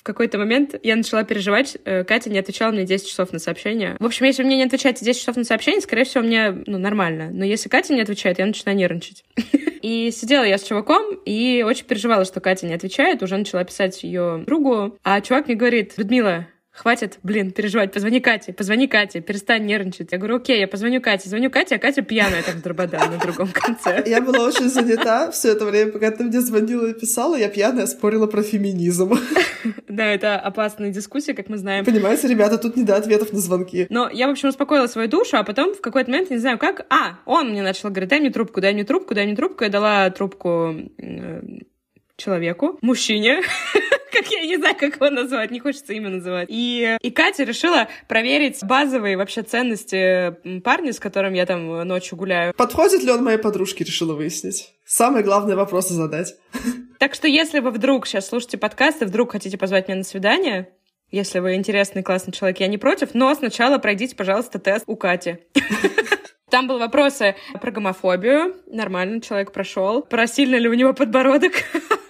в 0.00 0.02
какой-то 0.02 0.38
момент 0.38 0.74
я 0.82 0.96
начала 0.96 1.24
переживать. 1.24 1.76
Э, 1.84 2.04
Катя 2.04 2.30
не 2.30 2.38
отвечала 2.38 2.72
мне 2.72 2.84
10 2.84 3.06
часов 3.06 3.34
на 3.34 3.38
сообщение. 3.38 3.96
В 4.00 4.06
общем, 4.06 4.24
если 4.24 4.42
мне 4.42 4.56
не 4.56 4.64
отвечаете 4.64 5.04
10 5.04 5.20
часов 5.20 5.36
на 5.36 5.44
сообщение, 5.44 5.82
скорее 5.82 6.04
всего, 6.04 6.24
мне 6.24 6.52
ну, 6.66 6.78
нормально. 6.78 7.28
Но 7.30 7.44
если 7.44 7.68
Катя 7.68 7.92
не 7.92 8.00
отвечает, 8.00 8.38
я 8.38 8.46
начинаю 8.46 8.78
нервничать. 8.78 9.24
И 9.82 10.10
сидела 10.10 10.44
я 10.44 10.56
с 10.56 10.62
чуваком 10.62 11.02
и 11.24 11.64
очень 11.66 11.86
переживала, 11.86 12.26
что 12.26 12.40
Катя 12.40 12.66
не 12.66 12.74
отвечает. 12.74 13.22
Уже 13.22 13.38
начала 13.38 13.64
писать 13.64 14.02
ее 14.02 14.44
другу. 14.46 14.98
А 15.02 15.20
чувак 15.22 15.46
мне 15.46 15.56
говорит, 15.56 15.94
Людмила, 15.96 16.46
хватит, 16.80 17.18
блин, 17.22 17.50
переживать, 17.50 17.92
позвони 17.92 18.20
Кате, 18.20 18.54
позвони 18.54 18.86
Кате, 18.86 19.20
перестань 19.20 19.66
нервничать. 19.66 20.12
Я 20.12 20.18
говорю, 20.18 20.36
окей, 20.36 20.58
я 20.58 20.66
позвоню 20.66 21.02
Кате, 21.02 21.28
звоню 21.28 21.50
Кате, 21.50 21.76
а 21.76 21.78
Катя 21.78 22.00
пьяная 22.00 22.42
так 22.42 22.54
в 22.54 22.62
дрободан 22.62 23.10
на 23.10 23.18
другом 23.18 23.48
конце. 23.52 24.02
Я 24.06 24.22
была 24.22 24.46
очень 24.46 24.70
занята 24.70 25.30
все 25.30 25.52
это 25.52 25.66
время, 25.66 25.92
пока 25.92 26.10
ты 26.10 26.24
мне 26.24 26.40
звонила 26.40 26.86
и 26.86 26.94
писала, 26.94 27.36
я 27.36 27.48
пьяная 27.48 27.86
спорила 27.86 28.26
про 28.26 28.42
феминизм. 28.42 29.12
Да, 29.88 30.06
это 30.06 30.36
опасная 30.36 30.90
дискуссия, 30.90 31.34
как 31.34 31.50
мы 31.50 31.58
знаем. 31.58 31.84
Понимаете, 31.84 32.28
ребята, 32.28 32.56
тут 32.56 32.76
не 32.76 32.84
до 32.84 32.96
ответов 32.96 33.32
на 33.32 33.40
звонки. 33.40 33.86
Но 33.90 34.08
я, 34.08 34.28
в 34.28 34.30
общем, 34.30 34.48
успокоила 34.48 34.86
свою 34.86 35.08
душу, 35.08 35.36
а 35.36 35.42
потом 35.42 35.74
в 35.74 35.82
какой-то 35.82 36.10
момент, 36.10 36.30
не 36.30 36.38
знаю 36.38 36.58
как, 36.58 36.86
а, 36.88 37.18
он 37.26 37.50
мне 37.50 37.62
начал 37.62 37.90
говорить, 37.90 38.08
дай 38.08 38.20
мне 38.20 38.30
трубку, 38.30 38.62
дай 38.62 38.72
мне 38.72 38.84
трубку, 38.84 39.14
дай 39.14 39.26
мне 39.26 39.36
трубку. 39.36 39.64
Я 39.64 39.70
дала 39.70 40.08
трубку 40.10 40.74
э, 40.96 41.42
человеку, 42.20 42.78
мужчине, 42.82 43.40
как 44.12 44.26
я 44.30 44.42
не 44.42 44.56
знаю, 44.56 44.76
как 44.78 44.96
его 44.96 45.10
назвать, 45.10 45.50
не 45.50 45.60
хочется 45.60 45.92
имя 45.92 46.10
называть. 46.10 46.46
И, 46.50 46.96
и 47.00 47.10
Катя 47.10 47.44
решила 47.44 47.88
проверить 48.08 48.62
базовые 48.62 49.16
вообще 49.16 49.42
ценности 49.42 50.36
парня, 50.60 50.92
с 50.92 51.00
которым 51.00 51.32
я 51.32 51.46
там 51.46 51.86
ночью 51.86 52.16
гуляю. 52.18 52.54
Подходит 52.54 53.02
ли 53.02 53.10
он 53.10 53.24
моей 53.24 53.38
подружке, 53.38 53.84
решила 53.84 54.14
выяснить. 54.14 54.72
Самый 54.84 55.22
главный 55.22 55.56
вопрос 55.56 55.88
задать. 55.88 56.34
Так 56.98 57.14
что 57.14 57.28
если 57.28 57.60
вы 57.60 57.70
вдруг 57.70 58.06
сейчас 58.06 58.28
слушаете 58.28 58.58
подкаст 58.58 59.02
и 59.02 59.06
вдруг 59.06 59.32
хотите 59.32 59.56
позвать 59.56 59.88
меня 59.88 59.98
на 59.98 60.04
свидание, 60.04 60.68
если 61.10 61.40
вы 61.40 61.54
интересный, 61.54 62.02
классный 62.02 62.32
человек, 62.32 62.60
я 62.60 62.68
не 62.68 62.78
против, 62.78 63.14
но 63.14 63.34
сначала 63.34 63.78
пройдите, 63.78 64.14
пожалуйста, 64.14 64.58
тест 64.58 64.84
у 64.86 64.96
Кати. 64.96 65.38
Там 66.50 66.66
были 66.66 66.78
вопросы 66.78 67.36
про 67.60 67.70
гомофобию. 67.70 68.56
Нормально 68.66 69.20
человек 69.20 69.52
прошел. 69.52 70.02
Про 70.02 70.26
сильно 70.26 70.56
ли 70.56 70.68
у 70.68 70.74
него 70.74 70.92
подбородок. 70.92 71.52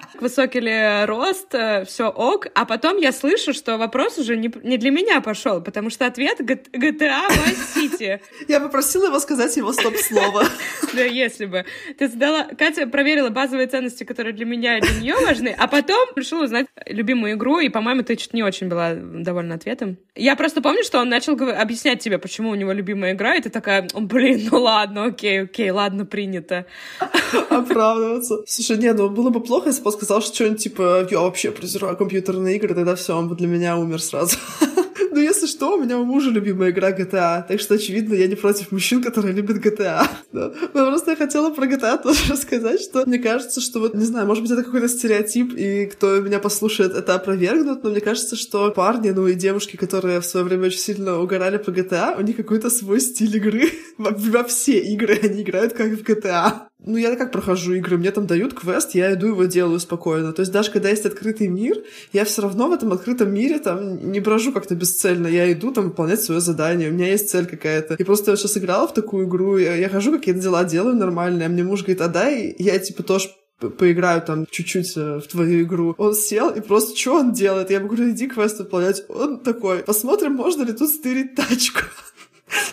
высокий 0.21 0.59
ли 0.59 1.05
рост, 1.05 1.53
все 1.85 2.09
ок. 2.09 2.47
А 2.53 2.65
потом 2.65 2.97
я 2.97 3.11
слышу, 3.11 3.53
что 3.53 3.77
вопрос 3.77 4.17
уже 4.17 4.37
не, 4.37 4.51
не 4.63 4.77
для 4.77 4.91
меня 4.91 5.21
пошел, 5.21 5.61
потому 5.61 5.89
что 5.89 6.05
ответ 6.05 6.39
GTA 6.39 7.27
Vice 7.29 7.75
City. 7.75 8.19
Я 8.47 8.59
попросила 8.59 9.07
его 9.07 9.19
сказать 9.19 9.55
его 9.57 9.73
стоп-слово. 9.73 10.45
Да, 10.93 11.03
если 11.03 11.45
бы. 11.45 11.65
Ты 11.97 12.09
задала... 12.09 12.43
Катя 12.43 12.85
проверила 12.85 13.29
базовые 13.29 13.67
ценности, 13.67 14.03
которые 14.03 14.33
для 14.33 14.45
меня 14.45 14.77
и 14.77 14.81
для 14.81 14.99
нее 14.99 15.15
важны, 15.25 15.55
а 15.57 15.67
потом 15.67 16.09
решила 16.17 16.43
узнать 16.43 16.67
любимую 16.85 17.35
игру, 17.35 17.59
и, 17.59 17.69
по-моему, 17.69 18.03
ты 18.03 18.17
чуть 18.17 18.33
не 18.33 18.43
очень 18.43 18.67
была 18.67 18.93
довольна 18.95 19.55
ответом. 19.55 19.97
Я 20.15 20.35
просто 20.35 20.61
помню, 20.61 20.83
что 20.83 20.99
он 20.99 21.07
начал 21.07 21.33
объяснять 21.33 22.03
тебе, 22.03 22.17
почему 22.17 22.49
у 22.49 22.55
него 22.55 22.73
любимая 22.73 23.13
игра, 23.13 23.35
и 23.35 23.41
ты 23.41 23.49
такая, 23.49 23.87
блин, 23.93 24.49
ну 24.51 24.59
ладно, 24.59 25.05
окей, 25.05 25.43
окей, 25.43 25.71
ладно, 25.71 26.05
принято. 26.05 26.65
Оправдываться. 27.49 28.43
Слушай, 28.45 28.77
не, 28.77 28.91
ну 28.93 29.09
было 29.09 29.29
бы 29.29 29.41
плохо, 29.41 29.69
если 29.69 29.81
бы 29.81 29.87
он 29.87 29.93
сказал 29.93 30.10
что-нибудь 30.19 30.61
типа, 30.61 31.07
я 31.09 31.19
вообще 31.19 31.51
презираю 31.51 31.95
компьютерные 31.95 32.57
игры, 32.57 32.75
тогда 32.75 32.95
все, 32.95 33.15
он 33.15 33.29
бы 33.29 33.35
для 33.35 33.47
меня 33.47 33.77
умер 33.77 34.01
сразу. 34.01 34.35
Ну, 35.13 35.19
если 35.19 35.45
что, 35.45 35.75
у 35.75 35.83
меня 35.83 35.97
у 35.99 36.05
мужа 36.05 36.29
любимая 36.29 36.71
игра 36.71 36.91
GTA, 36.91 37.45
так 37.45 37.59
что, 37.59 37.75
очевидно, 37.75 38.13
я 38.13 38.27
не 38.27 38.35
против 38.35 38.71
мужчин, 38.71 39.03
которые 39.03 39.33
любят 39.33 39.57
GTA. 39.57 40.07
Да. 40.31 40.53
Но 40.73 40.85
просто 40.85 41.11
я 41.11 41.17
хотела 41.17 41.49
про 41.49 41.65
GTA 41.67 41.97
тоже 42.03 42.31
рассказать, 42.31 42.81
что 42.81 43.03
мне 43.05 43.19
кажется, 43.19 43.59
что 43.59 43.81
вот, 43.81 43.93
не 43.93 44.05
знаю, 44.05 44.25
может 44.25 44.43
быть, 44.43 44.51
это 44.51 44.63
какой-то 44.63 44.87
стереотип, 44.87 45.53
и 45.53 45.87
кто 45.87 46.21
меня 46.21 46.39
послушает, 46.39 46.93
это 46.93 47.15
опровергнут, 47.15 47.83
но 47.83 47.89
мне 47.89 47.99
кажется, 47.99 48.37
что 48.37 48.71
парни, 48.71 49.09
ну 49.09 49.27
и 49.27 49.33
девушки, 49.33 49.75
которые 49.75 50.21
в 50.21 50.25
свое 50.25 50.45
время 50.45 50.67
очень 50.67 50.79
сильно 50.79 51.19
угорали 51.19 51.57
по 51.57 51.69
GTA, 51.69 52.17
у 52.17 52.21
них 52.21 52.37
какой-то 52.37 52.69
свой 52.69 53.01
стиль 53.01 53.35
игры. 53.35 53.69
Во, 53.97 54.11
во 54.11 54.43
все 54.45 54.79
игры 54.79 55.19
они 55.21 55.41
играют 55.41 55.73
как 55.73 55.91
в 55.91 56.01
GTA. 56.01 56.67
Ну, 56.83 56.97
я 56.97 57.15
как 57.15 57.31
прохожу 57.31 57.73
игры, 57.73 57.97
мне 57.97 58.09
там 58.09 58.25
дают 58.25 58.55
квест, 58.55 58.95
я 58.95 59.13
иду 59.13 59.27
его 59.27 59.45
делаю 59.45 59.79
спокойно. 59.79 60.33
То 60.33 60.39
есть 60.39 60.51
даже 60.51 60.71
когда 60.71 60.89
есть 60.89 61.05
открытый 61.05 61.47
мир, 61.47 61.77
я 62.11 62.25
все 62.25 62.41
равно 62.41 62.69
в 62.69 62.73
этом 62.73 62.91
открытом 62.91 63.31
мире 63.31 63.59
там 63.59 64.11
не 64.11 64.19
брожу 64.19 64.51
как-то 64.51 64.73
бесцельно. 64.73 65.27
Я 65.27 65.51
иду 65.53 65.71
там 65.71 65.85
выполнять 65.85 66.21
свое 66.21 66.41
задание, 66.41 66.89
у 66.89 66.93
меня 66.93 67.07
есть 67.07 67.29
цель 67.29 67.45
какая-то. 67.45 67.95
И 67.95 68.03
просто 68.03 68.31
я 68.31 68.37
сейчас 68.37 68.57
играла 68.57 68.87
в 68.87 68.95
такую 68.95 69.27
игру, 69.27 69.57
я, 69.57 69.75
я 69.75 69.89
хожу, 69.89 70.11
какие-то 70.11 70.41
дела 70.41 70.63
делаю 70.63 70.95
нормальные, 70.95 71.45
а 71.45 71.49
мне 71.49 71.63
муж 71.63 71.81
говорит, 71.81 72.01
а 72.01 72.07
дай 72.07 72.55
я 72.57 72.79
типа 72.79 73.03
тоже 73.03 73.29
поиграю 73.69 74.21
там 74.23 74.47
чуть-чуть 74.49 74.97
э, 74.97 75.19
в 75.19 75.27
твою 75.27 75.61
игру. 75.63 75.93
Он 75.99 76.15
сел 76.15 76.49
и 76.49 76.61
просто, 76.61 76.97
что 76.97 77.17
он 77.17 77.31
делает? 77.31 77.69
Я 77.69 77.79
говорю, 77.79 78.09
иди 78.09 78.27
квест 78.27 78.57
выполнять. 78.57 79.03
Он 79.07 79.39
такой, 79.39 79.79
посмотрим, 79.79 80.33
можно 80.33 80.63
ли 80.63 80.73
тут 80.73 80.89
стырить 80.89 81.35
тачку. 81.35 81.81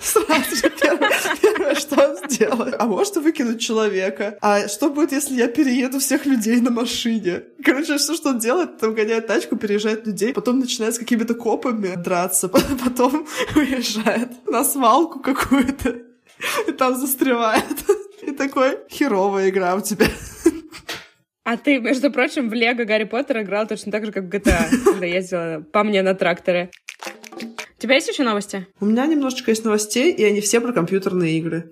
Сразу 0.00 0.56
же 0.56 0.70
первое, 0.70 1.10
первое, 1.40 1.74
что 1.74 2.08
он 2.08 2.16
сделает. 2.30 2.74
А 2.78 2.86
может 2.86 3.16
выкинуть 3.16 3.60
человека? 3.60 4.36
А 4.40 4.68
что 4.68 4.90
будет, 4.90 5.12
если 5.12 5.34
я 5.34 5.48
перееду 5.48 5.98
всех 5.98 6.26
людей 6.26 6.60
на 6.60 6.70
машине? 6.70 7.42
Короче, 7.64 7.96
все, 7.96 8.14
что 8.14 8.30
он 8.30 8.38
делает, 8.38 8.78
там 8.78 8.94
гоняет 8.94 9.26
тачку, 9.26 9.56
переезжает 9.56 10.06
людей, 10.06 10.32
потом 10.32 10.58
начинает 10.58 10.94
с 10.94 10.98
какими-то 10.98 11.34
копами 11.34 11.94
драться, 11.94 12.48
потом 12.84 13.26
уезжает 13.54 14.46
на 14.46 14.64
свалку 14.64 15.20
какую-то 15.20 15.96
и 16.66 16.72
там 16.72 16.96
застревает. 16.96 17.64
И 18.22 18.32
такой, 18.32 18.78
херовая 18.90 19.48
игра 19.48 19.74
у 19.74 19.80
тебя. 19.80 20.06
А 21.44 21.56
ты, 21.56 21.78
между 21.78 22.10
прочим, 22.10 22.50
в 22.50 22.52
Лего 22.52 22.84
Гарри 22.84 23.04
Поттер 23.04 23.40
играл 23.40 23.66
точно 23.66 23.90
так 23.90 24.04
же, 24.04 24.12
как 24.12 24.24
в 24.24 24.28
GTA, 24.28 24.68
когда 24.84 25.06
ездила 25.06 25.64
по 25.72 25.82
мне 25.82 26.02
на 26.02 26.14
тракторе. 26.14 26.70
У 27.78 27.80
тебя 27.80 27.94
есть 27.94 28.08
еще 28.08 28.24
новости? 28.24 28.66
У 28.80 28.86
меня 28.86 29.06
немножечко 29.06 29.52
есть 29.52 29.64
новостей, 29.64 30.12
и 30.12 30.24
они 30.24 30.40
все 30.40 30.60
про 30.60 30.72
компьютерные 30.72 31.38
игры. 31.38 31.70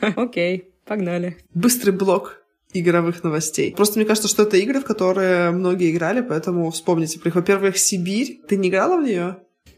Окей, 0.16 0.70
погнали. 0.86 1.36
Быстрый 1.52 1.90
блок 1.90 2.42
игровых 2.72 3.22
новостей. 3.22 3.74
Просто 3.74 3.98
мне 3.98 4.06
кажется, 4.06 4.28
что 4.28 4.44
это 4.44 4.56
игры, 4.56 4.80
в 4.80 4.84
которые 4.84 5.50
многие 5.50 5.90
играли, 5.90 6.22
поэтому 6.22 6.70
вспомните. 6.70 7.20
Во-первых, 7.22 7.76
Сибирь. 7.76 8.40
Ты 8.48 8.56
не 8.56 8.70
играла 8.70 8.96
в 8.96 9.02
нее? 9.04 9.36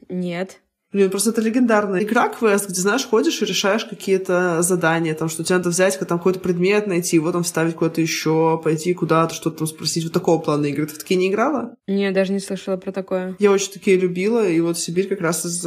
Нет. 0.09 0.61
Блин, 0.95 1.11
просто 1.11 1.31
это 1.31 1.41
легендарная 1.41 2.05
игра 2.05 2.29
квест, 2.29 2.69
где, 2.69 2.81
знаешь, 2.81 3.05
ходишь 3.05 3.43
и 3.43 3.45
решаешь 3.45 3.85
какие-то 3.85 4.63
задания, 4.63 5.13
там, 5.15 5.29
что 5.29 5.43
тебе 5.43 5.57
надо 5.57 5.71
взять 5.71 5.99
там 5.99 6.19
какой-то 6.19 6.39
предмет, 6.39 6.87
найти, 6.87 7.17
его 7.17 7.33
там 7.33 7.43
вставить 7.43 7.75
куда-то 7.75 8.01
еще, 8.01 8.61
пойти 8.63 8.95
куда-то, 8.95 9.35
что-то 9.35 9.59
там 9.59 9.67
спросить. 9.67 10.05
Вот 10.05 10.13
такого 10.13 10.41
плана 10.41 10.67
игры. 10.67 10.87
Ты 10.87 10.95
в 10.95 10.99
такие 10.99 11.19
не 11.19 11.31
играла? 11.31 11.75
Нет, 11.89 12.15
даже 12.15 12.33
не 12.33 12.39
слышала 12.39 12.77
про 12.77 12.93
такое. 12.93 13.35
Я 13.41 13.51
очень 13.51 13.73
такие 13.73 13.99
любила, 13.99 14.49
и 14.49 14.61
вот 14.61 14.79
Сибирь 14.79 15.09
как 15.09 15.21
раз 15.21 15.45
из 15.45 15.61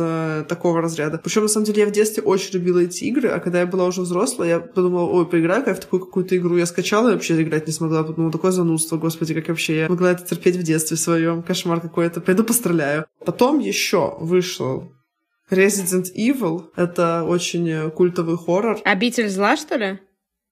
такого 0.47 0.81
разряда. 0.81 1.19
Причем, 1.21 1.41
на 1.41 1.49
самом 1.49 1.65
деле, 1.65 1.81
я 1.81 1.87
в 1.87 1.91
детстве 1.91 2.23
очень 2.23 2.53
любила 2.53 2.79
эти 2.79 3.03
игры, 3.03 3.27
а 3.27 3.39
когда 3.39 3.59
я 3.59 3.65
была 3.65 3.83
уже 3.83 4.03
взрослая, 4.03 4.47
я 4.47 4.59
подумала, 4.61 5.09
ой, 5.09 5.27
поиграю-ка 5.27 5.71
я 5.71 5.75
в 5.75 5.81
такую 5.81 6.05
какую-то 6.05 6.37
игру. 6.37 6.55
Я 6.55 6.65
скачала 6.65 7.09
и 7.09 7.11
вообще 7.11 7.41
играть 7.41 7.67
не 7.67 7.73
смогла. 7.73 8.03
Подумала, 8.03 8.31
такое 8.31 8.51
занудство, 8.51 8.95
господи, 8.95 9.33
как 9.33 9.49
вообще 9.49 9.75
я 9.81 9.89
могла 9.89 10.11
это 10.11 10.23
терпеть 10.23 10.55
в 10.55 10.63
детстве 10.63 10.95
своем. 10.95 11.43
Кошмар 11.43 11.81
какой-то. 11.81 12.21
Пойду 12.21 12.45
постреляю. 12.45 13.05
Потом 13.25 13.59
еще 13.59 14.15
вышел 14.21 14.93
Resident 15.49 16.07
Evil— 16.15 16.69
это 16.75 17.23
очень 17.23 17.89
культовый 17.91 18.37
хоррор. 18.37 18.79
Обитель 18.83 19.29
зла, 19.29 19.55
что 19.57 19.75
ли? 19.75 19.99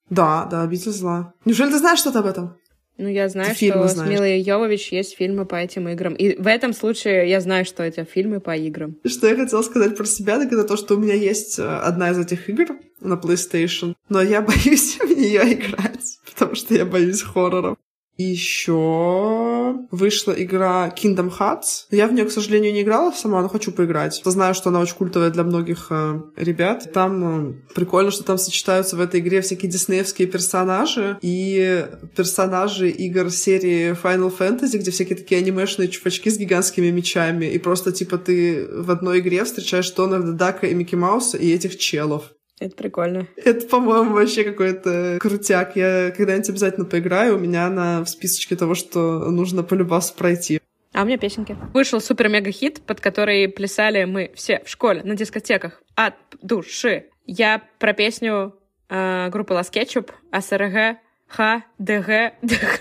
Да, 0.09 0.45
да, 0.45 0.61
Обитель 0.61 0.91
зла. 0.91 1.33
Неужели 1.45 1.71
ты 1.71 1.79
знаешь 1.79 1.99
что-то 1.99 2.19
об 2.19 2.27
этом? 2.27 2.57
Ну, 2.97 3.09
я 3.09 3.27
знаю, 3.27 3.53
ты 3.53 3.69
что 3.71 3.87
с 3.89 3.97
Милой 3.97 4.39
Йовович 4.39 4.93
есть 4.93 5.17
фильмы 5.17 5.45
по 5.45 5.55
этим 5.55 5.89
играм. 5.89 6.13
И 6.13 6.41
в 6.41 6.47
этом 6.47 6.71
случае 6.71 7.29
я 7.29 7.41
знаю, 7.41 7.65
что 7.65 7.83
это 7.83 8.05
фильмы 8.05 8.39
по 8.39 8.55
играм. 8.55 8.95
Что 9.05 9.27
я 9.27 9.35
хотела 9.35 9.61
сказать 9.63 9.97
про 9.97 10.05
себя, 10.05 10.39
так 10.39 10.53
это 10.53 10.63
то, 10.63 10.77
что 10.77 10.95
у 10.95 10.97
меня 10.97 11.13
есть 11.13 11.59
э, 11.59 11.63
одна 11.63 12.11
из 12.11 12.17
этих 12.17 12.49
игр 12.49 12.67
на 13.01 13.15
PlayStation, 13.15 13.95
но 14.07 14.21
я 14.21 14.41
боюсь 14.41 14.97
в 14.97 15.09
нее 15.09 15.55
играть, 15.55 16.19
потому 16.25 16.55
что 16.55 16.73
я 16.73 16.85
боюсь 16.85 17.21
хорроров. 17.21 17.77
Еще 18.17 19.75
вышла 19.91 20.31
игра 20.31 20.93
Kingdom 20.95 21.31
Hearts. 21.37 21.85
Я 21.91 22.07
в 22.07 22.13
нее, 22.13 22.25
к 22.25 22.31
сожалению, 22.31 22.73
не 22.73 22.81
играла 22.81 23.11
сама, 23.11 23.41
но 23.41 23.49
хочу 23.49 23.71
поиграть. 23.71 24.21
Знаю, 24.23 24.53
что 24.53 24.69
она 24.69 24.79
очень 24.79 24.95
культовая 24.95 25.31
для 25.31 25.43
многих 25.43 25.87
э, 25.89 26.21
ребят. 26.37 26.91
Там 26.93 27.49
э, 27.49 27.53
прикольно, 27.73 28.11
что 28.11 28.23
там 28.23 28.37
сочетаются 28.37 28.95
в 28.95 29.01
этой 29.01 29.19
игре 29.19 29.41
всякие 29.41 29.69
диснеевские 29.69 30.27
персонажи 30.27 31.17
и 31.21 31.87
персонажи 32.15 32.89
игр 32.89 33.29
серии 33.31 33.91
Final 34.01 34.33
Fantasy, 34.37 34.77
где 34.77 34.91
всякие 34.91 35.17
такие 35.17 35.39
анимешные 35.41 35.89
чувачки 35.89 36.29
с 36.29 36.37
гигантскими 36.37 36.91
мечами. 36.91 37.45
И 37.45 37.59
просто, 37.59 37.91
типа, 37.91 38.17
ты 38.17 38.67
в 38.71 38.91
одной 38.91 39.19
игре 39.19 39.43
встречаешь 39.43 39.91
Дональда 39.91 40.31
Дака 40.31 40.67
и 40.67 40.73
Микки 40.73 40.95
Мауса 40.95 41.37
и 41.37 41.51
этих 41.51 41.77
челов. 41.77 42.34
Это 42.59 42.75
прикольно. 42.75 43.27
Это, 43.35 43.67
по-моему, 43.67 44.13
вообще 44.13 44.43
какой-то 44.43 45.17
крутяк. 45.21 45.75
Я 45.75 46.11
когда-нибудь 46.15 46.49
обязательно 46.49 46.85
поиграю. 46.85 47.35
У 47.35 47.39
меня 47.39 47.65
она 47.65 48.03
в 48.03 48.07
списочке 48.07 48.55
того, 48.55 48.75
что 48.75 49.29
нужно 49.29 49.63
полюбас 49.63 50.11
пройти. 50.11 50.61
А 50.93 51.01
у 51.01 51.05
меня 51.05 51.17
песенки. 51.17 51.57
Вышел 51.73 51.99
супер-мега-хит, 51.99 52.81
под 52.85 53.01
который 53.01 53.49
плясали 53.49 54.05
мы 54.05 54.31
все 54.33 54.61
в 54.63 54.69
школе, 54.69 55.03
на 55.03 55.15
дискотеках 55.15 55.81
от 55.95 56.15
души. 56.41 57.07
Я 57.25 57.61
про 57.79 57.91
песню 57.91 58.55
э, 58.89 59.29
группы 59.29 59.53
Лас 59.53 59.69
Кетчуп, 59.69 60.13
АСРГ, 60.31 60.97
Х, 61.27 61.63
ДГ, 61.79 62.35
ДГ. 62.41 62.79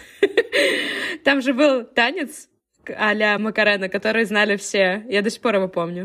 Там 1.24 1.42
же 1.42 1.52
был 1.52 1.84
танец 1.84 2.48
а-ля 2.96 3.38
Макарена, 3.38 3.88
который 3.88 4.24
знали 4.24 4.56
все. 4.56 5.04
Я 5.08 5.22
до 5.22 5.30
сих 5.30 5.40
пор 5.40 5.56
его 5.56 5.68
помню. 5.68 6.04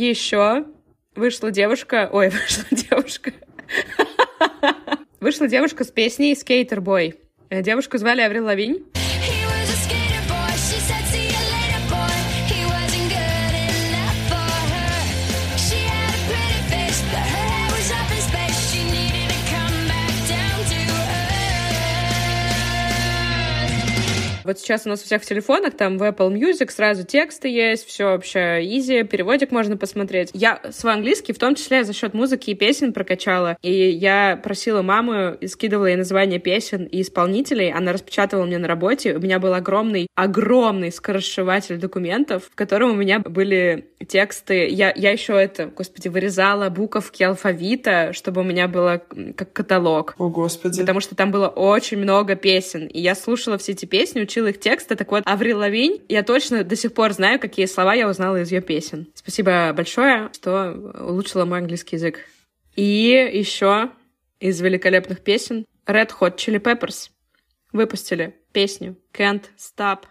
Еще 0.00 0.64
вышла 1.14 1.50
девушка... 1.50 2.08
Ой, 2.10 2.30
вышла 2.30 2.64
девушка... 2.70 3.32
Вышла 5.20 5.46
девушка 5.46 5.84
с 5.84 5.90
песней 5.90 6.32
«Skater 6.32 6.78
Boy». 6.78 7.16
Девушку 7.50 7.98
звали 7.98 8.22
Аврил 8.22 8.46
Лавинь. 8.46 8.82
Вот 24.50 24.58
сейчас 24.58 24.84
у 24.84 24.88
нас 24.88 25.00
у 25.02 25.04
всех 25.04 25.22
в 25.22 25.24
телефонах, 25.24 25.76
там 25.76 25.96
в 25.96 26.02
Apple 26.02 26.32
Music 26.32 26.72
сразу 26.72 27.06
тексты 27.06 27.46
есть, 27.46 27.86
все 27.86 28.06
вообще 28.06 28.58
изи, 28.64 29.04
переводик 29.04 29.52
можно 29.52 29.76
посмотреть. 29.76 30.30
Я 30.32 30.60
свой 30.72 30.94
английский 30.94 31.32
в 31.32 31.38
том 31.38 31.54
числе 31.54 31.84
за 31.84 31.92
счет 31.92 32.14
музыки 32.14 32.50
и 32.50 32.54
песен 32.54 32.92
прокачала, 32.92 33.56
и 33.62 33.72
я 33.72 34.36
просила 34.42 34.82
маму 34.82 35.34
и 35.34 35.46
скидывала 35.46 35.86
ей 35.86 35.94
название 35.94 36.40
песен 36.40 36.82
и 36.82 37.02
исполнителей, 37.02 37.72
она 37.72 37.92
распечатывала 37.92 38.44
мне 38.44 38.58
на 38.58 38.66
работе, 38.66 39.14
у 39.14 39.20
меня 39.20 39.38
был 39.38 39.54
огромный, 39.54 40.08
огромный 40.16 40.90
скоросшиватель 40.90 41.76
документов, 41.76 42.48
в 42.50 42.56
котором 42.56 42.90
у 42.90 42.94
меня 42.94 43.20
были 43.20 43.86
тексты, 44.08 44.66
я, 44.66 44.92
я 44.96 45.12
еще 45.12 45.34
это, 45.34 45.66
господи, 45.66 46.08
вырезала 46.08 46.70
буковки 46.70 47.22
алфавита, 47.22 48.12
чтобы 48.12 48.40
у 48.40 48.44
меня 48.44 48.66
было 48.66 49.00
как 49.36 49.52
каталог. 49.52 50.14
О, 50.18 50.28
господи. 50.28 50.80
Потому 50.80 50.98
что 50.98 51.14
там 51.14 51.30
было 51.30 51.46
очень 51.46 51.98
много 51.98 52.34
песен, 52.34 52.86
и 52.86 53.00
я 53.00 53.14
слушала 53.14 53.58
все 53.58 53.72
эти 53.72 53.84
песни, 53.84 54.20
учила 54.20 54.39
их 54.46 54.60
тексты. 54.60 54.96
Так 54.96 55.10
вот, 55.10 55.22
Аврил 55.26 55.58
Лавинь, 55.58 56.02
я 56.08 56.22
точно 56.22 56.64
до 56.64 56.76
сих 56.76 56.94
пор 56.94 57.12
знаю, 57.12 57.38
какие 57.38 57.66
слова 57.66 57.94
я 57.94 58.08
узнала 58.08 58.40
из 58.42 58.50
ее 58.50 58.60
песен. 58.60 59.08
Спасибо 59.14 59.72
большое, 59.74 60.30
что 60.34 60.72
улучшила 61.00 61.44
мой 61.44 61.58
английский 61.58 61.96
язык. 61.96 62.20
И 62.76 63.30
еще 63.32 63.90
из 64.38 64.60
великолепных 64.60 65.20
песен 65.20 65.66
Red 65.86 66.10
Hot 66.20 66.36
Chili 66.36 66.60
Peppers 66.60 67.10
выпустили 67.72 68.34
песню 68.52 68.96
Can't 69.12 69.44
Stop. 69.58 70.04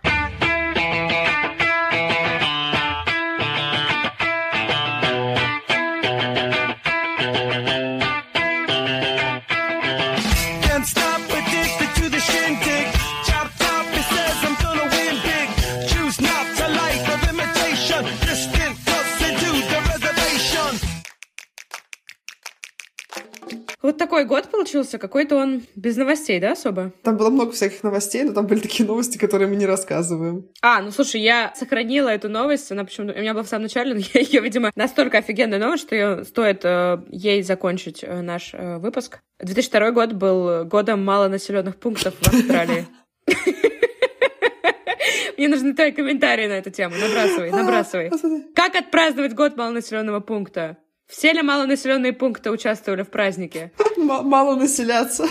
Такой 24.20 24.26
год 24.26 24.52
получился, 24.52 24.98
какой-то 24.98 25.38
он 25.38 25.64
без 25.76 25.96
новостей, 25.96 26.40
да, 26.40 26.52
особо? 26.52 26.92
Там 27.04 27.16
было 27.16 27.30
много 27.30 27.52
всяких 27.52 27.84
новостей, 27.84 28.24
но 28.24 28.34
там 28.34 28.48
были 28.48 28.60
такие 28.60 28.86
новости, 28.86 29.18
которые 29.18 29.48
мы 29.48 29.56
не 29.56 29.66
рассказываем. 29.66 30.46
А, 30.62 30.82
ну 30.82 30.92
слушай, 30.92 31.22
я 31.22 31.54
сохранила 31.56 32.10
эту 32.10 32.28
новость, 32.28 32.72
она 32.72 32.84
почему-то 32.84 33.14
у 33.14 33.22
меня 33.22 33.34
была 33.34 33.44
в 33.44 33.48
самом 33.48 33.64
начале, 33.64 33.94
но 33.94 34.02
я 34.14 34.22
ее, 34.22 34.42
видимо, 34.42 34.72
настолько 34.76 35.20
офигенная 35.20 35.60
новость, 35.60 35.84
что 35.84 35.96
ее 35.96 36.26
стоит 36.26 36.66
э, 36.66 37.02
ей 37.10 37.44
закончить 37.44 38.04
э, 38.04 38.22
наш 38.22 38.54
э, 38.54 38.78
выпуск. 38.78 39.20
2002 39.40 39.92
год 39.92 40.14
был 40.14 40.66
годом 40.66 41.04
малонаселенных 41.06 41.78
пунктов 41.78 42.16
в 42.20 42.28
Австралии. 42.28 42.88
Мне 45.38 45.48
нужны 45.48 45.74
твои 45.74 45.92
комментарии 45.92 46.48
на 46.48 46.58
эту 46.58 46.72
тему. 46.72 46.96
Набрасывай, 46.96 47.52
набрасывай. 47.52 48.12
Как 48.54 48.76
отпраздновать 48.76 49.34
год 49.34 49.56
малонаселенного 49.56 50.20
пункта? 50.20 50.78
Все 51.10 51.34
ли 51.34 51.42
малонаселенные 51.42 52.14
пункты 52.14 52.52
участвовали 52.52 53.02
в 53.02 53.10
празднике? 53.10 53.72
Мало 53.98 54.56
населяться. 54.56 55.26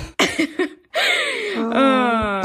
А, 1.56 2.42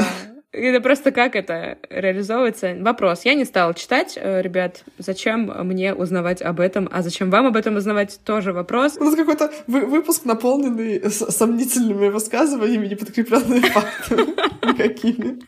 Это 0.52 0.80
просто 0.80 1.10
как 1.10 1.34
это 1.34 1.78
реализовывается? 1.90 2.76
Вопрос. 2.80 3.24
Я 3.24 3.34
не 3.34 3.44
стала 3.44 3.74
читать, 3.74 4.16
э, 4.16 4.40
ребят. 4.40 4.84
Зачем 4.98 5.46
мне 5.66 5.94
узнавать 5.94 6.42
об 6.42 6.60
этом? 6.60 6.88
А 6.92 7.02
зачем 7.02 7.28
вам 7.30 7.46
об 7.46 7.56
этом 7.56 7.74
узнавать? 7.76 8.20
Тоже 8.24 8.52
вопрос. 8.52 8.96
У 9.00 9.04
нас 9.04 9.16
какой-то 9.16 9.52
вы- 9.66 9.86
выпуск, 9.86 10.24
наполненный 10.24 11.10
сомнительными 11.10 12.08
высказываниями, 12.10 12.86
не 12.86 12.94
подкрепленными 12.94 13.60
фактами 13.68 14.26
никакими. 14.72 15.40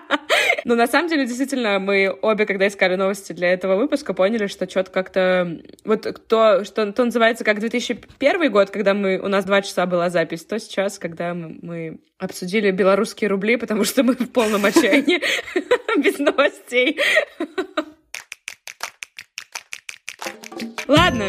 Но 0.64 0.74
на 0.74 0.86
самом 0.86 1.08
деле, 1.08 1.26
действительно, 1.26 1.78
мы 1.78 2.14
обе, 2.22 2.46
когда 2.46 2.68
искали 2.68 2.96
новости 2.96 3.32
для 3.32 3.52
этого 3.52 3.76
выпуска, 3.76 4.14
поняли, 4.14 4.46
что 4.46 4.68
что-то 4.68 4.90
как-то... 4.90 5.60
Вот 5.84 6.26
то, 6.28 6.64
что 6.64 6.92
то 6.92 7.04
называется 7.04 7.44
как 7.44 7.58
2001 7.60 8.52
год, 8.52 8.70
когда 8.70 8.94
мы, 8.94 9.18
у 9.18 9.28
нас 9.28 9.44
два 9.44 9.62
часа 9.62 9.86
была 9.86 10.10
запись, 10.10 10.44
то 10.44 10.58
сейчас, 10.58 10.98
когда 10.98 11.34
мы, 11.34 11.58
мы 11.62 12.00
обсудили 12.18 12.70
белорусские 12.70 13.28
рубли, 13.28 13.56
потому 13.56 13.84
что 13.84 14.02
мы 14.02 14.14
в 14.14 14.30
полном 14.30 14.64
отчаянии 14.64 15.20
без 16.02 16.18
новостей. 16.18 16.98
Ладно, 20.86 21.28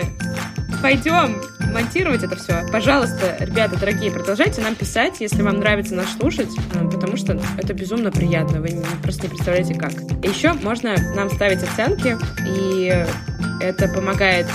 пойдем 0.82 1.41
монтировать 1.74 2.24
это 2.24 2.36
все. 2.36 2.66
Пожалуйста, 2.72 3.38
ребята, 3.39 3.80
дорогие, 3.80 4.11
продолжайте 4.11 4.61
нам 4.61 4.76
писать, 4.76 5.20
если 5.20 5.41
вам 5.41 5.59
нравится 5.59 5.95
нас 5.95 6.14
слушать, 6.14 6.49
потому 7.04 7.18
что 7.18 7.38
это 7.58 7.74
безумно 7.74 8.14
приятно. 8.14 8.62
Вы 8.62 8.82
просто 9.01 9.24
не 9.24 9.28
представляете 9.28 9.74
как. 9.74 9.91
Еще 10.24 10.54
можно 10.54 10.95
нам 11.16 11.30
ставить 11.30 11.62
оценки, 11.62 12.16
и 12.47 13.06
это 13.60 13.89
помогает 13.89 14.47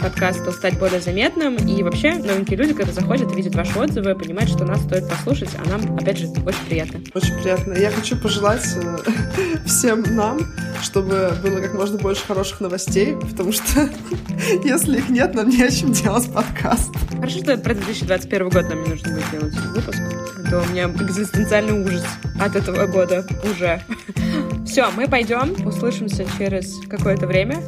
подкасту 0.00 0.50
стать 0.50 0.78
более 0.78 1.02
заметным. 1.02 1.56
И 1.56 1.82
вообще, 1.82 2.14
новенькие 2.14 2.56
люди, 2.56 2.72
когда 2.72 2.90
заходят 2.90 3.36
видят 3.36 3.54
ваши 3.54 3.78
отзывы, 3.78 4.14
понимают, 4.14 4.50
что 4.50 4.64
нас 4.64 4.82
стоит 4.82 5.10
послушать, 5.10 5.50
а 5.62 5.68
нам, 5.68 5.94
опять 5.98 6.16
же, 6.16 6.28
очень 6.28 6.66
приятно. 6.66 7.00
Очень 7.12 7.38
приятно. 7.42 7.74
Я 7.74 7.90
хочу 7.90 8.16
пожелать 8.16 8.66
э, 8.76 8.96
всем 9.66 10.02
нам, 10.16 10.38
чтобы 10.82 11.32
было 11.42 11.60
как 11.60 11.74
можно 11.74 11.98
больше 11.98 12.24
хороших 12.24 12.60
новостей, 12.60 13.14
потому 13.30 13.52
что 13.52 13.90
если 14.64 15.00
их 15.00 15.10
нет, 15.10 15.34
нам 15.34 15.50
не 15.50 15.62
о 15.62 15.70
чем 15.70 15.92
делать 15.92 16.32
подкаст. 16.32 16.94
Хорошо, 17.14 17.40
что 17.40 17.58
про 17.58 17.74
2021 17.74 18.48
год 18.48 18.70
нам 18.70 18.84
не 18.84 18.88
нужно 18.88 19.12
будет 19.12 19.30
делать 19.32 19.54
выпуск. 19.74 20.39
А 20.50 20.52
то 20.52 20.62
у 20.62 20.66
меня 20.72 20.86
экзистенциальный 20.86 21.80
ужас 21.80 22.02
от 22.40 22.56
этого 22.56 22.84
года 22.86 23.24
уже. 23.44 23.80
Все, 24.66 24.90
мы 24.90 25.06
пойдем, 25.06 25.54
услышимся 25.64 26.26
через 26.36 26.80
какое-то 26.88 27.28
время. 27.28 27.62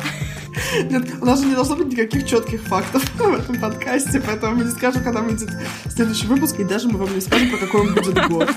Нет, 0.91 1.07
у 1.21 1.25
нас 1.25 1.41
же 1.41 1.47
не 1.47 1.55
должно 1.55 1.77
быть 1.77 1.93
никаких 1.93 2.27
четких 2.27 2.61
фактов 2.63 3.09
в 3.15 3.35
этом 3.35 3.61
подкасте, 3.61 4.21
поэтому 4.21 4.57
мы 4.57 4.65
не 4.65 4.71
скажем, 4.73 5.05
когда 5.05 5.21
выйдет 5.21 5.51
следующий 5.95 6.27
выпуск, 6.27 6.59
и 6.59 6.65
даже 6.65 6.89
мы 6.89 6.99
вам 6.99 7.15
не 7.15 7.21
скажем, 7.21 7.53
по 7.53 7.57
какой 7.57 7.83
он 7.83 7.95
будет 7.95 8.27
год. 8.27 8.51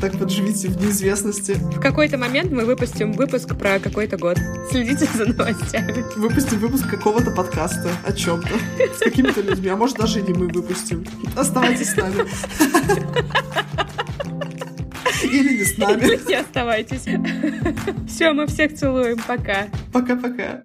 Так 0.00 0.14
вот 0.16 0.30
живите 0.30 0.68
в 0.68 0.80
неизвестности. 0.80 1.52
В 1.52 1.80
какой-то 1.80 2.18
момент 2.18 2.52
мы 2.52 2.64
выпустим 2.64 3.12
выпуск 3.12 3.56
про 3.56 3.78
какой-то 3.78 4.16
год. 4.18 4.38
Следите 4.70 5.06
за 5.14 5.24
новостями. 5.26 6.04
Выпустим 6.16 6.58
выпуск 6.58 6.88
какого-то 6.88 7.30
подкаста 7.30 7.90
о 8.04 8.12
чем-то 8.12 8.50
с 8.94 8.98
какими-то 8.98 9.40
людьми, 9.40 9.68
а 9.68 9.76
может 9.76 9.96
даже 9.96 10.20
и 10.20 10.22
не 10.22 10.34
мы 10.34 10.48
выпустим. 10.48 11.04
Оставайтесь 11.34 11.90
с 11.90 11.96
нами. 11.96 12.26
Или 15.24 15.58
не 15.58 15.64
с 15.64 15.78
нами. 15.78 16.28
Не 16.28 16.34
оставайтесь. 16.34 17.06
Все, 18.06 18.32
мы 18.32 18.46
всех 18.46 18.74
целуем. 18.74 19.18
Пока. 19.26 19.68
Пока-пока. 19.92 20.62